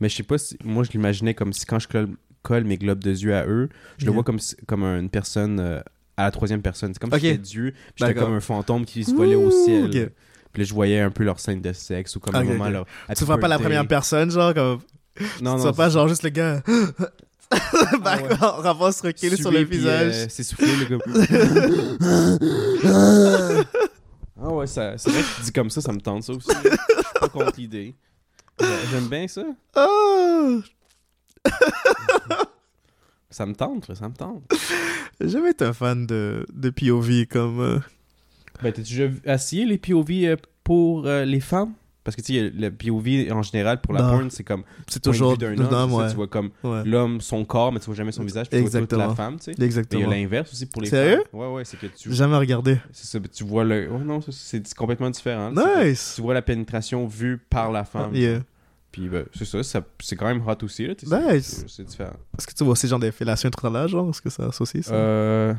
Mais 0.00 0.08
je 0.08 0.16
sais 0.16 0.22
pas 0.22 0.38
si. 0.38 0.56
Moi, 0.64 0.84
je 0.84 0.90
l'imaginais 0.92 1.34
comme 1.34 1.52
si 1.52 1.64
quand 1.66 1.78
je 1.78 1.88
colle, 1.88 2.08
colle 2.42 2.64
mes 2.64 2.76
globes 2.78 3.02
de 3.02 3.10
yeux 3.10 3.34
à 3.34 3.46
eux, 3.46 3.68
je 3.98 4.06
le 4.06 4.12
vois 4.12 4.22
comme, 4.24 4.38
comme 4.66 4.84
une 4.84 5.10
personne 5.10 5.58
euh, 5.60 5.80
à 6.16 6.24
la 6.24 6.30
troisième 6.30 6.62
personne. 6.62 6.92
C'est 6.94 7.00
comme 7.00 7.12
Ok. 7.12 7.20
si 7.20 7.26
j'étais 7.26 7.38
Dieu, 7.38 7.74
j'étais 7.96 8.14
comme 8.14 8.34
un 8.34 8.40
fantôme 8.40 8.84
qui 8.84 9.04
se 9.04 9.12
volait 9.14 9.34
au 9.34 9.50
ciel. 9.50 9.84
ok. 9.86 10.12
Puis 10.52 10.62
là, 10.62 10.66
je 10.68 10.72
voyais 10.74 11.00
un 11.00 11.10
peu 11.10 11.24
leur 11.24 11.38
scène 11.40 11.60
de 11.60 11.72
sexe 11.72 12.16
ou 12.16 12.20
comme 12.20 12.34
un 12.34 12.42
moment 12.44 12.68
leur. 12.68 12.86
Tu 13.16 13.24
vois 13.24 13.38
pas 13.38 13.48
la 13.48 13.58
première 13.58 13.86
personne, 13.86 14.30
genre, 14.30 14.54
comme. 14.54 14.80
Non, 15.42 15.56
tu 15.60 15.64
non. 15.66 15.72
pas, 15.72 15.90
genre, 15.90 16.08
juste 16.08 16.22
le 16.22 16.30
gars. 16.30 16.62
Ah 17.50 18.18
ouais. 18.18 18.28
en 18.42 18.56
rapport 18.60 18.92
se 18.92 19.02
reculer 19.02 19.34
sur 19.38 19.50
le 19.50 19.60
visage. 19.64 20.12
euh, 20.14 20.26
C'est 20.28 20.42
soufflé, 20.42 20.68
le 20.76 20.96
gars. 20.98 20.98
ah 24.42 24.52
ouais, 24.52 24.66
ça- 24.66 24.98
c'est 24.98 25.10
vrai 25.10 25.22
que 25.22 25.36
tu 25.36 25.42
dis 25.44 25.52
comme 25.52 25.70
ça, 25.70 25.80
ça 25.80 25.92
me 25.92 26.00
tente 26.00 26.24
ça 26.24 26.32
aussi. 26.34 26.46
Je 26.62 26.68
suis 26.68 26.78
pas 27.20 27.28
contre 27.28 27.52
l'idée. 27.58 27.94
Ouais, 28.60 28.66
J'aime 28.90 29.08
bien 29.08 29.28
ça. 29.28 29.42
Oh! 29.76 30.60
Ça 33.30 33.44
me 33.46 33.54
tente, 33.54 33.94
ça 33.94 34.08
me 34.08 34.14
tente. 34.14 34.42
J'ai 35.20 35.28
jamais 35.28 35.50
été 35.50 35.64
un 35.64 35.72
fan 35.72 36.06
de, 36.06 36.46
de 36.52 36.70
POV 36.70 37.26
comme. 37.26 37.60
euh, 37.60 37.78
Ben, 38.62 38.72
t'as 38.72 38.82
déjà 38.82 39.06
vu- 39.06 39.20
essayé 39.24 39.64
les 39.66 39.78
POV 39.78 40.10
euh, 40.26 40.36
pour 40.64 41.06
euh, 41.06 41.24
les 41.24 41.40
femmes? 41.40 41.74
Parce 42.08 42.16
que, 42.16 42.22
tu 42.22 42.32
sais, 42.32 42.50
le 42.56 42.70
POV, 42.70 43.30
en 43.36 43.42
général, 43.42 43.82
pour 43.82 43.92
la 43.92 44.00
Non. 44.00 44.08
porn, 44.12 44.30
c'est 44.30 44.44
comme 44.44 44.62
C'est 44.86 45.02
toujours 45.02 45.36
d'un 45.36 45.58
homme. 45.58 45.92
ouais. 45.92 46.08
Tu 46.08 46.16
vois 46.16 46.26
comme 46.26 46.48
ouais. 46.64 46.82
l'homme, 46.86 47.20
son 47.20 47.44
corps, 47.44 47.70
mais 47.70 47.80
tu 47.80 47.84
vois 47.84 47.94
jamais 47.96 48.12
son 48.12 48.24
visage. 48.24 48.48
Puis 48.48 48.56
tu 48.58 48.62
vois 48.62 48.70
toute 48.70 48.76
Exactement. 48.92 49.08
la 49.08 49.14
femme, 49.14 49.36
tu 49.36 49.44
sais. 49.44 49.50
Mais 49.50 49.56
il 49.58 49.62
y 49.62 49.66
Exactement. 49.66 50.10
a 50.10 50.14
l'inverse 50.14 50.50
aussi 50.50 50.64
pour 50.64 50.80
les 50.80 50.88
Sérieux? 50.88 51.22
femmes. 51.30 51.40
Ouais, 51.40 51.52
ouais, 51.52 51.64
c'est 51.66 51.78
que 51.78 51.84
tu... 51.86 52.10
Jamais 52.14 52.36
regardé. 52.38 52.78
C'est 52.92 53.06
ça, 53.06 53.18
tu 53.30 53.44
vois 53.44 53.64
le... 53.64 53.90
Oh 53.94 53.98
non, 53.98 54.20
c'est 54.30 54.72
complètement 54.74 55.10
différent. 55.10 55.52
Nice! 55.52 56.14
Tu 56.16 56.22
vois 56.22 56.32
la 56.32 56.40
pénétration 56.40 57.06
vue 57.06 57.36
par 57.50 57.70
la 57.70 57.84
femme. 57.84 58.14
Yeah. 58.14 58.40
Puis 58.90 59.06
ben, 59.10 59.26
c'est 59.34 59.44
ça, 59.44 59.62
ça 59.62 59.82
c'est 60.00 60.16
quand 60.16 60.24
même 60.26 60.42
hot 60.48 60.64
aussi. 60.64 60.86
Là, 60.86 60.94
Nice. 61.34 61.62
c'est- 61.68 61.84
différent. 61.84 62.14
Est-ce 62.38 62.46
que 62.46 62.54
tu 62.54 62.64
vois 62.64 62.72
aussi 62.72 62.88
genre 62.88 62.98
des 62.98 63.12
fellations 63.12 63.50
trop 63.50 63.68
là, 63.68 63.86
genre? 63.86 64.08
Est-ce 64.08 64.22
que 64.22 64.30
ça 64.30 64.46
associe 64.46 64.82
ça? 64.86 64.94
Euh... 64.94 65.52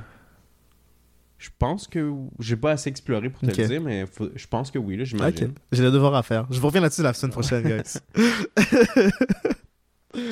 Je 1.40 1.50
pense 1.58 1.88
que... 1.88 2.14
J'ai 2.40 2.56
pas 2.58 2.72
assez 2.74 2.90
exploré 2.90 3.30
pour 3.30 3.40
te 3.42 3.46
le 3.62 3.68
dire, 3.68 3.82
mais 3.82 4.06
faut- 4.06 4.30
je 4.36 4.46
pense 4.46 4.70
que 4.72 4.78
oui, 4.78 4.98
là, 4.98 5.06
j'imagine. 5.06 5.54
J'ai 5.72 5.82
le 5.84 5.90
devoir 5.92 6.14
à 6.14 6.22
faire. 6.22 6.46
Je 6.52 6.60
vous 6.60 6.68
reviens 6.68 6.82
là-dessus 6.82 7.02
la 7.02 7.14
semaine 7.14 7.32
prochaine, 7.32 7.64
guys. 7.68 8.00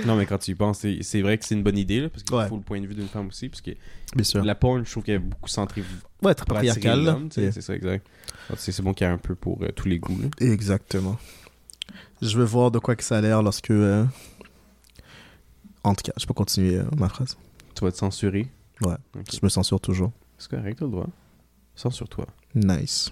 Non, 0.05 0.15
mais 0.15 0.25
quand 0.25 0.39
tu 0.39 0.51
y 0.51 0.55
penses, 0.55 0.85
c'est 1.01 1.21
vrai 1.21 1.37
que 1.37 1.45
c'est 1.45 1.53
une 1.55 1.61
bonne 1.63 1.77
idée, 1.77 2.01
là, 2.01 2.09
parce 2.09 2.23
qu'il 2.23 2.35
Ouais. 2.35 2.47
faut 2.47 2.55
le 2.57 2.61
point 2.63 2.81
de 2.81 2.87
vue 2.87 2.95
d'une 2.95 3.07
femme 3.07 3.27
aussi, 3.27 3.47
parce 3.47 3.61
que 3.61 3.71
Bien 4.15 4.23
sûr. 4.23 4.43
la 4.43 4.55
porn, 4.55 4.83
je 4.83 4.89
trouve 4.91 5.03
qu'elle 5.03 5.15
est 5.15 5.19
beaucoup 5.19 5.47
centrée 5.49 5.83
Ouais, 6.23 6.33
très 6.33 6.45
pour 6.45 6.57
attirer 6.57 6.73
patriarcal. 6.73 7.05
là. 7.05 7.11
l'homme, 7.13 7.29
tu 7.29 7.35
sais, 7.35 7.41
Yeah. 7.43 7.51
c'est 7.51 7.61
ça, 7.61 7.75
exact. 7.75 8.05
C'est 8.57 8.81
bon 8.81 8.93
qu'il 8.93 9.05
y 9.05 9.09
ait 9.09 9.13
un 9.13 9.17
peu 9.19 9.35
pour 9.35 9.61
euh, 9.63 9.69
tous 9.75 9.87
les 9.87 9.99
goûts, 9.99 10.17
là. 10.19 10.29
Exactement. 10.45 11.17
Je 12.21 12.35
veux 12.37 12.43
voir 12.43 12.71
de 12.71 12.79
quoi 12.79 12.95
que 12.95 13.03
ça 13.03 13.17
a 13.17 13.21
l'air 13.21 13.41
lorsque. 13.43 13.69
euh, 13.71 14.03
En 15.83 15.93
tout 15.93 16.03
cas, 16.03 16.13
je 16.17 16.25
peux 16.25 16.33
continuer 16.33 16.77
euh, 16.77 16.83
ma 16.97 17.07
phrase. 17.07 17.37
Tu 17.75 17.83
vas 17.85 17.91
te 17.91 17.97
censurer? 17.97 18.47
Ouais. 18.81 18.95
Je 19.31 19.39
me 19.43 19.49
censure 19.49 19.79
toujours. 19.79 20.11
C'est 20.37 20.49
correct, 20.49 20.77
t'as 20.79 20.85
le 20.85 20.91
droit. 20.91 21.07
Censure-toi. 21.75 22.25
Nice. 22.55 23.11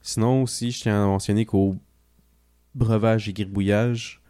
Sinon, 0.00 0.42
aussi, 0.42 0.70
je 0.70 0.82
tiens 0.82 1.02
à 1.04 1.06
mentionner 1.06 1.44
qu'au 1.46 1.76
breuvage 2.74 3.28
et 3.28 3.32
gribouillage, 3.32 4.20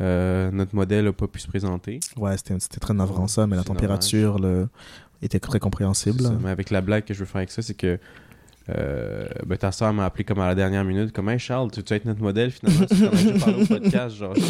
euh, 0.00 0.50
notre 0.50 0.74
modèle 0.74 1.04
n'a 1.06 1.12
pas 1.12 1.26
pu 1.26 1.38
se 1.40 1.46
présenter. 1.48 2.00
Ouais, 2.16 2.36
c'était 2.36 2.58
très 2.80 2.94
navrant 2.94 3.28
ça, 3.28 3.46
mais 3.46 3.56
la 3.56 3.64
température 3.64 4.38
le... 4.38 4.68
était 5.22 5.40
très 5.40 5.58
compréhensible. 5.60 6.20
Ça. 6.22 6.32
Mais 6.42 6.50
avec 6.50 6.70
la 6.70 6.80
blague 6.80 7.04
que 7.04 7.14
je 7.14 7.20
veux 7.20 7.26
faire 7.26 7.36
avec 7.36 7.50
ça, 7.50 7.62
c'est 7.62 7.74
que 7.74 7.98
euh, 8.68 9.26
ben, 9.46 9.56
ta 9.56 9.72
soeur 9.72 9.92
m'a 9.92 10.04
appelé 10.04 10.24
comme 10.24 10.40
à 10.40 10.46
la 10.46 10.54
dernière 10.54 10.84
minute, 10.84 11.12
comme 11.12 11.28
Hey 11.28 11.38
Charles, 11.38 11.70
tu 11.70 11.80
veux 11.80 11.96
être 11.96 12.04
notre 12.04 12.20
modèle 12.22 12.50
finalement? 12.50 12.86
Déjà 12.90 13.38
parlé 13.38 13.62
au 13.62 13.66
podcast, 13.66 14.16
genre. 14.16 14.34
je- 14.34 14.42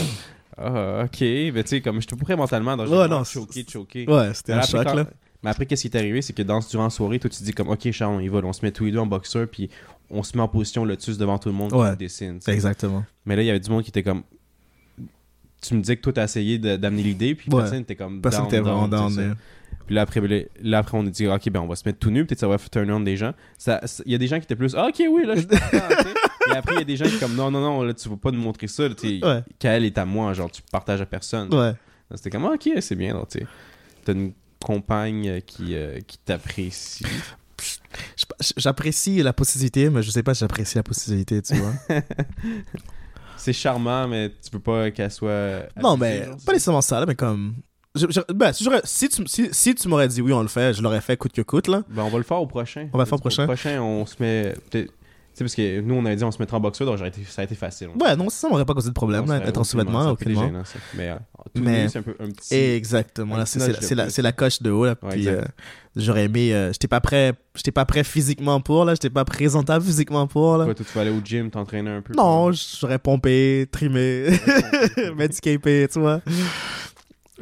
Ah, 0.59 1.05
ok. 1.07 1.20
Mais 1.20 1.62
tu 1.62 1.68
sais, 1.70 1.80
comme 1.80 1.98
j'étais 2.00 2.14
pas 2.16 2.24
prêt 2.24 2.36
mentalement, 2.36 2.72
Ouais, 2.76 2.84
vraiment 2.84 3.18
non, 3.18 3.24
choqué, 3.24 3.64
choqué. 3.66 4.07
Ouais, 4.07 4.34
c'était 4.34 4.53
un 4.53 4.62
choc, 4.62 4.84
quand- 4.84 4.94
là. 4.94 5.07
Mais 5.43 5.51
après, 5.51 5.66
qu'est-ce 5.66 5.82
qui 5.82 5.88
est 5.88 5.97
arrivé, 5.97 6.22
c'est 6.22 6.32
que 6.32 6.43
dans, 6.43 6.61
durant 6.61 6.84
la 6.84 6.90
soirée, 6.90 7.18
toi, 7.18 7.28
tu 7.28 7.38
te 7.38 7.43
dis 7.45 7.53
comme, 7.53 7.68
ok, 7.68 7.90
Charles, 7.90 8.14
on 8.14 8.20
y 8.20 8.28
va, 8.28 8.38
on 8.45 8.53
se 8.53 8.64
met 8.64 8.70
tous 8.70 8.84
les 8.84 8.93
deux 8.93 8.99
en 8.99 9.07
boxeur, 9.07 9.49
puis 9.49 9.70
on 10.11 10.22
se 10.22 10.36
met 10.36 10.43
en 10.43 10.49
position 10.49 10.84
lotus 10.84 11.18
devant 11.18 11.38
tout 11.38 11.49
le 11.49 11.55
monde, 11.55 11.72
Ouais. 11.72 11.97
dessine. 11.97 12.38
Exactement. 12.47 13.05
Mais 13.26 13.34
là, 13.36 13.43
il 13.43 13.47
y 13.47 13.51
avait 13.51 13.59
du 13.61 13.70
monde 13.70 13.82
qui 13.82 13.90
était 13.90 14.03
comme. 14.03 14.22
Tu 15.61 15.74
me 15.74 15.80
disais 15.80 15.97
que 15.97 16.03
toi, 16.03 16.12
t'as 16.12 16.24
essayé 16.24 16.59
d'amener 16.59 17.03
l'idée, 17.03 17.34
puis 17.34 17.51
Ouais. 17.51 17.59
personne 17.61 17.80
était 17.82 17.95
comme. 17.97 18.20
Personne 18.20 18.45
n'était 18.45 18.61
vraiment 18.61 18.88
down, 18.88 19.14
down. 19.14 19.36
Puis 19.86 19.95
là 19.97 20.03
après, 20.03 20.20
là, 20.62 20.78
après, 20.78 20.97
on 20.99 21.07
a 21.07 21.11
dit, 21.11 21.26
ok, 21.26 21.51
ben 21.51 21.61
on 21.61 21.66
va 21.66 21.74
se 21.76 21.82
mettre 21.86 21.99
tout 21.99 22.11
nu, 22.11 22.24
peut-être 22.24 22.38
ça 22.40 22.47
va 22.49 22.57
faire 22.59 22.70
turn 22.70 22.90
on 22.93 23.01
des 23.01 23.16
gens. 23.16 23.32
Il 24.07 24.12
y 24.12 24.14
a 24.14 24.18
des 24.18 24.26
gens 24.28 24.36
qui 24.38 24.45
étaient 24.45 24.55
plus, 24.57 24.74
ah, 24.76 24.86
ok, 24.88 25.03
oui, 25.11 25.24
là, 25.26 25.34
je 25.34 25.40
suis. 25.40 25.49
Et 25.51 26.53
après, 26.57 26.74
il 26.74 26.78
y 26.78 26.82
a 26.82 26.84
des 26.84 26.97
gens 26.97 27.05
qui 27.07 27.12
sont 27.12 27.26
comme, 27.26 27.34
non, 27.34 27.51
non, 27.51 27.61
non, 27.61 27.82
là, 27.82 27.93
tu 27.95 28.09
vas 28.09 28.16
pas 28.16 28.30
nous 28.30 28.40
montrer 28.40 28.68
ça, 28.68 28.84
sais, 28.97 29.18
Ouais. 29.24 29.43
qu'elle 29.59 29.84
est 29.84 29.99
à 29.99 30.05
moi, 30.05 30.32
genre, 30.34 30.51
tu 30.51 30.62
partages 30.70 31.01
à 31.01 31.07
personne. 31.07 31.53
Ouais. 31.53 31.72
C'était 32.14 32.30
comme, 32.30 32.45
ah, 32.45 32.53
ok, 32.55 32.70
c'est 32.80 32.95
bien, 32.95 33.14
tu 33.30 33.40
sais. 33.40 33.47
T'as 34.05 34.12
une 34.12 34.32
compagne 34.62 35.28
euh, 35.28 35.40
qui, 35.40 35.74
euh, 35.74 36.00
qui 36.06 36.18
t'apprécie? 36.18 37.04
J'apprécie 38.56 39.22
la 39.22 39.32
possibilité, 39.32 39.90
mais 39.90 40.02
je 40.02 40.10
sais 40.10 40.22
pas 40.22 40.34
si 40.34 40.40
j'apprécie 40.40 40.76
la 40.76 40.82
possibilité, 40.82 41.40
tu 41.42 41.54
vois. 41.56 41.72
C'est 43.36 43.52
charmant, 43.52 44.06
mais 44.08 44.30
tu 44.42 44.50
peux 44.50 44.60
pas 44.60 44.90
qu'elle 44.90 45.10
soit. 45.10 45.66
non, 45.80 45.96
mais 45.96 46.24
genre, 46.26 46.36
pas 46.46 46.52
nécessairement 46.52 46.80
ça, 46.80 47.00
là, 47.00 47.06
mais 47.06 47.14
comme. 47.16 47.54
je- 47.94 48.06
je- 48.08 48.32
ben, 48.32 48.52
si, 48.52 49.08
tu, 49.08 49.22
si, 49.26 49.48
si 49.52 49.74
tu 49.74 49.88
m'aurais 49.88 50.06
dit 50.08 50.22
oui, 50.22 50.32
on 50.32 50.42
le 50.42 50.48
fait, 50.48 50.72
je 50.74 50.80
l'aurais 50.82 51.00
fait 51.00 51.16
coûte 51.16 51.32
que 51.32 51.42
coûte, 51.42 51.66
là. 51.68 51.82
Ben, 51.88 52.02
on 52.04 52.08
va 52.08 52.18
le 52.18 52.24
faire 52.24 52.40
au 52.40 52.46
prochain. 52.46 52.88
On 52.92 52.98
va 52.98 53.04
le 53.04 53.08
faire 53.08 53.18
au 53.18 53.20
prochain. 53.20 53.42
Au 53.44 53.46
prochain, 53.46 53.80
on 53.82 54.06
se 54.06 54.14
met. 54.20 54.54
peut-être- 54.70 54.92
parce 55.43 55.55
que 55.55 55.80
nous, 55.80 55.95
on 55.95 56.05
avait 56.07 56.16
dit 56.16 56.24
on 56.24 56.30
se 56.30 56.38
mettra 56.38 56.57
en 56.57 56.61
boxeur, 56.61 56.86
donc 56.86 57.01
été- 57.07 57.24
ça 57.24 57.43
a 57.43 57.45
été 57.45 57.55
facile. 57.55 57.88
Ouais, 58.01 58.16
non, 58.16 58.28
ça 58.30 58.49
m'aurait 58.49 58.64
pas 58.64 58.74
causé 58.74 58.88
de 58.88 58.95
problème, 58.95 59.24
On 59.26 59.30
là, 59.32 59.45
être 59.47 59.59
en 59.61 59.64
sous-vêtements, 59.64 60.11
aucunement. 60.11 60.45
gênant, 60.47 60.64
ça. 60.64 60.78
Mais 60.95 61.11
euh, 61.11 61.14
tout 61.55 61.62
Mais- 61.62 61.88
c'est 61.88 61.99
un 61.99 62.03
peu 62.03 62.14
un 62.20 62.30
petit. 62.30 62.55
Exactement, 62.55 63.34
un 63.34 63.38
là, 63.38 63.45
petit 63.45 63.53
c'est 63.82 63.95
la, 63.95 64.28
la- 64.28 64.32
coche 64.32 64.62
de 64.62 64.70
haut, 64.70 64.84
là. 64.86 64.95
Ouais, 65.03 65.11
puis 65.11 65.28
euh, 65.28 65.43
j'aurais 65.97 66.24
aimé. 66.24 66.55
euh, 66.55 66.72
j'étais 66.72 66.88
pas 66.88 67.01
prêt. 67.01 67.34
J'étais 67.55 67.70
pas 67.72 67.84
prêt 67.84 68.03
physiquement 68.03 68.61
pour, 68.62 68.84
là. 68.86 68.95
J'étais 68.95 69.11
pas 69.11 69.24
présentable 69.26 69.84
physiquement 69.84 70.26
pour, 70.26 70.57
là. 70.57 70.64
Quoi, 70.64 70.74
toi, 70.74 70.86
tu 70.88 70.95
vas 70.95 71.01
aller 71.03 71.11
au 71.11 71.20
gym, 71.22 71.51
t'entraîner 71.51 71.90
un 71.90 72.01
peu. 72.01 72.14
Non, 72.16 72.51
j'aurais 72.53 72.99
pompé, 72.99 73.66
trimé, 73.70 74.28
medicapé, 75.16 75.86
tu 75.93 76.01
vois. 76.01 76.20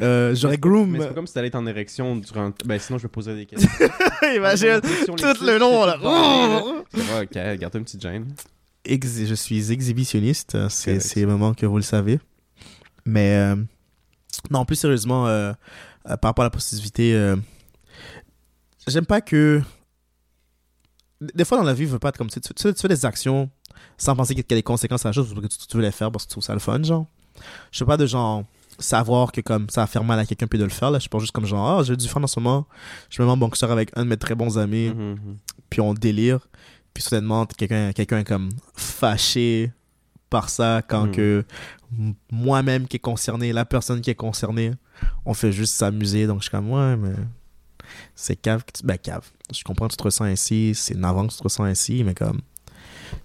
Euh, 0.01 0.35
j'aurais 0.35 0.57
groom. 0.59 0.91
Mais 0.91 1.01
c'est 1.01 1.09
pas 1.09 1.15
comme 1.15 1.27
si 1.27 1.35
t'allais 1.35 1.49
être 1.49 1.57
en 1.57 1.67
érection 1.67 2.17
durant. 2.17 2.53
Ben 2.65 2.79
sinon, 2.79 2.99
je 2.99 3.05
me 3.05 3.09
poserais 3.09 3.35
des 3.35 3.47
questions. 3.47 3.69
Imagine, 4.35 4.81
les 4.83 5.05
tout 5.07 5.45
le 5.45 5.59
long, 5.59 5.85
là. 5.85 5.97
ok, 7.23 7.59
garde 7.59 7.75
une 7.75 7.85
petite 7.85 8.01
gêne. 8.01 8.33
Ex- 8.85 9.25
je 9.27 9.35
suis 9.35 9.73
exhibitionniste, 9.73 10.55
euh, 10.55 10.69
c'est 10.69 10.93
Correct. 10.93 11.07
c'est 11.07 11.21
le 11.21 11.27
moment 11.27 11.55
que 11.55 11.67
vous 11.67 11.77
le 11.77 11.83
savez. 11.83 12.19
Mais 13.05 13.35
euh, 13.37 13.57
non, 14.51 14.65
plus 14.65 14.77
sérieusement, 14.77 15.27
euh, 15.27 15.53
par 16.05 16.31
rapport 16.31 16.45
à 16.45 16.47
la 16.47 16.51
positivité, 16.51 17.35
j'aime 18.87 19.07
pas 19.07 19.21
que. 19.21 19.61
Des 21.35 21.45
fois 21.45 21.59
dans 21.59 21.65
la 21.65 21.75
vie, 21.75 21.85
je 21.85 21.91
veux 21.91 21.99
pas 21.99 22.09
être 22.09 22.17
comme 22.17 22.31
tu, 22.31 22.41
tu, 22.41 22.55
tu 22.55 22.73
fais 22.75 22.89
des 22.89 23.05
actions 23.05 23.51
sans 23.99 24.17
penser 24.17 24.35
qu'il 24.35 24.43
y 24.49 24.55
a 24.55 24.57
des 24.57 24.63
conséquences 24.63 25.05
à 25.05 25.11
la 25.11 25.13
chose 25.13 25.35
parce 25.35 25.47
que 25.47 25.53
tu, 25.53 25.67
tu 25.67 25.77
veux 25.77 25.83
les 25.83 25.91
faire 25.91 26.11
parce 26.11 26.25
que 26.25 26.29
tu 26.31 26.33
trouves 26.33 26.45
ça 26.45 26.55
le 26.55 26.61
fun, 26.61 26.83
genre. 26.83 27.07
Je 27.71 27.79
sais 27.79 27.85
pas 27.85 27.99
de 27.99 28.07
genre 28.07 28.45
savoir 28.81 29.33
que 29.33 29.41
comme 29.41 29.69
ça 29.71 29.83
va 29.83 29.87
faire 29.87 30.05
mal 30.05 30.19
à 30.19 30.27
quelqu'un 30.27 30.47
puis 30.47 30.59
de 30.59 30.65
le 30.65 30.71
faire 30.71 30.91
là 30.91 30.99
je 30.99 31.09
pense 31.09 31.21
juste 31.23 31.33
comme 31.33 31.47
genre 31.47 31.79
ah 31.79 31.83
j'ai 31.85 31.97
du 31.97 32.09
fun 32.09 32.23
en 32.23 32.27
ce 32.27 32.41
moment 32.41 32.67
je 33.11 33.21
me 33.23 33.27
mets 33.27 33.33
en 33.33 33.37
boxeur 33.37 33.71
avec 33.71 33.91
un 33.97 34.05
de 34.05 34.09
mes 34.11 34.17
très 34.17 34.35
bons 34.35 34.59
amis 34.59 34.89
Mhm, 34.91 35.11
mhm. 35.13 35.37
puis 35.69 35.81
on 35.81 35.95
délire. 35.95 36.49
Puis 36.93 37.05
soudainement, 37.05 37.47
quelqu'un 37.47 37.93
quelqu'un 37.93 38.19
est 38.19 38.25
comme 38.25 38.49
fâché 38.75 39.71
par 40.29 40.49
ça 40.49 40.83
quand 40.87 41.07
Mm. 41.07 41.13
que 41.13 41.45
moi-même 42.31 42.87
qui 42.89 42.97
est 42.97 43.01
concerné, 43.01 43.53
la 43.53 43.65
personne 43.65 44.01
qui 44.01 44.11
est 44.11 44.15
concernée, 44.15 44.73
on 45.25 45.35
fait 45.35 45.53
juste 45.53 45.75
s'amuser. 45.75 46.27
Donc 46.27 46.39
je 46.39 46.43
suis 46.45 46.51
comme, 46.51 46.71
ouais, 46.71 46.97
mais 46.97 47.15
c'est 48.15 48.37
cave. 48.37 48.65
que 48.65 48.73
tu- 48.73 48.85
Ben, 48.87 48.97
cave. 48.99 49.29
Je 49.53 49.63
comprends 49.65 49.87
que 49.87 49.93
tu 49.93 49.97
te 49.97 50.03
ressens 50.05 50.25
ainsi, 50.25 50.73
c'est 50.75 50.95
navrant 50.97 51.27
que 51.27 51.33
tu 51.33 51.39
te 51.39 51.43
ressens 51.43 51.65
ainsi, 51.65 52.05
mais 52.05 52.15
comme, 52.15 52.41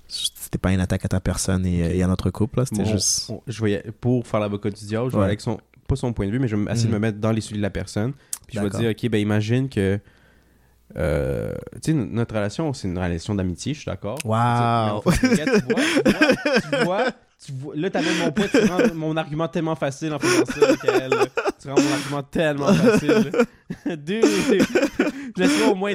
c'était 0.08 0.58
pas 0.58 0.72
une 0.72 0.80
attaque 0.80 1.06
à 1.06 1.08
ta 1.08 1.20
personne 1.20 1.66
et, 1.66 1.98
et 1.98 2.04
à 2.04 2.08
notre 2.08 2.30
couple. 2.30 2.62
C'était 2.66 2.84
Bon, 2.84 2.92
juste. 2.92 3.30
on- 3.30 3.42
je 3.48 3.60
aller- 3.62 3.84
pour 4.02 4.26
faire 4.28 4.40
l'avocat 4.40 4.70
du 4.70 4.86
diable, 4.86 5.10
je 5.12 5.16
aller 5.18 5.30
avec 5.30 5.42
son 5.42 5.60
pas 5.88 5.96
son 5.96 6.14
point 6.14 6.26
de 6.26 6.32
vue, 6.32 6.40
mais 6.40 6.48
je 6.48 6.56
vais 6.56 6.64
essayer 6.72 6.86
de 6.88 6.90
Mhm. 6.90 6.94
me 6.96 7.00
mettre 7.00 7.20
dans 7.20 7.32
les 7.32 7.42
souliers 7.42 7.60
de 7.60 7.64
la 7.64 7.70
personne. 7.70 8.14
Puis 8.48 8.58
je 8.58 8.64
vais 8.64 8.70
dire, 8.72 8.90
ok, 8.90 9.10
ben 9.10 9.20
imagine 9.20 9.70
que 9.70 10.00
euh, 10.98 11.54
tu 11.76 11.92
sais, 11.92 11.94
no- 11.94 12.06
notre 12.06 12.36
relation, 12.36 12.72
c'est 12.74 12.88
une 12.88 12.98
relation 12.98 13.36
d'amitié, 13.36 13.74
je 13.74 13.80
suis 13.82 13.86
d'accord. 13.90 14.18
Regarde, 14.24 15.02
tu 15.04 15.74
vois, 15.74 15.84
tu 16.80 16.86
vois, 16.86 17.06
tu 17.46 17.52
vois, 17.52 17.76
là, 17.76 17.90
t'amènes 17.90 18.18
mon 18.20 18.32
point, 18.32 18.46
tu 18.48 18.60
rends 18.66 18.94
mon 18.96 19.18
argument 19.18 19.48
tellement 19.48 19.76
facile 19.76 20.14
en 20.14 20.20
faisant 20.20 20.46
ça, 20.46 20.68
Michael. 20.72 21.12
Tu 21.62 21.68
rends 21.70 21.76
mon 21.82 21.92
argument 21.94 22.24
tellement 22.24 22.74
facile. 22.74 23.32
Dude, 23.98 24.26
laisse-moi 25.36 25.72
au 25.72 25.76
moins 25.76 25.94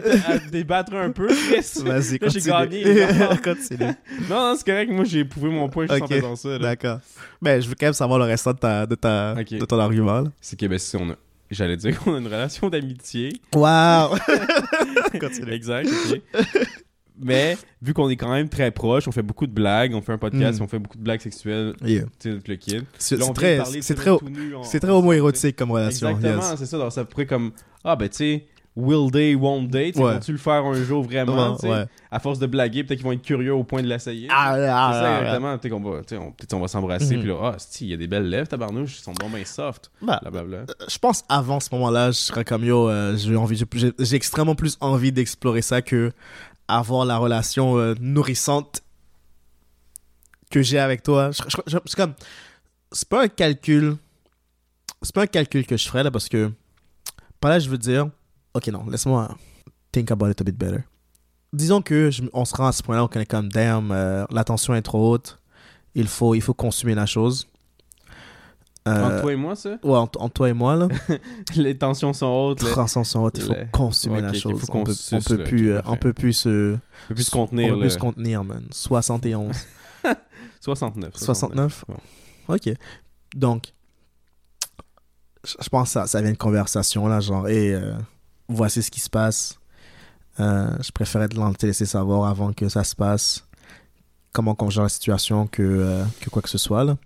débattre 0.51 0.95
un 0.95 1.11
peu. 1.11 1.29
Vas-y, 1.29 2.19
Là, 2.19 2.29
j'ai 2.29 2.41
gagné. 2.41 2.83
continue. 3.45 3.93
Non, 4.29 4.51
non, 4.51 4.55
c'est 4.57 4.67
correct, 4.67 4.91
moi, 4.91 5.05
j'ai 5.05 5.25
prouvé 5.25 5.49
mon 5.51 5.69
point 5.69 5.87
juste 5.89 6.03
Ok. 6.03 6.11
en 6.13 6.15
faisant 6.15 6.37
ça. 6.37 6.59
D'accord. 6.59 6.99
Ben, 7.41 7.61
je 7.63 7.69
veux 7.69 7.75
quand 7.79 7.87
même 7.87 7.93
savoir 7.95 8.19
le 8.19 8.27
restant 8.27 8.53
de, 8.53 8.59
ta, 8.59 8.87
de, 8.87 8.95
ta, 8.97 9.35
de 9.35 9.65
ton 9.65 9.79
argument. 9.79 10.25
C'est 10.41 10.59
que, 10.59 10.67
ben, 10.67 10.79
si 10.79 10.97
on 10.97 11.11
a... 11.11 11.15
J'allais 11.51 11.77
dire 11.77 11.99
qu'on 11.99 12.15
a 12.15 12.19
une 12.19 12.27
relation 12.27 12.69
d'amitié. 12.69 13.33
Waouh! 13.55 14.17
Continue. 15.21 15.53
Exact, 15.53 15.89
ok. 16.13 16.21
Mais, 17.23 17.59
vu 17.83 17.93
qu'on 17.93 18.09
est 18.09 18.17
quand 18.17 18.31
même 18.33 18.49
très 18.49 18.71
proches, 18.71 19.07
on 19.07 19.13
fait 19.13 19.23
beaucoup 19.23 19.47
de 19.47 19.53
blagues, 19.53 19.95
on 19.95 20.01
fait 20.01 20.13
un 20.13 20.19
podcast, 20.19 20.59
Mm. 20.59 20.63
on 20.63 20.69
fait 20.69 20.79
beaucoup 20.79 20.97
de 20.97 21.03
blagues 21.03 21.21
sexuelles, 21.21 21.75
Yeah. 21.85 22.05
tu 22.19 22.33
sais, 22.33 22.39
le 22.47 22.57
kid. 22.57 22.85
C'est 22.99 23.17
Là, 23.17 23.25
on 23.25 23.27
c'est 23.27 23.27
vient 23.27 23.33
très, 23.35 23.57
parler, 23.59 23.73
c'est 23.73 23.79
tu 23.81 23.83
sais, 23.83 23.95
très, 23.95 24.19
tout 24.19 24.29
nu, 24.31 24.55
en- 24.55 24.63
c'est 24.63 24.81
très 24.81 24.91
homo-érotique 24.91 25.57
comme 25.57 25.71
relation. 25.73 26.09
Exactement, 26.09 26.51
yes. 26.51 26.59
c'est 26.59 26.67
ça. 26.67 26.79
Donc, 26.79 26.93
ça 26.93 27.05
pourrait 27.05 27.27
comme, 27.27 27.51
ah, 27.85 27.95
ben, 27.97 28.09
tu 28.09 28.17
sais, 28.17 28.47
will 28.77 29.11
they, 29.11 29.35
won't 29.35 29.71
sais, 29.73 29.97
Ouais. 29.99 30.13
vont-tu 30.15 30.33
le 30.33 30.39
faire 30.39 30.65
un 30.65 30.75
jour 30.75 31.03
vraiment, 31.03 31.57
Ouais, 31.57 31.69
ouais. 31.69 31.85
À 32.11 32.19
force 32.21 32.39
de 32.39 32.47
blaguer, 32.47 32.85
peut-être 32.85 32.99
qu'ils 33.01 33.07
vont 33.07 33.13
être 33.13 33.23
curieux 33.23 33.53
au 33.53 33.65
point 33.65 33.83
de 33.83 33.89
l'essayer. 33.89 34.29
Ah, 34.31 34.53
c'est 34.57 34.65
ah, 34.69 34.91
ça, 34.93 35.01
ah, 35.01 35.03
ah. 35.17 35.21
exactement. 35.21 35.59
Peut-être 35.59 35.73
qu'on 35.73 35.81
va, 35.81 35.99
on- 36.25 36.33
peut-être 36.33 36.55
on 36.55 36.61
va 36.61 36.69
s'embrasser, 36.69 37.15
Mhm. 37.17 37.21
puis 37.23 37.29
là, 37.31 37.37
ah, 37.43 37.55
si, 37.59 37.85
il 37.87 37.91
y 37.91 37.95
a 37.95 37.97
des 37.97 38.07
belles 38.07 38.29
lèvres, 38.29 38.49
tabarnouche, 38.49 38.99
ils 38.99 39.03
sont 39.03 39.13
bon, 39.13 39.29
ben 39.29 39.45
soft. 39.45 39.91
Bah, 40.01 40.19
Blablabla. 40.23 40.67
je 40.89 40.99
pense 40.99 41.25
avant 41.29 41.61
ce 41.61 41.69
moment-là, 41.73 42.13
je 42.13 42.17
serais 42.19 42.45
comme 42.45 42.65
yo, 42.65 42.89
euh, 42.89 43.17
j'ai 43.17 43.37
envie, 43.37 43.61
j'ai 43.99 44.17
extrêmement 44.17 44.55
plus 44.55 44.77
envie 44.81 45.13
d'explorer 45.13 45.63
ça 45.63 45.83
que 45.83 46.13
avoir 46.69 47.05
la 47.05 47.19
relation 47.19 47.77
euh, 47.79 47.95
nourrissante 48.01 48.83
que 50.51 50.63
j'ai 50.63 50.79
avec 50.79 51.03
toi. 51.03 51.31
Je- 51.33 51.43
je- 51.49 51.57
je- 51.73 51.79
C'est 51.87 51.97
comme, 51.97 52.15
c'est 52.93 53.09
pas 53.09 53.23
un 53.25 53.29
calcul, 53.29 53.97
c'est 55.03 55.15
pas 55.15 55.23
un 55.23 55.27
calcul 55.27 55.67
que 55.67 55.77
je 55.77 55.89
ferais 55.89 56.03
là 56.05 56.11
parce 56.11 56.29
que 56.29 56.51
par 57.41 57.51
là 57.51 57.59
je 57.59 57.69
veux 57.69 57.79
dire, 57.79 58.09
ok 58.55 58.69
non, 58.69 58.85
laisse-moi 58.89 59.37
think 59.93 60.11
about 60.11 60.31
it 60.31 60.41
a 60.41 60.45
bit 60.45 60.57
better. 60.57 60.81
Disons 61.53 61.83
que 61.83 62.11
je- 62.11 62.23
on 62.33 62.45
se 62.45 62.55
rend 62.55 62.69
à 62.69 62.73
ce 62.73 62.83
point-là, 62.83 63.05
on 63.05 63.21
est 63.21 63.27
comme 63.27 63.49
damn, 63.49 63.91
euh, 63.91 64.25
la 64.31 64.45
tension 64.45 64.75
est 64.75 64.83
trop 64.83 65.11
haute, 65.13 65.39
il 65.95 66.07
faut, 66.07 66.35
il 66.35 66.41
faut 66.41 66.55
consommer 66.55 66.95
la 66.95 67.07
chose. 67.07 67.47
Euh, 68.89 69.05
Entre 69.05 69.21
toi 69.21 69.33
et 69.33 69.37
moi, 69.37 69.55
ça, 69.57 69.77
Ouais, 69.83 69.99
entre 69.99 70.29
toi 70.31 70.49
et 70.49 70.53
moi, 70.55 70.75
là. 70.75 70.89
les 71.57 71.77
tensions 71.77 72.13
sont 72.15 72.27
hautes, 72.27 72.63
là. 72.63 72.71
Transcension 72.71 73.25
haute, 73.25 73.37
il 73.39 73.45
faut 73.45 73.53
Le- 73.53 73.67
consommer 73.73 74.21
la 74.23 74.33
chose. 74.33 74.59
faut 74.61 74.67
qu'on 74.69 74.81
on 74.81 74.85
peut, 74.85 74.95
suce, 74.95 75.13
on 75.13 75.21
peut 75.21 75.37
là, 75.37 75.45
plus, 75.45 75.71
euh, 75.73 75.81
on 75.85 75.97
peut 75.97 76.13
plus 76.15 76.33
se, 76.33 76.75
On 76.75 77.09
peut 77.09 77.15
plus 77.15 77.25
se 77.25 77.37
on 77.37 77.41
contenir, 77.47 77.69
peut 77.69 77.75
là. 77.75 77.81
plus 77.81 77.91
se 77.91 77.99
contenir, 77.99 78.43
man. 78.45 78.65
71. 78.71 79.55
69. 80.61 81.15
69? 81.17 81.85
Ouais. 81.89 82.57
ok. 82.57 82.75
Donc, 83.35 83.73
je 85.45 85.55
je 85.61 85.69
pense 85.69 85.89
que 85.89 85.93
ça, 85.93 86.07
ça 86.07 86.23
vient 86.23 86.33
de 86.33 86.37
conversation, 86.39 87.07
là, 87.07 87.21
genre, 87.21 87.49
et 87.49 87.75
euh, 87.75 87.93
voici 88.51 88.83
ce 88.83 88.91
qui 88.91 89.01
se 89.01 89.11
passe. 89.11 89.59
Euh, 90.39 90.77
je 90.83 90.91
préférais 90.93 91.29
te 91.29 91.67
laisser 91.67 91.87
savoir 91.87 92.29
avant 92.29 92.53
que 92.53 92.69
ça 92.69 92.85
se 92.85 92.95
passe. 92.95 93.45
Comment 94.33 94.55
qu'on 94.55 94.71
gère 94.71 94.85
la 94.85 94.89
situation 94.89 95.47
que, 95.47 95.63
euh, 95.63 96.05
que 96.21 96.31
quoi 96.31 96.41
que 96.43 96.49
ce 96.49 96.59
soit, 96.59 96.85
là. 96.85 96.97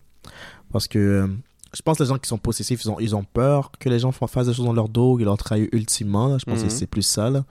Parce 0.73 0.87
que 0.89 0.99
euh, 0.99 1.27
je 1.73 1.83
pense 1.83 1.99
que 1.99 2.03
les 2.03 2.09
gens 2.09 2.19
qui 2.19 2.29
sont 2.29 2.39
possessifs, 2.39 2.85
ils 2.85 2.91
ont, 2.91 3.01
ils 3.01 3.15
ont 3.17 3.25
peur 3.25 3.71
que 3.79 3.89
les 3.89 3.99
gens 3.99 4.13
fassent 4.13 4.47
des 4.47 4.55
choses 4.55 4.67
dans 4.67 4.73
leur 4.73 4.89
dos, 4.89 5.19
ils 5.19 5.25
leur 5.25 5.37
trahissent 5.39 5.69
ultimement. 5.73 6.29
là. 6.29 6.39
Je 6.39 6.45
pense 6.45 6.61
Mhm. 6.61 6.67
que 6.67 6.73
c'est 6.73 6.87
plus 6.87 7.03
ça. 7.03 7.31
Là. 7.31 7.45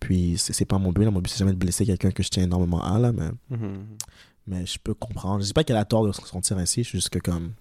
Puis 0.00 0.36
c'est 0.38 0.52
c'est 0.52 0.64
pas 0.66 0.78
mon 0.78 0.92
but. 0.92 1.04
Là. 1.04 1.10
Mon 1.10 1.20
but, 1.20 1.30
c'est 1.30 1.38
jamais 1.38 1.52
de 1.52 1.56
blesser 1.58 1.86
quelqu'un 1.86 2.10
que 2.10 2.22
je 2.22 2.28
tiens 2.28 2.42
énormément 2.44 2.82
à. 2.84 2.98
Là, 2.98 3.12
mais, 3.12 3.30
Mhm. 3.50 3.86
mais 4.46 4.66
je 4.66 4.78
peux 4.78 4.94
comprendre. 4.94 5.40
Je 5.40 5.46
dis 5.46 5.52
pas 5.54 5.64
qu'elle 5.64 5.76
a 5.78 5.84
tort 5.84 6.06
de 6.06 6.12
se 6.12 6.20
sentir 6.26 6.58
ainsi. 6.58 6.82
Je 6.84 6.88
suis 6.90 6.98
juste 6.98 7.10
que 7.10 7.18
comme. 7.18 7.52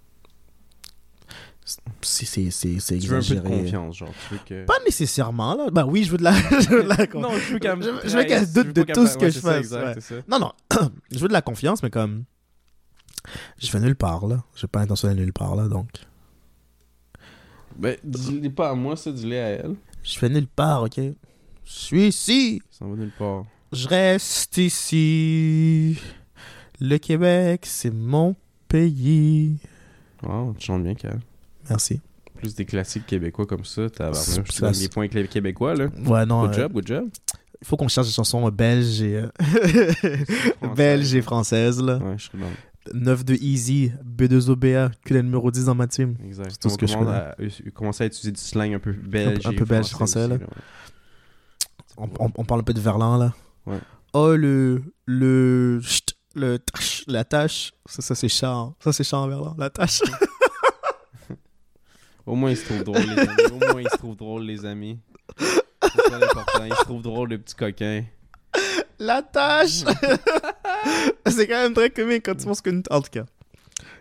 C'est 2.02 2.26
c'est 2.26 2.98
Tu 3.00 3.08
veux 3.08 3.18
un 3.18 3.22
peu 3.22 3.28
de 3.28 3.36
exagéré. 3.38 3.62
confiance, 3.62 3.98
genre. 3.98 4.14
Tu 4.28 4.34
veux 4.34 4.40
que... 4.46 4.66
Pas 4.66 4.80
nécessairement. 4.86 5.56
Là. 5.56 5.70
Ben 5.72 5.86
oui, 5.86 6.04
je 6.04 6.12
veux 6.12 6.18
de 6.18 6.24
la, 6.24 6.34
je 6.60 6.70
veux 6.70 6.84
de 6.84 6.90
la 6.90 7.08
confiance. 7.08 7.32
Non, 7.32 7.38
je 7.40 7.54
veux 7.54 7.60
qu'elle 7.60 7.82
Je 7.82 8.28
qu'elle 8.28 8.48
je 8.48 8.54
doute 8.54 8.74
de 8.76 8.84
tout 8.84 9.08
ce 9.08 9.18
que 9.18 9.26
ouais, 9.26 9.32
je 9.32 9.40
fais, 9.40 9.60
exact, 9.60 9.96
ouais. 9.96 10.02
ça. 10.02 10.16
Non, 10.28 10.40
non. 10.40 10.52
je 11.12 11.20
veux 11.20 11.28
de 11.28 11.34
la 11.34 11.42
confiance, 11.42 11.82
mais 11.82 11.90
comme. 11.90 12.26
Je 13.60 13.72
vais 13.72 13.80
nulle 13.80 13.96
part, 13.96 14.28
là. 14.28 14.44
J'ai 14.56 14.68
pas 14.68 14.80
l'intention 14.80 15.08
d'aller 15.08 15.22
nulle 15.22 15.34
part, 15.34 15.56
là, 15.56 15.68
donc. 15.68 15.88
Ben, 17.78 17.96
dis-le 18.04 18.50
pas 18.50 18.72
à 18.72 18.76
moi, 18.76 18.96
ça, 18.98 19.12
dis-le 19.12 19.36
à 19.38 19.48
elle. 19.48 19.76
Je 20.04 20.18
fais 20.18 20.30
nulle 20.30 20.48
part, 20.48 20.84
ok? 20.84 20.98
Je 20.98 21.14
suis 21.64 22.08
ici. 22.08 22.62
Ça 22.70 22.86
va 22.86 22.96
nulle 22.96 23.14
part. 23.18 23.46
Je 23.72 23.88
reste 23.88 24.58
ici. 24.58 25.98
Le 26.80 26.98
Québec, 26.98 27.62
c'est 27.66 27.94
mon 27.94 28.36
pays. 28.68 29.58
Wow, 30.22 30.54
tu 30.60 30.66
chantes 30.66 30.84
bien, 30.84 30.94
Cal. 30.96 31.20
Merci. 31.70 32.02
Plus 32.36 32.56
des 32.56 32.66
classiques 32.66 33.06
québécois 33.06 33.46
comme 33.46 33.64
ça, 33.64 33.90
t'as 33.90 34.12
la- 34.12 34.72
les 34.72 34.90
points 34.90 35.08
québécois, 35.08 35.76
là. 35.76 35.86
Ouais, 36.06 36.26
non. 36.26 36.42
Good 36.46 36.50
euh, 36.52 36.58
job, 36.58 36.74
good 36.74 36.88
job. 36.88 37.06
Il 37.62 37.68
faut 37.68 37.78
qu'on 37.78 37.88
cherche 37.88 38.08
des 38.08 38.14
chansons 38.14 38.46
euh, 38.48 38.52
belges 38.52 39.02
et. 39.02 39.16
euh, 39.24 39.30
belges 40.76 41.16
et 41.16 41.22
françaises, 41.22 41.82
là. 41.82 41.98
Ouais, 41.98 42.16
je 42.18 42.24
suis 42.30 42.38
dans. 42.38 42.48
9 42.94 43.24
de 43.24 43.36
Easy, 43.36 43.94
B2OBA, 44.06 44.92
que 45.06 45.14
le 45.14 45.22
numéro 45.22 45.50
10 45.50 45.66
dans 45.66 45.76
ma 45.76 45.88
team. 45.88 46.16
Exact. 46.26 46.50
C'est 46.52 46.60
tout 46.60 46.70
ce 46.70 46.78
que 46.78 46.86
je 46.86 46.98
connais. 46.98 47.12
à 47.12 47.36
commencer 47.74 48.04
à 48.04 48.08
utiliser 48.08 48.34
du 48.34 48.42
slang 48.42 48.74
un 48.74 48.80
peu 48.80 48.92
belge. 48.92 49.46
Un 49.48 49.54
peu 49.54 49.64
belge, 49.64 49.88
français, 49.88 50.28
là. 50.28 50.36
aussi, 50.36 50.44
On, 51.96 52.10
on- 52.20 52.32
on 52.36 52.44
parle 52.44 52.60
un 52.60 52.64
peu 52.64 52.74
de 52.74 52.82
Verlan, 52.82 53.16
là. 53.18 53.34
Ouais. 53.66 53.80
Oh, 54.12 54.36
le. 54.36 54.84
Le. 55.06 55.80
chut, 55.82 56.14
Le. 56.36 56.60
tâche, 56.60 57.04
La 57.08 57.24
tâche. 57.24 57.72
Ça, 57.86 58.02
ça 58.02 58.16
c'est 58.16 58.28
chant. 58.28 58.76
Ça, 58.84 58.92
c'est 58.92 59.06
chant, 59.06 59.26
Verlan. 59.30 59.56
La 59.58 59.70
tâche. 59.70 60.02
Au 62.26 62.36
moins, 62.36 62.52
il 62.52 62.58
se 62.58 62.66
trouve 62.66 62.84
drôle, 62.84 63.02
les 63.02 63.20
amis. 63.20 63.52
Au 63.52 63.72
moins, 63.74 63.82
il 63.82 63.90
se 63.90 63.98
trouve 63.98 64.16
drôle, 64.16 64.44
les 64.44 64.66
amis. 64.66 65.00
C'est 65.38 66.20
l'important. 66.20 66.64
Il 66.64 66.74
se 66.74 66.84
trouve 66.84 67.02
drôle, 67.02 67.30
le 67.30 67.38
petit 67.38 67.56
coquin. 67.56 68.04
La 69.00 69.22
tâche. 69.22 69.84
c'est 71.28 71.48
quand 71.48 71.62
même 71.62 71.74
très 71.74 71.90
comique 71.90 72.24
quand 72.26 72.36
tu 72.36 72.46
penses 72.46 72.62
qu'une. 72.62 72.84
En 72.90 73.02
tout 73.02 73.10
cas. 73.12 73.26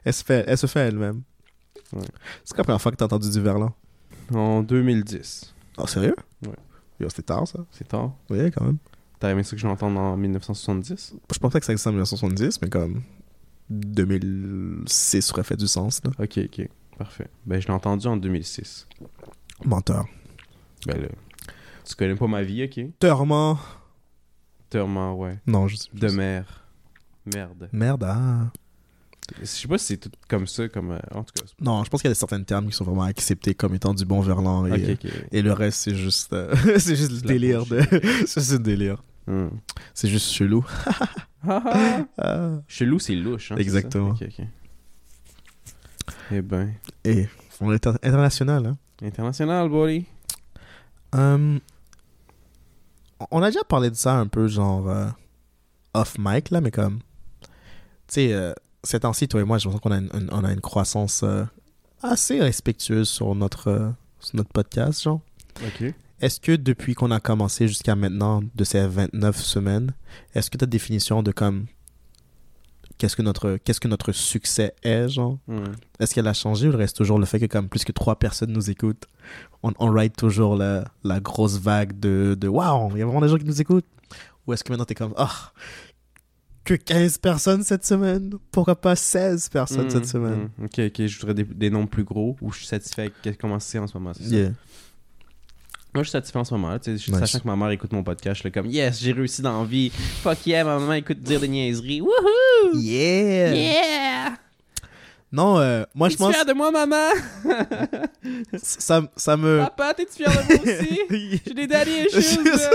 Elle 0.05 0.13
se 0.13 0.23
fait, 0.25 0.45
elle 0.47 0.59
se 0.59 0.67
fait 0.67 0.81
elle-même. 0.81 1.23
Ouais. 1.93 2.03
C'est 2.45 2.55
quand 2.55 2.59
la 2.59 2.65
première 2.65 2.81
fois 2.81 2.93
que 2.93 2.97
t'as 2.97 3.07
entendu 3.07 3.31
du 3.31 3.41
Verlan? 3.41 3.75
En 4.33 4.63
2010. 4.63 5.55
Oh, 5.79 5.87
sérieux? 5.87 6.15
Ouais. 6.47 6.55
Yo, 7.01 7.09
c'était 7.09 7.23
tard, 7.23 7.49
ça. 7.49 7.61
C'est 7.73 7.89
tard. 7.89 8.13
Oui, 8.31 8.51
quand 8.51 8.65
même. 8.65 8.79
T'as 9.19 9.31
aimé 9.31 9.43
ça 9.43 9.53
que 9.53 9.59
je 9.59 9.67
l'entende 9.67 9.97
en 9.97 10.17
1970? 10.17 11.15
Je 11.33 11.39
pensais 11.39 11.61
que 11.61 11.67
ça 11.67 11.73
existait 11.73 11.89
en 11.89 11.93
1970, 11.93 12.61
mais 12.63 12.69
comme 12.69 13.03
2006 13.71 15.33
aurait 15.33 15.45
fait 15.45 15.57
du 15.57 15.67
sens, 15.67 16.01
là. 16.05 16.11
Ok, 16.19 16.39
ok. 16.39 16.69
Parfait. 17.03 17.27
Ben, 17.47 17.61
je 17.61 17.67
l'ai 17.67 17.73
entendu 17.73 18.07
en 18.07 18.17
2006. 18.17 18.87
Menteur. 19.65 20.07
Ben 20.87 21.03
là, 21.03 21.09
tu 21.85 21.97
connais 21.97 22.15
pas 22.15 22.29
ma 22.29 22.45
vie, 22.45 22.63
ok? 22.63 22.97
Teurement. 23.01 23.59
Tellement, 24.71 25.17
ouais. 25.17 25.37
Non, 25.49 25.67
je 25.67 25.77
De 25.93 26.09
mère. 26.11 26.65
Merde. 27.27 27.69
Merde, 27.73 28.05
ah. 28.07 28.53
Je 29.41 29.47
sais 29.47 29.67
pas 29.67 29.79
si 29.79 29.87
c'est 29.87 29.97
tout 29.97 30.11
comme 30.29 30.47
ça, 30.47 30.69
comme... 30.69 30.93
euh, 30.93 30.99
en 31.13 31.25
tout 31.25 31.33
cas. 31.35 31.45
Non, 31.61 31.83
je 31.83 31.91
pense 31.91 32.03
qu'il 32.03 32.09
y 32.09 32.13
a 32.13 32.15
certains 32.15 32.43
termes 32.45 32.69
qui 32.69 32.77
sont 32.77 32.85
vraiment 32.85 33.03
acceptés 33.03 33.57
comme 33.57 33.75
étant 33.75 33.95
du 33.95 34.05
bon 34.05 34.21
verlan. 34.21 34.67
Et, 34.67 34.93
ok. 34.93 35.07
et 35.33 35.43
le 35.43 35.53
reste, 35.53 35.81
c'est 35.81 35.97
juste, 35.97 36.33
euh, 36.33 36.55
c'est 36.79 36.95
juste 36.95 37.11
le 37.11 37.27
La 37.27 37.33
délire. 37.33 37.67
De... 37.67 37.81
c'est 38.27 38.41
juste 38.41 38.53
le 38.53 38.59
délire. 38.61 39.03
C'est 39.93 40.09
juste 40.09 40.31
chelou. 40.31 40.65
Ah. 41.45 42.61
Chelou, 42.69 43.01
c'est 43.01 43.17
louche, 43.17 43.51
hein? 43.51 43.57
Exactement. 43.57 44.15
Eh 46.31 46.43
ben... 46.43 46.73
Et 47.05 47.29
on 47.61 47.73
est 47.73 47.87
inter- 47.87 47.99
international. 48.03 48.67
Hein. 48.67 48.79
International, 49.03 49.69
buddy. 49.69 50.07
Hum, 51.13 51.61
on 53.31 53.43
a 53.43 53.47
déjà 53.51 53.65
parlé 53.65 53.91
de 53.91 53.95
ça 53.97 54.15
un 54.19 54.27
peu, 54.27 54.49
genre 54.49 54.89
euh, 54.89 55.07
off 55.95 56.17
mic, 56.19 56.51
là, 56.51 56.61
mais 56.61 56.71
comme. 56.71 57.01
Tu 58.09 58.15
sais, 58.15 58.33
euh, 58.33 58.53
ces 58.85 59.01
temps-ci, 59.01 59.29
toi 59.29 59.41
et 59.41 59.45
moi, 59.45 59.59
j'ai 59.59 59.69
l'impression 59.69 59.89
qu'on 59.89 59.95
a 59.95 59.99
une, 59.99 60.11
une- 60.25 60.29
on 60.33 60.45
a 60.45 60.53
une 60.53 60.61
croissance 60.61 61.23
euh, 61.23 61.45
assez 62.03 62.41
respectueuse 62.41 63.09
sur 63.09 63.35
notre, 63.35 63.69
euh, 63.69 63.91
sur 64.21 64.37
notre 64.37 64.51
podcast, 64.51 65.03
genre. 65.03 65.21
Ok. 65.65 65.93
Est-ce 66.21 66.41
que 66.41 66.53
depuis 66.53 66.95
qu'on 66.95 67.11
a 67.11 67.21
commencé 67.21 67.67
jusqu'à 67.69 67.95
maintenant, 67.97 68.43
de 68.55 68.65
ces 68.65 68.87
29 68.87 69.37
semaines, 69.37 69.93
est-ce 70.35 70.51
que 70.51 70.57
ta 70.59 70.67
définition 70.67 71.23
de 71.23 71.33
comme. 71.33 71.67
Qu'est-ce 73.03 73.17
que 73.17 73.23
notre, 73.23 73.57
qu'est-ce 73.57 73.81
que 73.81 73.89
notre 73.89 74.13
succès 74.13 74.75
est, 74.85 75.09
genre? 75.09 75.37
Hmm. 75.49 75.65
Est-ce 75.99 76.15
qu'elle 76.15 76.29
a 76.29 76.33
changé 76.35 76.69
ou 76.69 76.71
il 76.71 76.77
reste 76.77 76.97
toujours 76.97 77.19
le 77.19 77.27
fait 77.27 77.41
que 77.41 77.47
comme 77.47 77.69
plus 77.69 77.85
que 77.85 77.91
trois 77.91 78.15
personnes 78.17 78.53
nous 78.53 78.71
écoutent, 78.71 79.07
on, 79.65 79.73
on 79.81 79.91
ride 79.91 80.15
toujours 80.15 80.55
la, 80.55 80.85
la 81.03 81.19
grosse 81.19 81.59
vague 81.59 81.99
de, 81.99 82.37
de 82.41 82.47
Waouh, 82.47 82.93
il 82.93 82.99
y 83.01 83.03
a 83.03 83.05
vraiment 83.05 83.21
des 83.21 83.27
gens 83.27 83.39
qui 83.39 83.45
nous 83.45 83.61
écoutent? 83.61 83.89
Ou 84.47 84.53
est-ce 84.53 84.63
que 84.63 84.71
maintenant 84.73 84.85
t'es 84.85 84.95
comme 84.95 85.15
Ah, 85.17 85.51
que 86.65 86.75
15 86.75 87.19
personnes 87.19 87.65
cette 87.65 87.85
semaine? 87.85 88.35
Pourquoi 88.53 88.77
pas 88.81 88.95
16 88.95 89.49
personnes 89.49 89.87
Hmm, 89.87 89.91
cette 89.91 90.07
semaine? 90.07 90.49
hmm. 90.59 90.65
Ok, 90.67 90.79
ok. 90.79 91.07
Je 91.07 91.19
voudrais 91.19 91.35
des, 91.35 91.43
des 91.43 91.71
nombres 91.71 91.91
plus 91.91 92.05
gros 92.05 92.37
ou 92.41 92.53
je 92.53 92.59
suis 92.59 92.67
satisfait 92.67 93.11
avec 93.25 93.37
comment 93.37 93.59
c'est 93.59 93.81
en 93.81 93.89
ce 93.89 93.99
moment, 93.99 94.13
c'est 94.15 94.23
ça? 94.23 94.53
Moi, 95.95 96.03
je 96.05 96.09
suis 96.09 96.13
satisfait 96.13 96.39
en 96.39 96.45
ce 96.45 96.55
moment. 96.55 96.71
là, 96.71 96.79
tu 96.79 96.97
sais, 96.99 97.11
Nice. 97.11 97.19
Sachant 97.21 97.41
que 97.41 97.47
ma 97.47 97.55
mère 97.57 97.71
écoute 97.71 97.93
mon 97.93 98.03
podcast, 98.03 98.37
je 98.37 98.41
suis 98.41 98.49
là 98.49 98.51
comme 98.63 98.71
Yes, 98.71 99.01
j'ai 99.01 99.13
réussi 99.13 99.43
dans 99.43 99.61
la 99.61 99.67
vie. 99.69 99.91
Fuck 99.91 100.47
yeah, 100.47 100.65
ma 100.65 100.79
maman 100.79 100.95
écoute 100.95 101.19
dire 101.21 101.39
des 101.41 101.49
niaiseries. 101.49 102.01
Wouhou! 102.01 102.79
Yeah! 102.79 103.55
Yeah! 103.55 104.33
Non, 105.31 105.59
euh, 105.59 105.85
moi 105.95 106.09
je 106.11 106.17
pense 106.17 106.35
fier 106.35 106.45
de 106.45 106.53
moi, 106.53 106.71
maman? 106.71 107.09
ça, 108.55 109.03
ça 109.17 109.37
me. 109.37 109.61
Papa, 109.61 109.95
t'es-tu 109.95 110.23
fier 110.23 110.29
de 110.31 110.55
moi 110.55 110.63
aussi? 110.63 111.41
J'ai 111.47 111.55
des 111.55 111.67
daddy 111.67 111.91
issues, 112.17 112.45
là. 112.45 112.71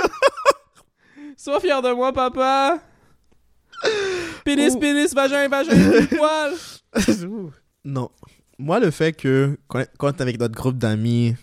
Sois 1.35 1.59
fier 1.59 1.81
de 1.81 1.91
moi, 1.93 2.11
papa. 2.13 2.79
Pénis, 4.43 4.75
pénis, 4.75 5.13
vagin, 5.13 5.47
vagin, 5.47 6.05
poil. 6.17 6.53
non. 7.85 8.09
Moi, 8.57 8.79
le 8.79 8.89
fait 8.89 9.13
que 9.13 9.55
quand, 9.67 9.83
quand 9.99 10.13
t'es 10.13 10.23
avec 10.23 10.39
notre 10.39 10.55
groupe 10.55 10.77
d'amis 10.79 11.35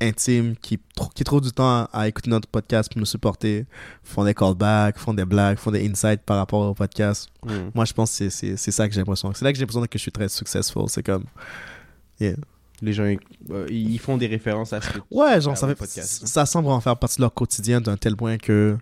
intimes 0.00 0.56
qui, 0.56 0.78
qui 1.14 1.24
trouvent 1.24 1.40
du 1.40 1.52
temps 1.52 1.68
à, 1.68 1.90
à 1.92 2.08
écouter 2.08 2.30
notre 2.30 2.48
podcast 2.48 2.90
pour 2.90 2.98
nous 3.00 3.06
supporter, 3.06 3.66
font 4.02 4.24
des 4.24 4.34
callbacks, 4.34 4.98
font 4.98 5.14
des 5.14 5.24
blagues, 5.24 5.58
font 5.58 5.70
des 5.70 5.86
insights 5.88 6.22
par 6.22 6.36
rapport 6.38 6.60
au 6.70 6.74
podcast, 6.74 7.28
Hmm. 7.44 7.70
moi, 7.74 7.84
je 7.84 7.92
pense 7.92 8.18
que 8.18 8.28
c'est- 8.30 8.56
ça 8.56 8.86
que 8.88 8.94
j'ai 8.94 9.00
l'impression. 9.00 9.32
C'est 9.34 9.44
là 9.44 9.52
que 9.52 9.56
j'ai 9.58 9.62
l'impression 9.62 9.82
que 9.82 9.88
je 9.98 9.98
suis 10.02 10.12
très 10.12 10.28
successful. 10.28 10.84
C'est 10.88 11.02
comme. 11.02 11.24
Les 12.82 12.92
gens, 12.94 13.14
euh, 13.50 13.66
ils 13.70 13.98
font 13.98 14.16
des 14.16 14.26
références 14.26 14.72
à 14.72 14.80
ce 14.80 14.88
que 14.90 14.98
Ouais, 15.10 15.40
genre, 15.40 15.56
ça, 15.56 15.68
fait, 15.68 15.74
podcast. 15.74 16.26
ça 16.26 16.46
semble 16.46 16.68
en 16.68 16.80
faire 16.80 16.96
partie 16.96 17.16
de 17.16 17.22
leur 17.22 17.32
quotidien 17.34 17.80
d'un 17.80 17.96
tel 17.96 18.16
point 18.16 18.38
que. 18.38 18.76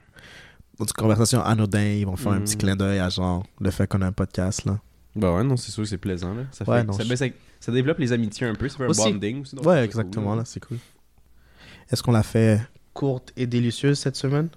Dans 0.78 0.84
une 0.84 0.92
conversation 0.92 1.42
anodin, 1.42 1.82
ils 1.82 2.06
vont 2.06 2.14
faire 2.14 2.30
un 2.32 2.40
petit 2.40 2.56
clin 2.56 2.76
d'œil 2.76 3.00
à 3.00 3.08
genre 3.08 3.44
le 3.60 3.68
fait 3.72 3.88
qu'on 3.88 4.00
a 4.02 4.06
un 4.06 4.12
podcast 4.12 4.64
là. 4.64 4.78
Bah 5.16 5.34
ouais, 5.34 5.42
non, 5.42 5.56
c'est 5.56 5.72
sûr, 5.72 5.84
c'est 5.84 5.98
plaisant. 5.98 6.32
Là. 6.34 6.42
Ça, 6.52 6.64
fait, 6.64 6.70
Ouais, 6.70 6.84
non, 6.84 6.92
ça, 6.92 7.02
je- 7.02 7.08
ben, 7.08 7.16
ça, 7.16 7.24
ça 7.58 7.72
développe 7.72 7.98
les 7.98 8.12
amitiés 8.12 8.46
un 8.46 8.54
peu, 8.54 8.68
ça 8.68 8.76
fait 8.76 8.84
un 8.84 8.88
Aussi. 8.88 9.02
bonding 9.12 9.42
aussi. 9.42 9.56
Ouais, 9.56 9.84
exactement, 9.84 10.28
cool, 10.30 10.38
là, 10.38 10.44
c'est 10.44 10.60
cool. 10.64 10.78
Est-ce 11.90 12.02
qu'on 12.02 12.12
l'a 12.12 12.22
fait 12.22 12.60
courte 12.94 13.32
et 13.36 13.46
délicieuse 13.46 13.98
cette 13.98 14.16
semaine? 14.16 14.48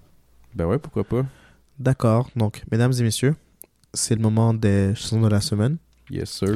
Ben 0.56 0.66
ouais, 0.66 0.80
pourquoi 0.80 1.04
pas. 1.04 1.26
D'accord. 1.80 2.30
Donc, 2.36 2.64
mesdames 2.72 2.92
et 2.98 3.04
messieurs, 3.04 3.36
c'est 3.94 4.16
le 4.16 4.22
moment 4.22 4.54
des 4.54 4.94
chansons 4.96 5.22
de 5.22 5.28
la 5.28 5.42
semaine. 5.42 5.78
Yes, 6.10 6.30
sir. 6.30 6.50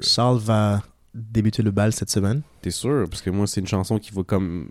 Charles 0.00 0.38
va 0.38 0.82
débuter 1.14 1.62
le 1.62 1.70
bal 1.70 1.92
cette 1.92 2.10
semaine. 2.10 2.42
T'es 2.62 2.70
sûr? 2.70 3.06
Parce 3.08 3.20
que 3.22 3.30
moi, 3.30 3.46
c'est 3.46 3.60
une 3.60 3.66
chanson 3.66 3.98
qui 3.98 4.12
va 4.12 4.22
comme 4.22 4.70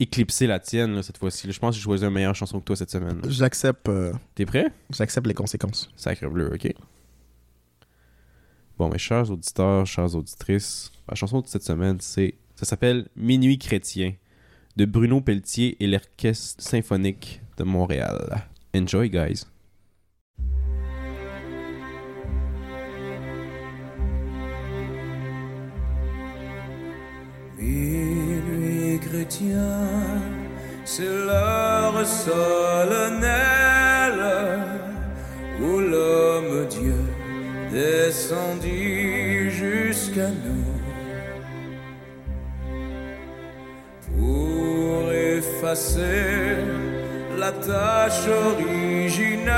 éclipser 0.00 0.46
la 0.46 0.58
tienne 0.58 0.94
là, 0.94 1.02
cette 1.02 1.18
fois-ci. 1.18 1.50
Je 1.52 1.58
pense 1.58 1.74
que 1.74 1.76
j'ai 1.78 1.82
choisi 1.84 2.04
une 2.04 2.10
meilleure 2.10 2.34
chanson 2.34 2.58
que 2.58 2.64
toi 2.64 2.76
cette 2.76 2.90
semaine. 2.90 3.20
J'accepte 3.28 3.88
euh, 3.88 4.12
T'es 4.34 4.46
prêt? 4.46 4.72
j'accepte 4.90 5.26
les 5.26 5.34
conséquences. 5.34 5.90
Sacre 5.94 6.28
bleu, 6.28 6.50
ok. 6.54 6.72
Bon, 8.78 8.88
mes 8.88 8.98
chers 8.98 9.30
auditeurs, 9.30 9.86
chères 9.86 10.14
auditrices, 10.14 10.90
la 11.08 11.14
chanson 11.14 11.40
de 11.40 11.46
cette 11.46 11.62
semaine, 11.64 11.98
c'est. 12.00 12.34
Ça 12.56 12.66
s'appelle 12.66 13.08
Minuit 13.16 13.58
chrétien 13.58 14.14
de 14.76 14.84
Bruno 14.84 15.20
Pelletier 15.20 15.76
et 15.80 15.86
l'Orchestre 15.86 16.62
symphonique 16.62 17.40
de 17.56 17.64
Montréal. 17.64 18.46
Enjoy, 18.74 19.10
guys. 19.10 19.44
Minuit 27.58 28.98
chrétien, 29.00 29.78
c'est 30.84 31.02
l'heure 31.04 32.06
solennelle 32.06 33.40
où 35.60 35.78
l'homme 35.78 36.66
Dieu 36.68 36.94
descendit 37.70 39.50
jusqu'à 39.50 40.28
nous 40.30 40.69
effacer 45.40 46.56
la 47.38 47.52
tâche 47.52 48.26
originelle 48.46 49.48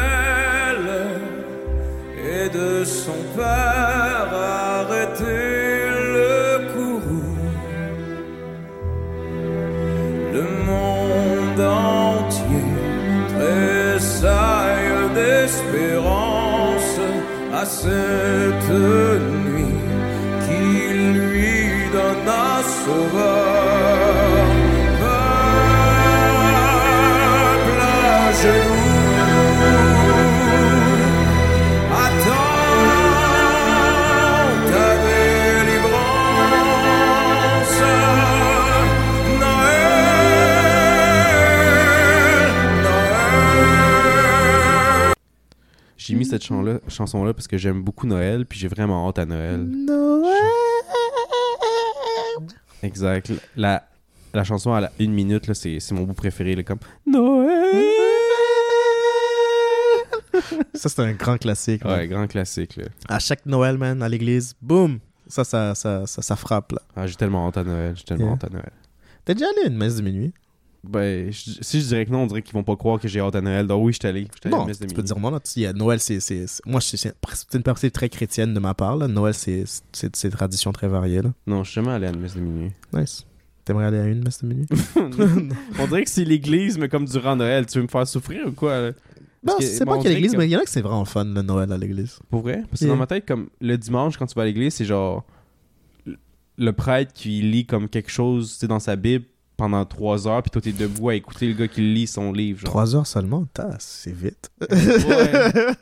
et 2.33 2.47
de 2.59 2.85
son 2.85 3.21
père 3.37 4.31
arrêter 4.79 5.79
le 6.15 6.35
courroux. 6.73 7.39
Le 10.37 10.45
monde 10.69 11.63
entier 11.91 12.69
tressaille 13.37 14.95
d'espérance 15.19 16.97
à 17.61 17.65
cette 17.65 18.77
nuit 19.47 19.81
qui 20.45 20.65
lui 21.19 21.55
donna 21.95 22.47
sauveur. 22.85 23.62
Cette 46.25 46.43
chanson-là 46.43 46.81
chanson 46.89 47.25
parce 47.33 47.47
que 47.49 47.59
j'aime 47.59 47.83
beaucoup 47.83 48.07
Noël, 48.07 48.47
puis 48.47 48.59
j'ai 48.59 48.69
vraiment 48.69 49.09
hâte 49.09 49.19
à 49.19 49.27
Noël. 49.27 49.61
Noël. 49.65 50.33
Exact. 52.83 53.33
La, 53.57 53.85
la 54.35 54.45
chanson 54.45 54.73
à 54.73 54.81
la 54.81 54.91
une 54.99 55.13
minute, 55.13 55.53
c'est 55.55 55.93
mon 55.93 56.03
bout 56.03 56.15
préféré, 56.15 56.55
là, 56.57 56.63
comme 56.63 56.79
Noël. 57.07 57.85
Ça, 60.75 60.89
c'est 60.89 61.01
un 61.01 61.13
grand 61.13 61.37
classique. 61.39 61.85
man. 61.85 61.99
Ouais, 61.99 62.09
grand 62.09 62.27
classique, 62.27 62.77
là. 62.77 62.85
À 63.09 63.19
chaque 63.19 63.45
Noël, 63.47 63.77
man, 63.79 64.03
à 64.03 64.09
l'église, 64.09 64.55
boum, 64.61 64.99
ça, 65.29 65.45
ça, 65.45 65.75
ça, 65.75 66.07
ça, 66.07 66.23
ça 66.23 66.37
frappe, 66.37 66.73
là. 66.73 66.81
Ah, 66.97 67.07
j'ai 67.07 67.15
tellement 67.15 67.47
hâte 67.47 67.59
à 67.59 67.65
Noël, 67.65 67.95
j'ai 67.97 68.05
tellement 68.05 68.25
Yeah. 68.25 68.33
hâte 68.35 68.45
à 68.45 68.49
Noël. 68.49 68.73
T'es 69.25 69.35
déjà 69.35 69.47
allé 69.47 69.67
à 69.67 69.69
une 69.69 69.77
messe 69.77 69.97
de 69.97 70.03
minuit? 70.03 70.33
Ben, 70.85 71.31
je- 71.31 71.59
si 71.61 71.81
je 71.81 71.87
dirais 71.87 72.05
que 72.07 72.11
non, 72.11 72.23
on 72.23 72.27
dirait 72.27 72.43
qu'ils 72.43 72.55
vont 72.55 72.65
pas 72.65 72.75
croire 72.75 72.99
que 72.99 73.07
j'ai 73.07 73.21
hâte 73.21 73.37
à 73.37 73.41
Noël. 73.41 73.67
Donc 73.69 73.85
oui, 73.85 73.93
je 73.93 73.99
suis 74.01 74.09
allé. 74.09 74.27
Non, 74.47 74.67
tu 74.67 74.87
peux 74.95 75.03
dire 75.03 75.19
non, 75.19 75.31
là. 75.31 75.39
Tu- 75.39 75.61
Noël, 75.75 76.01
c'est... 76.01 76.19
Moi, 76.67 76.81
c'est 76.81 77.15
une 77.55 77.63
personne 77.63 77.91
très 77.91 78.09
chrétienne 78.09 78.53
de 78.53 78.59
ma 78.59 78.75
part, 78.75 78.97
là. 78.97 79.07
Noël, 79.07 79.33
c'est 79.35 79.65
c'est- 79.93 80.15
c'est 80.17 80.29
des 80.29 80.37
traditions 80.37 80.73
très 80.73 80.89
variées, 80.89 81.23
là. 81.23 81.33
Non, 81.47 81.63
je 81.63 81.71
suis 81.71 81.81
jamais 81.81 81.93
allé 81.93 82.07
à 82.09 82.11
une 82.11 82.19
messe 82.21 82.35
de 82.35 82.41
minuit. 82.41 82.73
Nice. 82.93 83.25
T'aimerais 83.65 83.85
aller 83.87 83.99
à 83.99 84.07
une 84.07 84.25
messe 84.25 84.43
de 84.43 84.49
minuit? 84.49 84.67
on 85.79 85.87
dirait 85.87 86.03
que 86.03 86.11
c'est 86.11 86.25
l'église, 86.25 86.77
mais 86.79 86.89
comme 86.89 87.05
durant 87.05 87.37
Noël. 87.37 87.65
Tu 87.67 87.79
veux 87.79 87.85
me 87.85 87.89
faire 87.89 88.07
souffrir 88.09 88.49
ou 88.49 88.53
quoi? 88.53 88.81
là? 88.81 88.91
Non, 89.45 89.55
que 89.59 89.65
c'est 89.65 89.85
moi, 89.85 89.97
pas 89.97 90.03
qu'il 90.03 90.11
y 90.11 90.15
a 90.15 90.17
l'église, 90.17 90.37
mais 90.37 90.47
il 90.49 90.51
y 90.51 90.57
en 90.57 90.61
a 90.61 90.65
que 90.65 90.71
c'est 90.71 90.81
vraiment 90.81 91.05
fun, 91.05 91.25
le 91.25 91.43
Noël 91.43 91.71
à 91.73 91.79
l'église. 91.79 92.19
Pour 92.29 92.43
vrai? 92.43 92.63
Parce 92.69 92.81
que 92.81 92.87
Yeah. 92.87 92.95
dans 92.95 92.99
ma 92.99 93.07
tête, 93.07 93.25
comme 93.27 93.51
le 93.61 93.77
dimanche, 93.79 94.17
quand 94.17 94.27
tu 94.27 94.35
vas 94.35 94.43
à 94.43 94.45
l'église, 94.47 94.75
c'est 94.75 94.85
genre 94.85 95.25
le 96.59 96.73
prêtre 96.73 97.13
qui 97.13 97.41
lit 97.43 97.67
comme 97.67 97.89
quelque 97.89 98.11
chose 98.11 98.53
tu 98.55 98.59
sais, 98.61 98.67
dans 98.69 98.79
sa 98.79 98.95
Bible 98.97 99.25
pendant 99.63 99.85
trois 99.85 100.27
heures, 100.27 100.43
puis 100.43 100.51
toi 100.51 100.61
t'es 100.61 100.73
debout 100.73 101.11
à 101.11 101.15
écouter 101.15 101.47
le 101.47 101.55
gars 101.55 101.69
qui 101.69 101.83
lit 101.83 102.09
son 102.09 102.33
livre. 102.33 102.59
Genre. 102.59 102.69
Trois 102.69 102.97
heures 102.97 103.07
seulement? 103.07 103.47
T'as, 103.55 103.77
c'est 103.79 104.13
vite. 104.13 104.51
Ouais. 104.61 104.69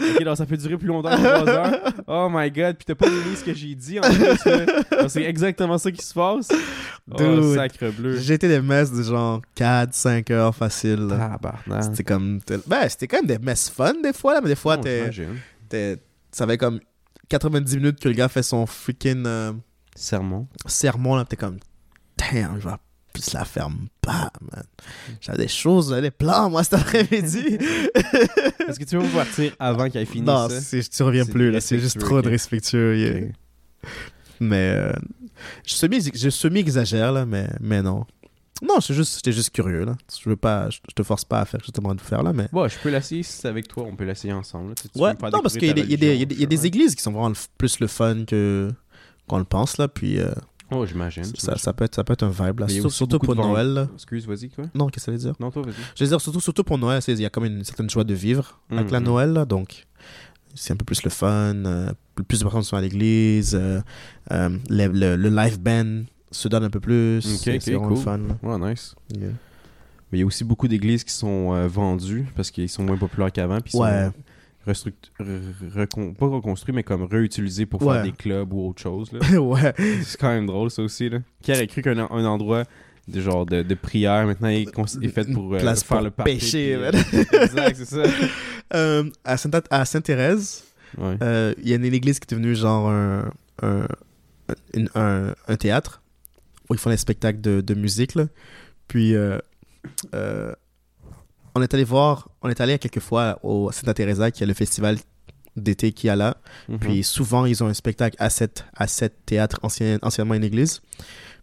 Ok, 0.00 0.22
donc 0.22 0.36
ça 0.36 0.46
peut 0.46 0.56
durer 0.56 0.76
plus 0.78 0.86
longtemps 0.86 1.10
que 1.10 1.16
trois 1.20 1.48
heures. 1.48 1.92
Oh 2.06 2.28
my 2.30 2.52
god, 2.52 2.76
puis 2.76 2.84
t'as 2.86 2.94
pas 2.94 3.08
lu 3.08 3.34
ce 3.34 3.42
que 3.42 3.52
j'ai 3.52 3.74
dit 3.74 3.98
en 3.98 4.02
plus. 4.02 5.08
C'est 5.08 5.24
exactement 5.24 5.76
ça 5.76 5.90
qui 5.90 6.04
se 6.06 6.14
passe. 6.14 6.50
Oh, 7.10 7.54
sacre 7.56 7.90
bleu. 7.90 8.16
J'ai 8.16 8.34
été 8.34 8.46
des 8.46 8.60
messes 8.60 8.92
de 8.92 9.02
genre 9.02 9.42
4-5 9.56 10.32
heures 10.32 10.54
facile. 10.54 11.08
Tabarnak. 11.08 11.82
C'était 11.82 12.04
comme. 12.04 12.38
Ben, 12.68 12.88
c'était 12.88 13.08
quand 13.08 13.16
même 13.16 13.26
des 13.26 13.44
messes 13.44 13.68
fun 13.68 13.94
des 14.00 14.12
fois, 14.12 14.34
là, 14.34 14.40
mais 14.40 14.50
des 14.50 14.54
fois, 14.54 14.76
Non, 14.76 14.84
t'es, 15.68 15.98
ça 16.30 16.46
fait 16.46 16.58
comme 16.58 16.78
90 17.28 17.76
minutes 17.76 17.98
que 17.98 18.08
le 18.08 18.14
gars 18.14 18.28
fait 18.28 18.44
son 18.44 18.66
freaking 18.66 19.24
euh, 19.26 19.52
Sermon. 19.96 20.46
sermon, 20.66 21.16
là, 21.16 21.24
t'es 21.24 21.34
comme. 21.34 21.58
Damn, 22.16 22.60
je 22.60 22.68
vais 22.68 22.74
plus 23.12 23.32
la 23.32 23.44
faire 23.44 23.68
pas, 24.00 24.30
man. 24.52 24.64
J'avais 25.20 25.38
des 25.38 25.48
choses, 25.48 25.90
j'avais 25.90 26.02
des 26.02 26.10
plans, 26.10 26.50
moi, 26.50 26.62
cet 26.64 26.74
après-midi. 26.74 27.58
Est-ce 28.68 28.78
que 28.78 28.84
tu 28.84 28.96
veux 28.96 29.02
me 29.04 29.12
partir 29.14 29.52
avant 29.58 29.88
qu'il 29.90 30.00
ait 30.00 30.04
fini 30.04 30.26
non, 30.26 30.48
ça? 30.48 30.60
c'est- 30.60 30.88
tu 30.90 31.02
reviens 31.02 31.24
plus, 31.24 31.50
là. 31.50 31.60
C'est 31.60 31.78
juste 31.78 31.98
trop 31.98 32.22
de 32.22 32.28
respectueux. 32.28 32.96
yeah. 32.98 33.28
Mais. 34.40 34.70
euh, 34.76 34.92
je 35.66 35.74
semi- 35.74 36.10
je 36.14 36.30
semi-exagère, 36.30 37.12
là, 37.12 37.24
mais, 37.26 37.48
mais 37.60 37.82
non. 37.82 38.04
Non, 38.60 38.80
j'étais 38.80 38.94
juste, 38.94 39.30
juste 39.30 39.50
curieux, 39.50 39.84
là. 39.84 39.96
Je 40.20 40.28
veux 40.28 40.36
pas. 40.36 40.68
Je 40.70 40.78
je 40.88 40.94
te 40.94 41.02
force 41.04 41.24
pas 41.24 41.40
à 41.40 41.44
faire 41.44 41.60
ce 41.60 41.66
que 41.66 41.66
je 41.68 41.72
te 41.72 41.80
demande 41.80 41.98
de 41.98 42.02
faire, 42.02 42.22
là, 42.24 42.32
mais. 42.32 42.48
Bon, 42.52 42.66
je 42.68 42.76
peux 42.78 42.90
l'essayer 42.90 43.22
si 43.22 43.32
c'est 43.32 43.46
avec 43.48 43.68
toi, 43.68 43.84
on 43.88 43.94
peut 43.94 44.04
l'essayer 44.04 44.32
ensemble. 44.32 44.74
Tu- 44.74 44.88
tu 44.88 44.98
Ouais, 44.98 45.12
non, 45.32 45.40
parce 45.42 45.56
qu'il 45.56 45.76
y, 45.78 45.80
y 45.80 45.84
y 45.84 45.90
y 45.90 45.94
a 45.94 45.96
des 45.96 46.44
religion, 46.44 46.62
églises 46.64 46.94
qui 46.96 47.02
sont 47.02 47.12
vraiment 47.12 47.28
le 47.28 47.36
plus 47.56 47.78
le 47.78 47.86
fun 47.86 48.24
que 48.26 48.70
qu'on 49.28 49.38
le 49.38 49.44
pense, 49.44 49.78
là. 49.78 49.86
Puis 49.86 50.18
euh, 50.18 50.26
ouais. 50.26 50.32
Oh, 50.70 50.84
j'imagine. 50.86 51.24
ça, 51.24 51.56
ça, 51.56 51.72
peut 51.72 51.84
être, 51.84 51.94
ça 51.94 52.04
peut 52.04 52.12
être 52.12 52.24
un 52.24 52.30
vibe, 52.30 52.60
là. 52.60 52.68
Surtout, 52.68 53.18
pour. 53.18 53.34
Noël, 53.34 53.68
là. 53.68 53.88
Excuse, 53.94 54.26
vas-y, 54.26 54.50
quoi? 54.50 54.64
Non, 54.74 54.88
qu'est-ce 54.88 55.06
que 55.06 55.12
ça 55.12 55.12
veut 55.12 55.18
dire? 55.18 55.34
Non, 55.40 55.50
toi, 55.50 55.62
vas-y. 55.62 55.74
Je 55.96 56.04
veux 56.04 56.08
dire, 56.10 56.20
surtout, 56.20 56.40
surtout 56.40 56.64
pour 56.64 56.76
Noël, 56.78 57.00
c'est- 57.00 57.12
il 57.12 57.20
y 57.20 57.24
a 57.26 57.30
quand 57.30 57.40
même 57.40 57.56
une 57.56 57.64
certaine 57.64 57.88
joie 57.88 58.04
de 58.04 58.14
vivre 58.14 58.60
avec 58.70 58.90
la 58.90 59.00
Mhm. 59.00 59.06
Noël, 59.06 59.32
là. 59.32 59.44
Donc, 59.44 59.86
c'est 60.54 60.72
un 60.72 60.76
peu 60.76 60.84
plus 60.84 61.02
le 61.04 61.10
fun. 61.10 61.54
euh, 61.64 61.92
plus 62.26 62.38
de 62.40 62.44
personnes 62.44 62.62
sont 62.64 62.76
à 62.76 62.80
l'église. 62.80 63.54
euh, 63.54 63.80
euh, 64.32 64.50
le, 64.68 64.86
le, 64.88 65.16
le 65.16 65.28
live 65.30 65.58
band 65.60 66.02
se 66.30 66.48
donne 66.48 66.64
un 66.64 66.70
peu 66.70 66.80
plus. 66.80 67.18
Ok, 67.18 67.40
c'est 67.42 67.54
ok, 67.56 67.62
c'est 67.62 67.70
vraiment 67.72 67.88
cool. 67.88 67.96
le 67.96 68.02
fun. 68.02 68.20
Ouais, 68.42 68.70
nice. 68.70 68.94
Yeah. 69.16 69.28
Mais 70.10 70.18
il 70.18 70.20
y 70.20 70.22
a 70.22 70.26
aussi 70.26 70.44
beaucoup 70.44 70.68
d'églises 70.68 71.04
qui 71.04 71.12
sont 71.12 71.54
euh, 71.54 71.66
vendues 71.68 72.26
parce 72.34 72.50
qu'ils 72.50 72.68
sont 72.68 72.82
moins 72.82 72.96
populaires 72.96 73.30
qu'avant. 73.32 73.56
Ouais. 73.74 74.06
sont 74.06 74.12
recon- 75.20 76.14
pas 76.14 76.26
reconstruits, 76.26 76.74
mais 76.74 76.82
comme 76.82 77.02
réutilisés 77.04 77.66
pour 77.66 77.82
Ouais. 77.82 77.94
faire 77.94 78.02
des 78.04 78.12
clubs 78.12 78.52
ou 78.52 78.68
autre 78.68 78.80
chose. 78.82 79.10
Là. 79.12 79.20
ouais. 79.40 79.74
C'est 80.04 80.18
quand 80.18 80.28
même 80.30 80.46
drôle, 80.46 80.70
ça 80.70 80.82
aussi. 80.82 81.08
Là. 81.08 81.18
Qui 81.42 81.52
aurait 81.52 81.66
cru 81.66 81.82
qu'un 81.82 81.98
un 81.98 82.24
endroit 82.24 82.64
de 83.08 83.20
genre 83.20 83.46
de, 83.46 83.62
de 83.62 83.74
prière 83.74 84.26
maintenant 84.26 84.48
est, 84.48 84.66
est 85.02 85.08
fait 85.08 85.32
pour 85.32 85.54
euh, 85.54 85.58
Place 85.58 85.82
faire 85.82 85.98
pour 85.98 86.04
le 86.04 86.10
puis, 86.10 86.72
euh, 86.74 86.90
exact, 87.42 87.76
c'est 87.76 87.84
ça. 87.86 88.02
Euh, 88.74 89.04
à 89.24 89.38
Sainte- 89.38 89.66
à 89.70 89.84
Sainte-Thérèse, 89.86 90.64
Ouais. 90.98 91.16
Euh, 91.22 91.54
il 91.62 91.68
y 91.68 91.72
a 91.72 91.76
une 91.76 91.84
église 91.86 92.18
qui 92.18 92.26
est 92.26 92.36
devenue 92.36 92.54
genre 92.54 92.90
un, 92.90 93.30
un, 93.62 93.86
une- 94.74 94.90
un, 94.94 95.34
un 95.46 95.56
théâtre 95.56 96.02
où 96.68 96.74
ils 96.74 96.78
font 96.80 96.90
des 96.90 96.96
spectacles 96.98 97.40
de, 97.40 97.60
de 97.62 97.74
musique. 97.74 98.14
Là. 98.14 98.26
Puis, 98.88 99.14
on 101.54 101.62
est 101.62 101.72
allé 101.74 101.84
voir, 101.84 102.28
on 102.42 102.48
est 102.48 102.60
allé 102.60 102.78
quelques 102.78 103.00
fois 103.00 103.38
au 103.42 103.70
Santa 103.72 103.94
Teresa, 103.94 104.30
qui 104.30 104.42
est 104.42 104.46
le 104.46 104.54
festival 104.54 104.98
d'été 105.56 105.92
qu'il 105.92 106.08
y 106.08 106.10
a 106.10 106.16
là. 106.16 106.36
Mhm. 106.68 106.78
Puis 106.78 107.04
souvent, 107.04 107.46
ils 107.46 107.62
ont 107.62 107.66
un 107.66 107.74
spectacle 107.74 108.16
à 108.18 108.30
cette, 108.30 108.64
à 108.74 108.86
cette 108.86 109.26
théâtre, 109.26 109.58
ancien, 109.62 109.98
anciennement 110.02 110.34
une 110.34 110.44
église. 110.44 110.80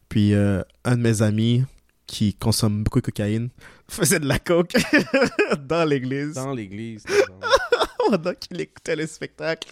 Puis 0.10 0.34
euh, 0.34 0.62
un 0.84 0.95
de 0.97 1.01
mes 1.01 1.22
amis 1.22 1.64
qui 2.08 2.34
consomme 2.36 2.84
beaucoup 2.84 2.99
de 2.99 3.06
cocaïne 3.06 3.49
faisait 3.89 4.20
de 4.20 4.28
la 4.28 4.39
coke 4.39 4.74
dans 5.68 5.84
l'église 5.86 6.34
Dans 6.34 6.53
l'église. 6.53 7.03
pendant 8.10 8.34
qu'il 8.34 8.62
écoutait 8.62 8.95
le 8.95 9.08
spectacle. 9.08 9.68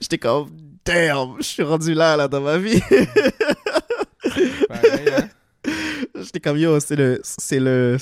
J'étais 0.00 0.18
comme, 0.18 0.50
damn, 0.84 1.36
je 1.38 1.44
suis 1.44 1.62
rendu 1.62 1.94
là, 1.94 2.16
là, 2.16 2.28
dans 2.28 2.42
ma 2.42 2.58
vie. 2.58 2.80
Pareil, 4.68 5.08
hein? 5.16 5.28
J'étais 6.14 6.40
comme, 6.40 6.58
yo, 6.58 6.78
c'est 6.80 6.96
le, 6.96 7.20
c'est 7.22 7.60
le, 7.60 7.96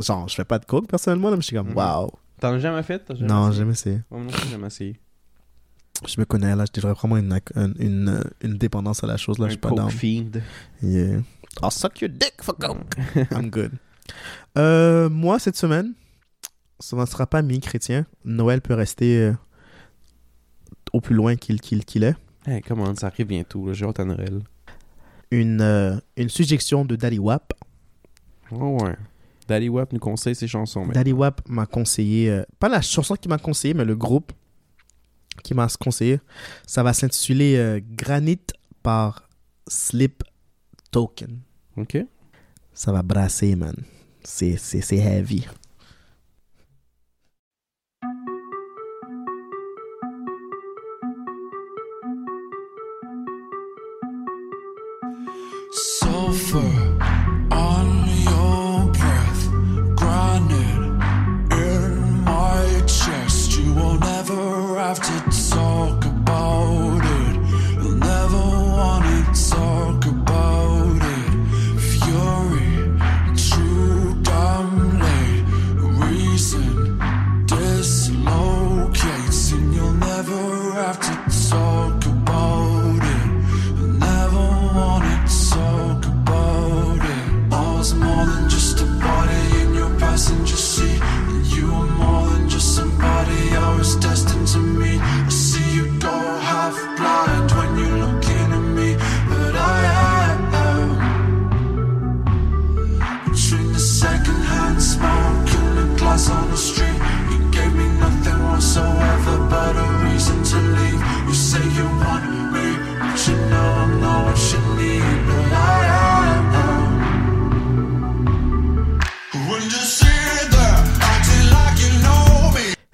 genre, 0.00 0.28
je 0.28 0.34
fais 0.34 0.44
pas 0.44 0.58
de 0.58 0.64
coke 0.64 0.88
personnellement, 0.88 1.30
là, 1.30 1.36
mais 1.36 1.42
j'étais 1.42 1.56
comme, 1.56 1.70
Mhm. 1.70 1.76
wow. 1.76 2.10
T'en 2.40 2.52
as 2.54 2.58
jamais 2.58 2.82
fait? 2.82 3.00
T'as 3.00 3.14
Non, 3.14 3.50
jamais 3.52 3.72
essayé. 3.72 4.00
Moi 4.10 4.20
non 4.20 4.26
plus, 4.28 4.42
j'ai 4.44 4.50
jamais 4.50 4.66
essayé. 4.68 5.00
Je 6.08 6.18
me 6.18 6.24
connais, 6.24 6.56
là, 6.56 6.64
j'ai 6.74 6.80
vraiment 6.80 7.18
une, 7.18 7.38
une, 7.56 7.74
une, 7.78 8.24
une 8.40 8.54
dépendance 8.56 9.04
à 9.04 9.06
la 9.06 9.18
chose, 9.18 9.38
là, 9.38 9.44
je 9.44 9.48
Un 9.48 9.50
suis 9.50 9.58
pas 9.58 9.70
down. 9.70 9.90
fiend. 9.90 10.30
Yeah. 10.82 11.18
I'll 11.62 11.70
suck 11.70 12.00
your 12.00 12.10
dick 12.10 12.34
for 12.42 12.56
coke. 12.56 12.94
I'm 13.30 13.50
good. 13.50 13.72
Euh, 14.56 15.10
moi, 15.10 15.38
cette 15.38 15.56
semaine, 15.56 15.92
ça 16.78 16.96
ne 16.96 17.04
sera 17.04 17.26
pas 17.26 17.42
mi-chrétien. 17.42 18.06
Noël 18.24 18.62
peut 18.62 18.72
rester 18.74 19.18
euh, 19.20 19.32
au 20.94 21.00
plus 21.02 21.14
loin 21.14 21.36
qu'il 21.36 21.60
qu'il 21.60 21.84
qu'il 21.84 22.04
est. 22.04 22.14
Hey, 22.46 22.62
comment 22.62 22.94
ça 22.94 23.08
arrive 23.08 23.26
bientôt. 23.26 23.72
J'ai 23.74 23.84
hâte 23.84 24.00
à 24.00 24.04
Noël. 24.06 24.40
Une, 25.30 25.60
euh, 25.60 25.96
une 26.16 26.30
suggestion 26.30 26.84
de 26.86 26.96
Daddy 26.96 27.18
Wap. 27.18 27.52
Ouais, 28.50 28.82
ouais. 28.82 28.96
Daddy 29.50 29.68
Wap 29.68 29.92
nous 29.92 29.98
conseille 29.98 30.36
ses 30.36 30.46
chansons. 30.46 30.86
Daddy 30.86 31.12
Wap 31.12 31.42
m'a 31.48 31.66
conseillé, 31.66 32.30
euh, 32.30 32.44
pas 32.60 32.68
la 32.68 32.80
chanson 32.80 33.16
qui 33.16 33.28
m'a 33.28 33.38
conseillé, 33.38 33.74
mais 33.74 33.84
le 33.84 33.96
groupe 33.96 34.32
qui 35.42 35.54
m'a 35.54 35.66
conseillé. 35.80 36.20
Ça 36.68 36.84
va 36.84 36.92
s'intituler 36.92 37.56
euh, 37.56 37.80
Granite 37.84 38.52
par 38.84 39.28
Slip 39.66 40.22
Token. 40.92 41.40
Ok. 41.76 41.98
Ça 42.72 42.92
va 42.92 43.02
brasser, 43.02 43.56
man. 43.56 43.74
C'est 44.22 44.56
heavy. 44.92 45.48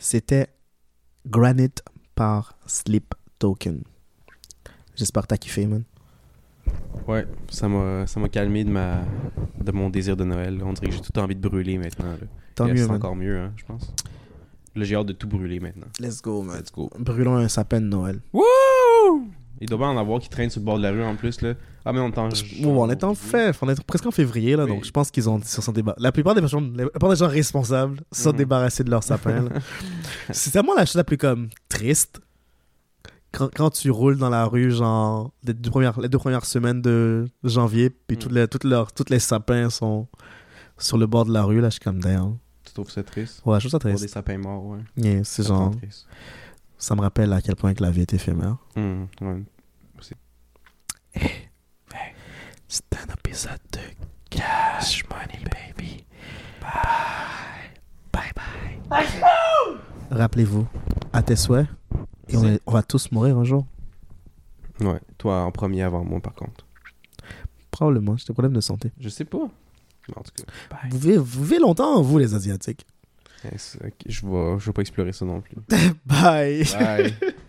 C'était 0.08 0.46
Granite 1.26 1.82
par 2.14 2.56
Sleep 2.66 3.12
Token. 3.40 3.82
J'espère 4.94 5.22
que 5.24 5.26
t'as 5.26 5.36
kiffé, 5.36 5.66
man. 5.66 5.82
Ouais, 7.08 7.26
ça 7.50 7.66
m'a 7.68 8.06
ça 8.06 8.20
m'a 8.20 8.28
calmé 8.28 8.62
de 8.62 8.70
ma 8.70 9.02
de 9.60 9.72
mon 9.72 9.90
désir 9.90 10.16
de 10.16 10.22
Noël. 10.22 10.62
On 10.62 10.72
dirait 10.74 10.90
que 10.90 10.92
j'ai 10.92 11.00
tout 11.00 11.18
envie 11.18 11.34
de 11.34 11.40
brûler 11.40 11.76
maintenant. 11.76 12.12
Là. 12.12 12.18
Tant 12.54 12.68
Et 12.68 12.74
mieux, 12.74 12.82
C'est 12.82 12.86
man. 12.86 12.98
encore 12.98 13.16
mieux, 13.16 13.36
hein, 13.36 13.52
je 13.56 13.64
pense. 13.64 13.92
Là, 14.76 14.84
j'ai 14.84 14.94
hâte 14.94 15.06
de 15.06 15.12
tout 15.12 15.26
brûler 15.26 15.58
maintenant. 15.58 15.88
Let's 15.98 16.22
go, 16.22 16.40
man. 16.40 16.56
Let's 16.56 16.70
go. 16.70 16.88
Brûlons 17.00 17.34
un 17.38 17.48
sapin 17.48 17.80
de 17.80 17.86
Noël. 17.86 18.20
Wouh! 18.32 19.32
Il 19.60 19.68
doit 19.68 19.78
bien 19.78 19.88
en 19.88 19.96
avoir 19.98 20.20
qui 20.20 20.28
traînent 20.28 20.50
sur 20.50 20.60
le 20.60 20.66
bord 20.66 20.76
de 20.78 20.82
la 20.82 20.90
rue 20.90 21.02
en 21.02 21.14
plus. 21.16 21.40
Là. 21.40 21.54
Ah, 21.84 21.92
mais 21.92 22.00
on 22.00 22.10
t'en. 22.10 22.28
Bon, 22.60 22.84
on 22.84 22.90
est 22.90 23.02
en 23.04 23.14
fait, 23.14 23.56
on 23.62 23.68
est 23.68 23.82
presque 23.84 24.04
en 24.06 24.10
février, 24.10 24.54
là, 24.56 24.64
Oui. 24.64 24.70
donc 24.70 24.84
je 24.84 24.90
pense 24.90 25.10
qu'ils 25.10 25.28
ont, 25.28 25.40
sont 25.42 25.72
débarrassés. 25.72 26.02
La 26.02 26.12
plupart 26.12 26.34
des 26.34 26.40
personnes, 26.40 26.76
la 26.76 26.88
plupart 26.88 27.10
des 27.10 27.16
gens 27.16 27.28
responsables 27.28 28.00
se 28.12 28.22
sont 28.24 28.30
Mhm. 28.32 28.36
débarrassés 28.36 28.84
de 28.84 28.90
leur 28.90 29.02
sapin. 29.02 29.44
C'est 30.30 30.50
tellement 30.50 30.74
la 30.74 30.84
chose 30.84 30.96
la 30.96 31.04
plus 31.04 31.16
comme 31.16 31.48
triste. 31.68 32.20
Quand, 33.32 33.50
quand 33.54 33.70
tu 33.70 33.90
roules 33.90 34.16
dans 34.16 34.30
la 34.30 34.46
rue, 34.46 34.70
genre, 34.70 35.32
les 35.44 35.52
deux 35.52 35.70
premières, 35.70 36.00
les 36.00 36.08
deux 36.08 36.18
premières 36.18 36.44
semaines 36.46 36.80
de 36.80 37.26
janvier, 37.44 37.90
puis 37.90 38.16
Mhm. 38.16 38.22
toutes 38.22 38.32
les, 38.32 38.48
toutes 38.48 38.64
leurs, 38.64 38.92
toutes 38.92 39.10
les 39.10 39.18
sapins 39.18 39.68
sont 39.70 40.06
sur 40.78 40.96
le 40.98 41.06
bord 41.06 41.24
de 41.24 41.32
la 41.32 41.44
rue, 41.44 41.60
là, 41.60 41.68
je 41.68 41.72
suis 41.74 41.80
comme 41.80 42.00
damn. 42.00 42.36
Tu 42.64 42.72
trouves 42.72 42.90
ça 42.90 43.02
triste? 43.02 43.42
Ouais, 43.46 43.56
je 43.60 43.68
trouve 43.68 43.72
ça 43.72 43.78
Pour 43.78 43.90
des 43.90 43.96
triste. 43.96 44.14
sapins 44.14 44.38
morts, 44.38 44.64
ouais. 44.66 44.78
Yeah, 44.96 45.20
c'est 45.24 45.46
genre, 45.46 45.70
triste. 45.76 46.06
Ça 46.78 46.94
me 46.94 47.00
rappelle 47.00 47.32
à 47.32 47.40
quel 47.42 47.56
point 47.56 47.74
que 47.74 47.82
la 47.82 47.90
vie 47.90 48.02
est 48.02 48.14
éphémère. 48.14 48.56
Hum, 48.76 49.08
ouais. 49.20 49.42
C'est 52.68 52.84
un 52.94 53.12
épisode 53.14 53.60
de 53.72 53.78
Cash 54.28 55.04
Money 55.08 55.44
Baby. 55.44 56.04
Bye. 56.60 56.72
Bye 58.12 58.32
bye. 58.34 59.78
Rappelez-vous, 60.10 60.66
à 61.12 61.22
tes 61.22 61.36
souhaits, 61.36 61.66
et 62.28 62.36
on, 62.36 62.44
est- 62.44 62.60
on 62.66 62.72
va 62.72 62.82
tous 62.82 63.10
mourir 63.12 63.38
un 63.38 63.44
jour. 63.44 63.66
Ouais, 64.80 65.00
toi 65.16 65.42
en 65.44 65.52
premier 65.52 65.82
avant 65.82 66.04
moi 66.04 66.20
par 66.20 66.34
contre. 66.34 66.66
Probablement, 67.70 68.16
j'ai 68.16 68.26
des 68.26 68.32
problèmes 68.32 68.52
de 68.54 68.60
santé. 68.60 68.90
Je 68.98 69.08
sais 69.08 69.24
pas. 69.24 69.48
Mais 70.08 70.18
en 70.18 70.22
tout 70.22 70.32
cas, 70.36 70.44
bye. 70.70 70.90
Vous 70.90 70.98
vivez, 70.98 71.18
vous 71.18 71.44
vivez 71.44 71.58
longtemps, 71.58 72.00
vous 72.02 72.18
les 72.18 72.34
Asiatiques. 72.34 72.86
Je 74.08 74.26
vais, 74.26 74.58
je 74.58 74.66
vais 74.66 74.72
pas 74.72 74.80
explorer 74.80 75.12
ça 75.12 75.24
non 75.24 75.40
plus. 75.40 75.56
Bye. 76.06 76.64
Bye. 76.78 77.14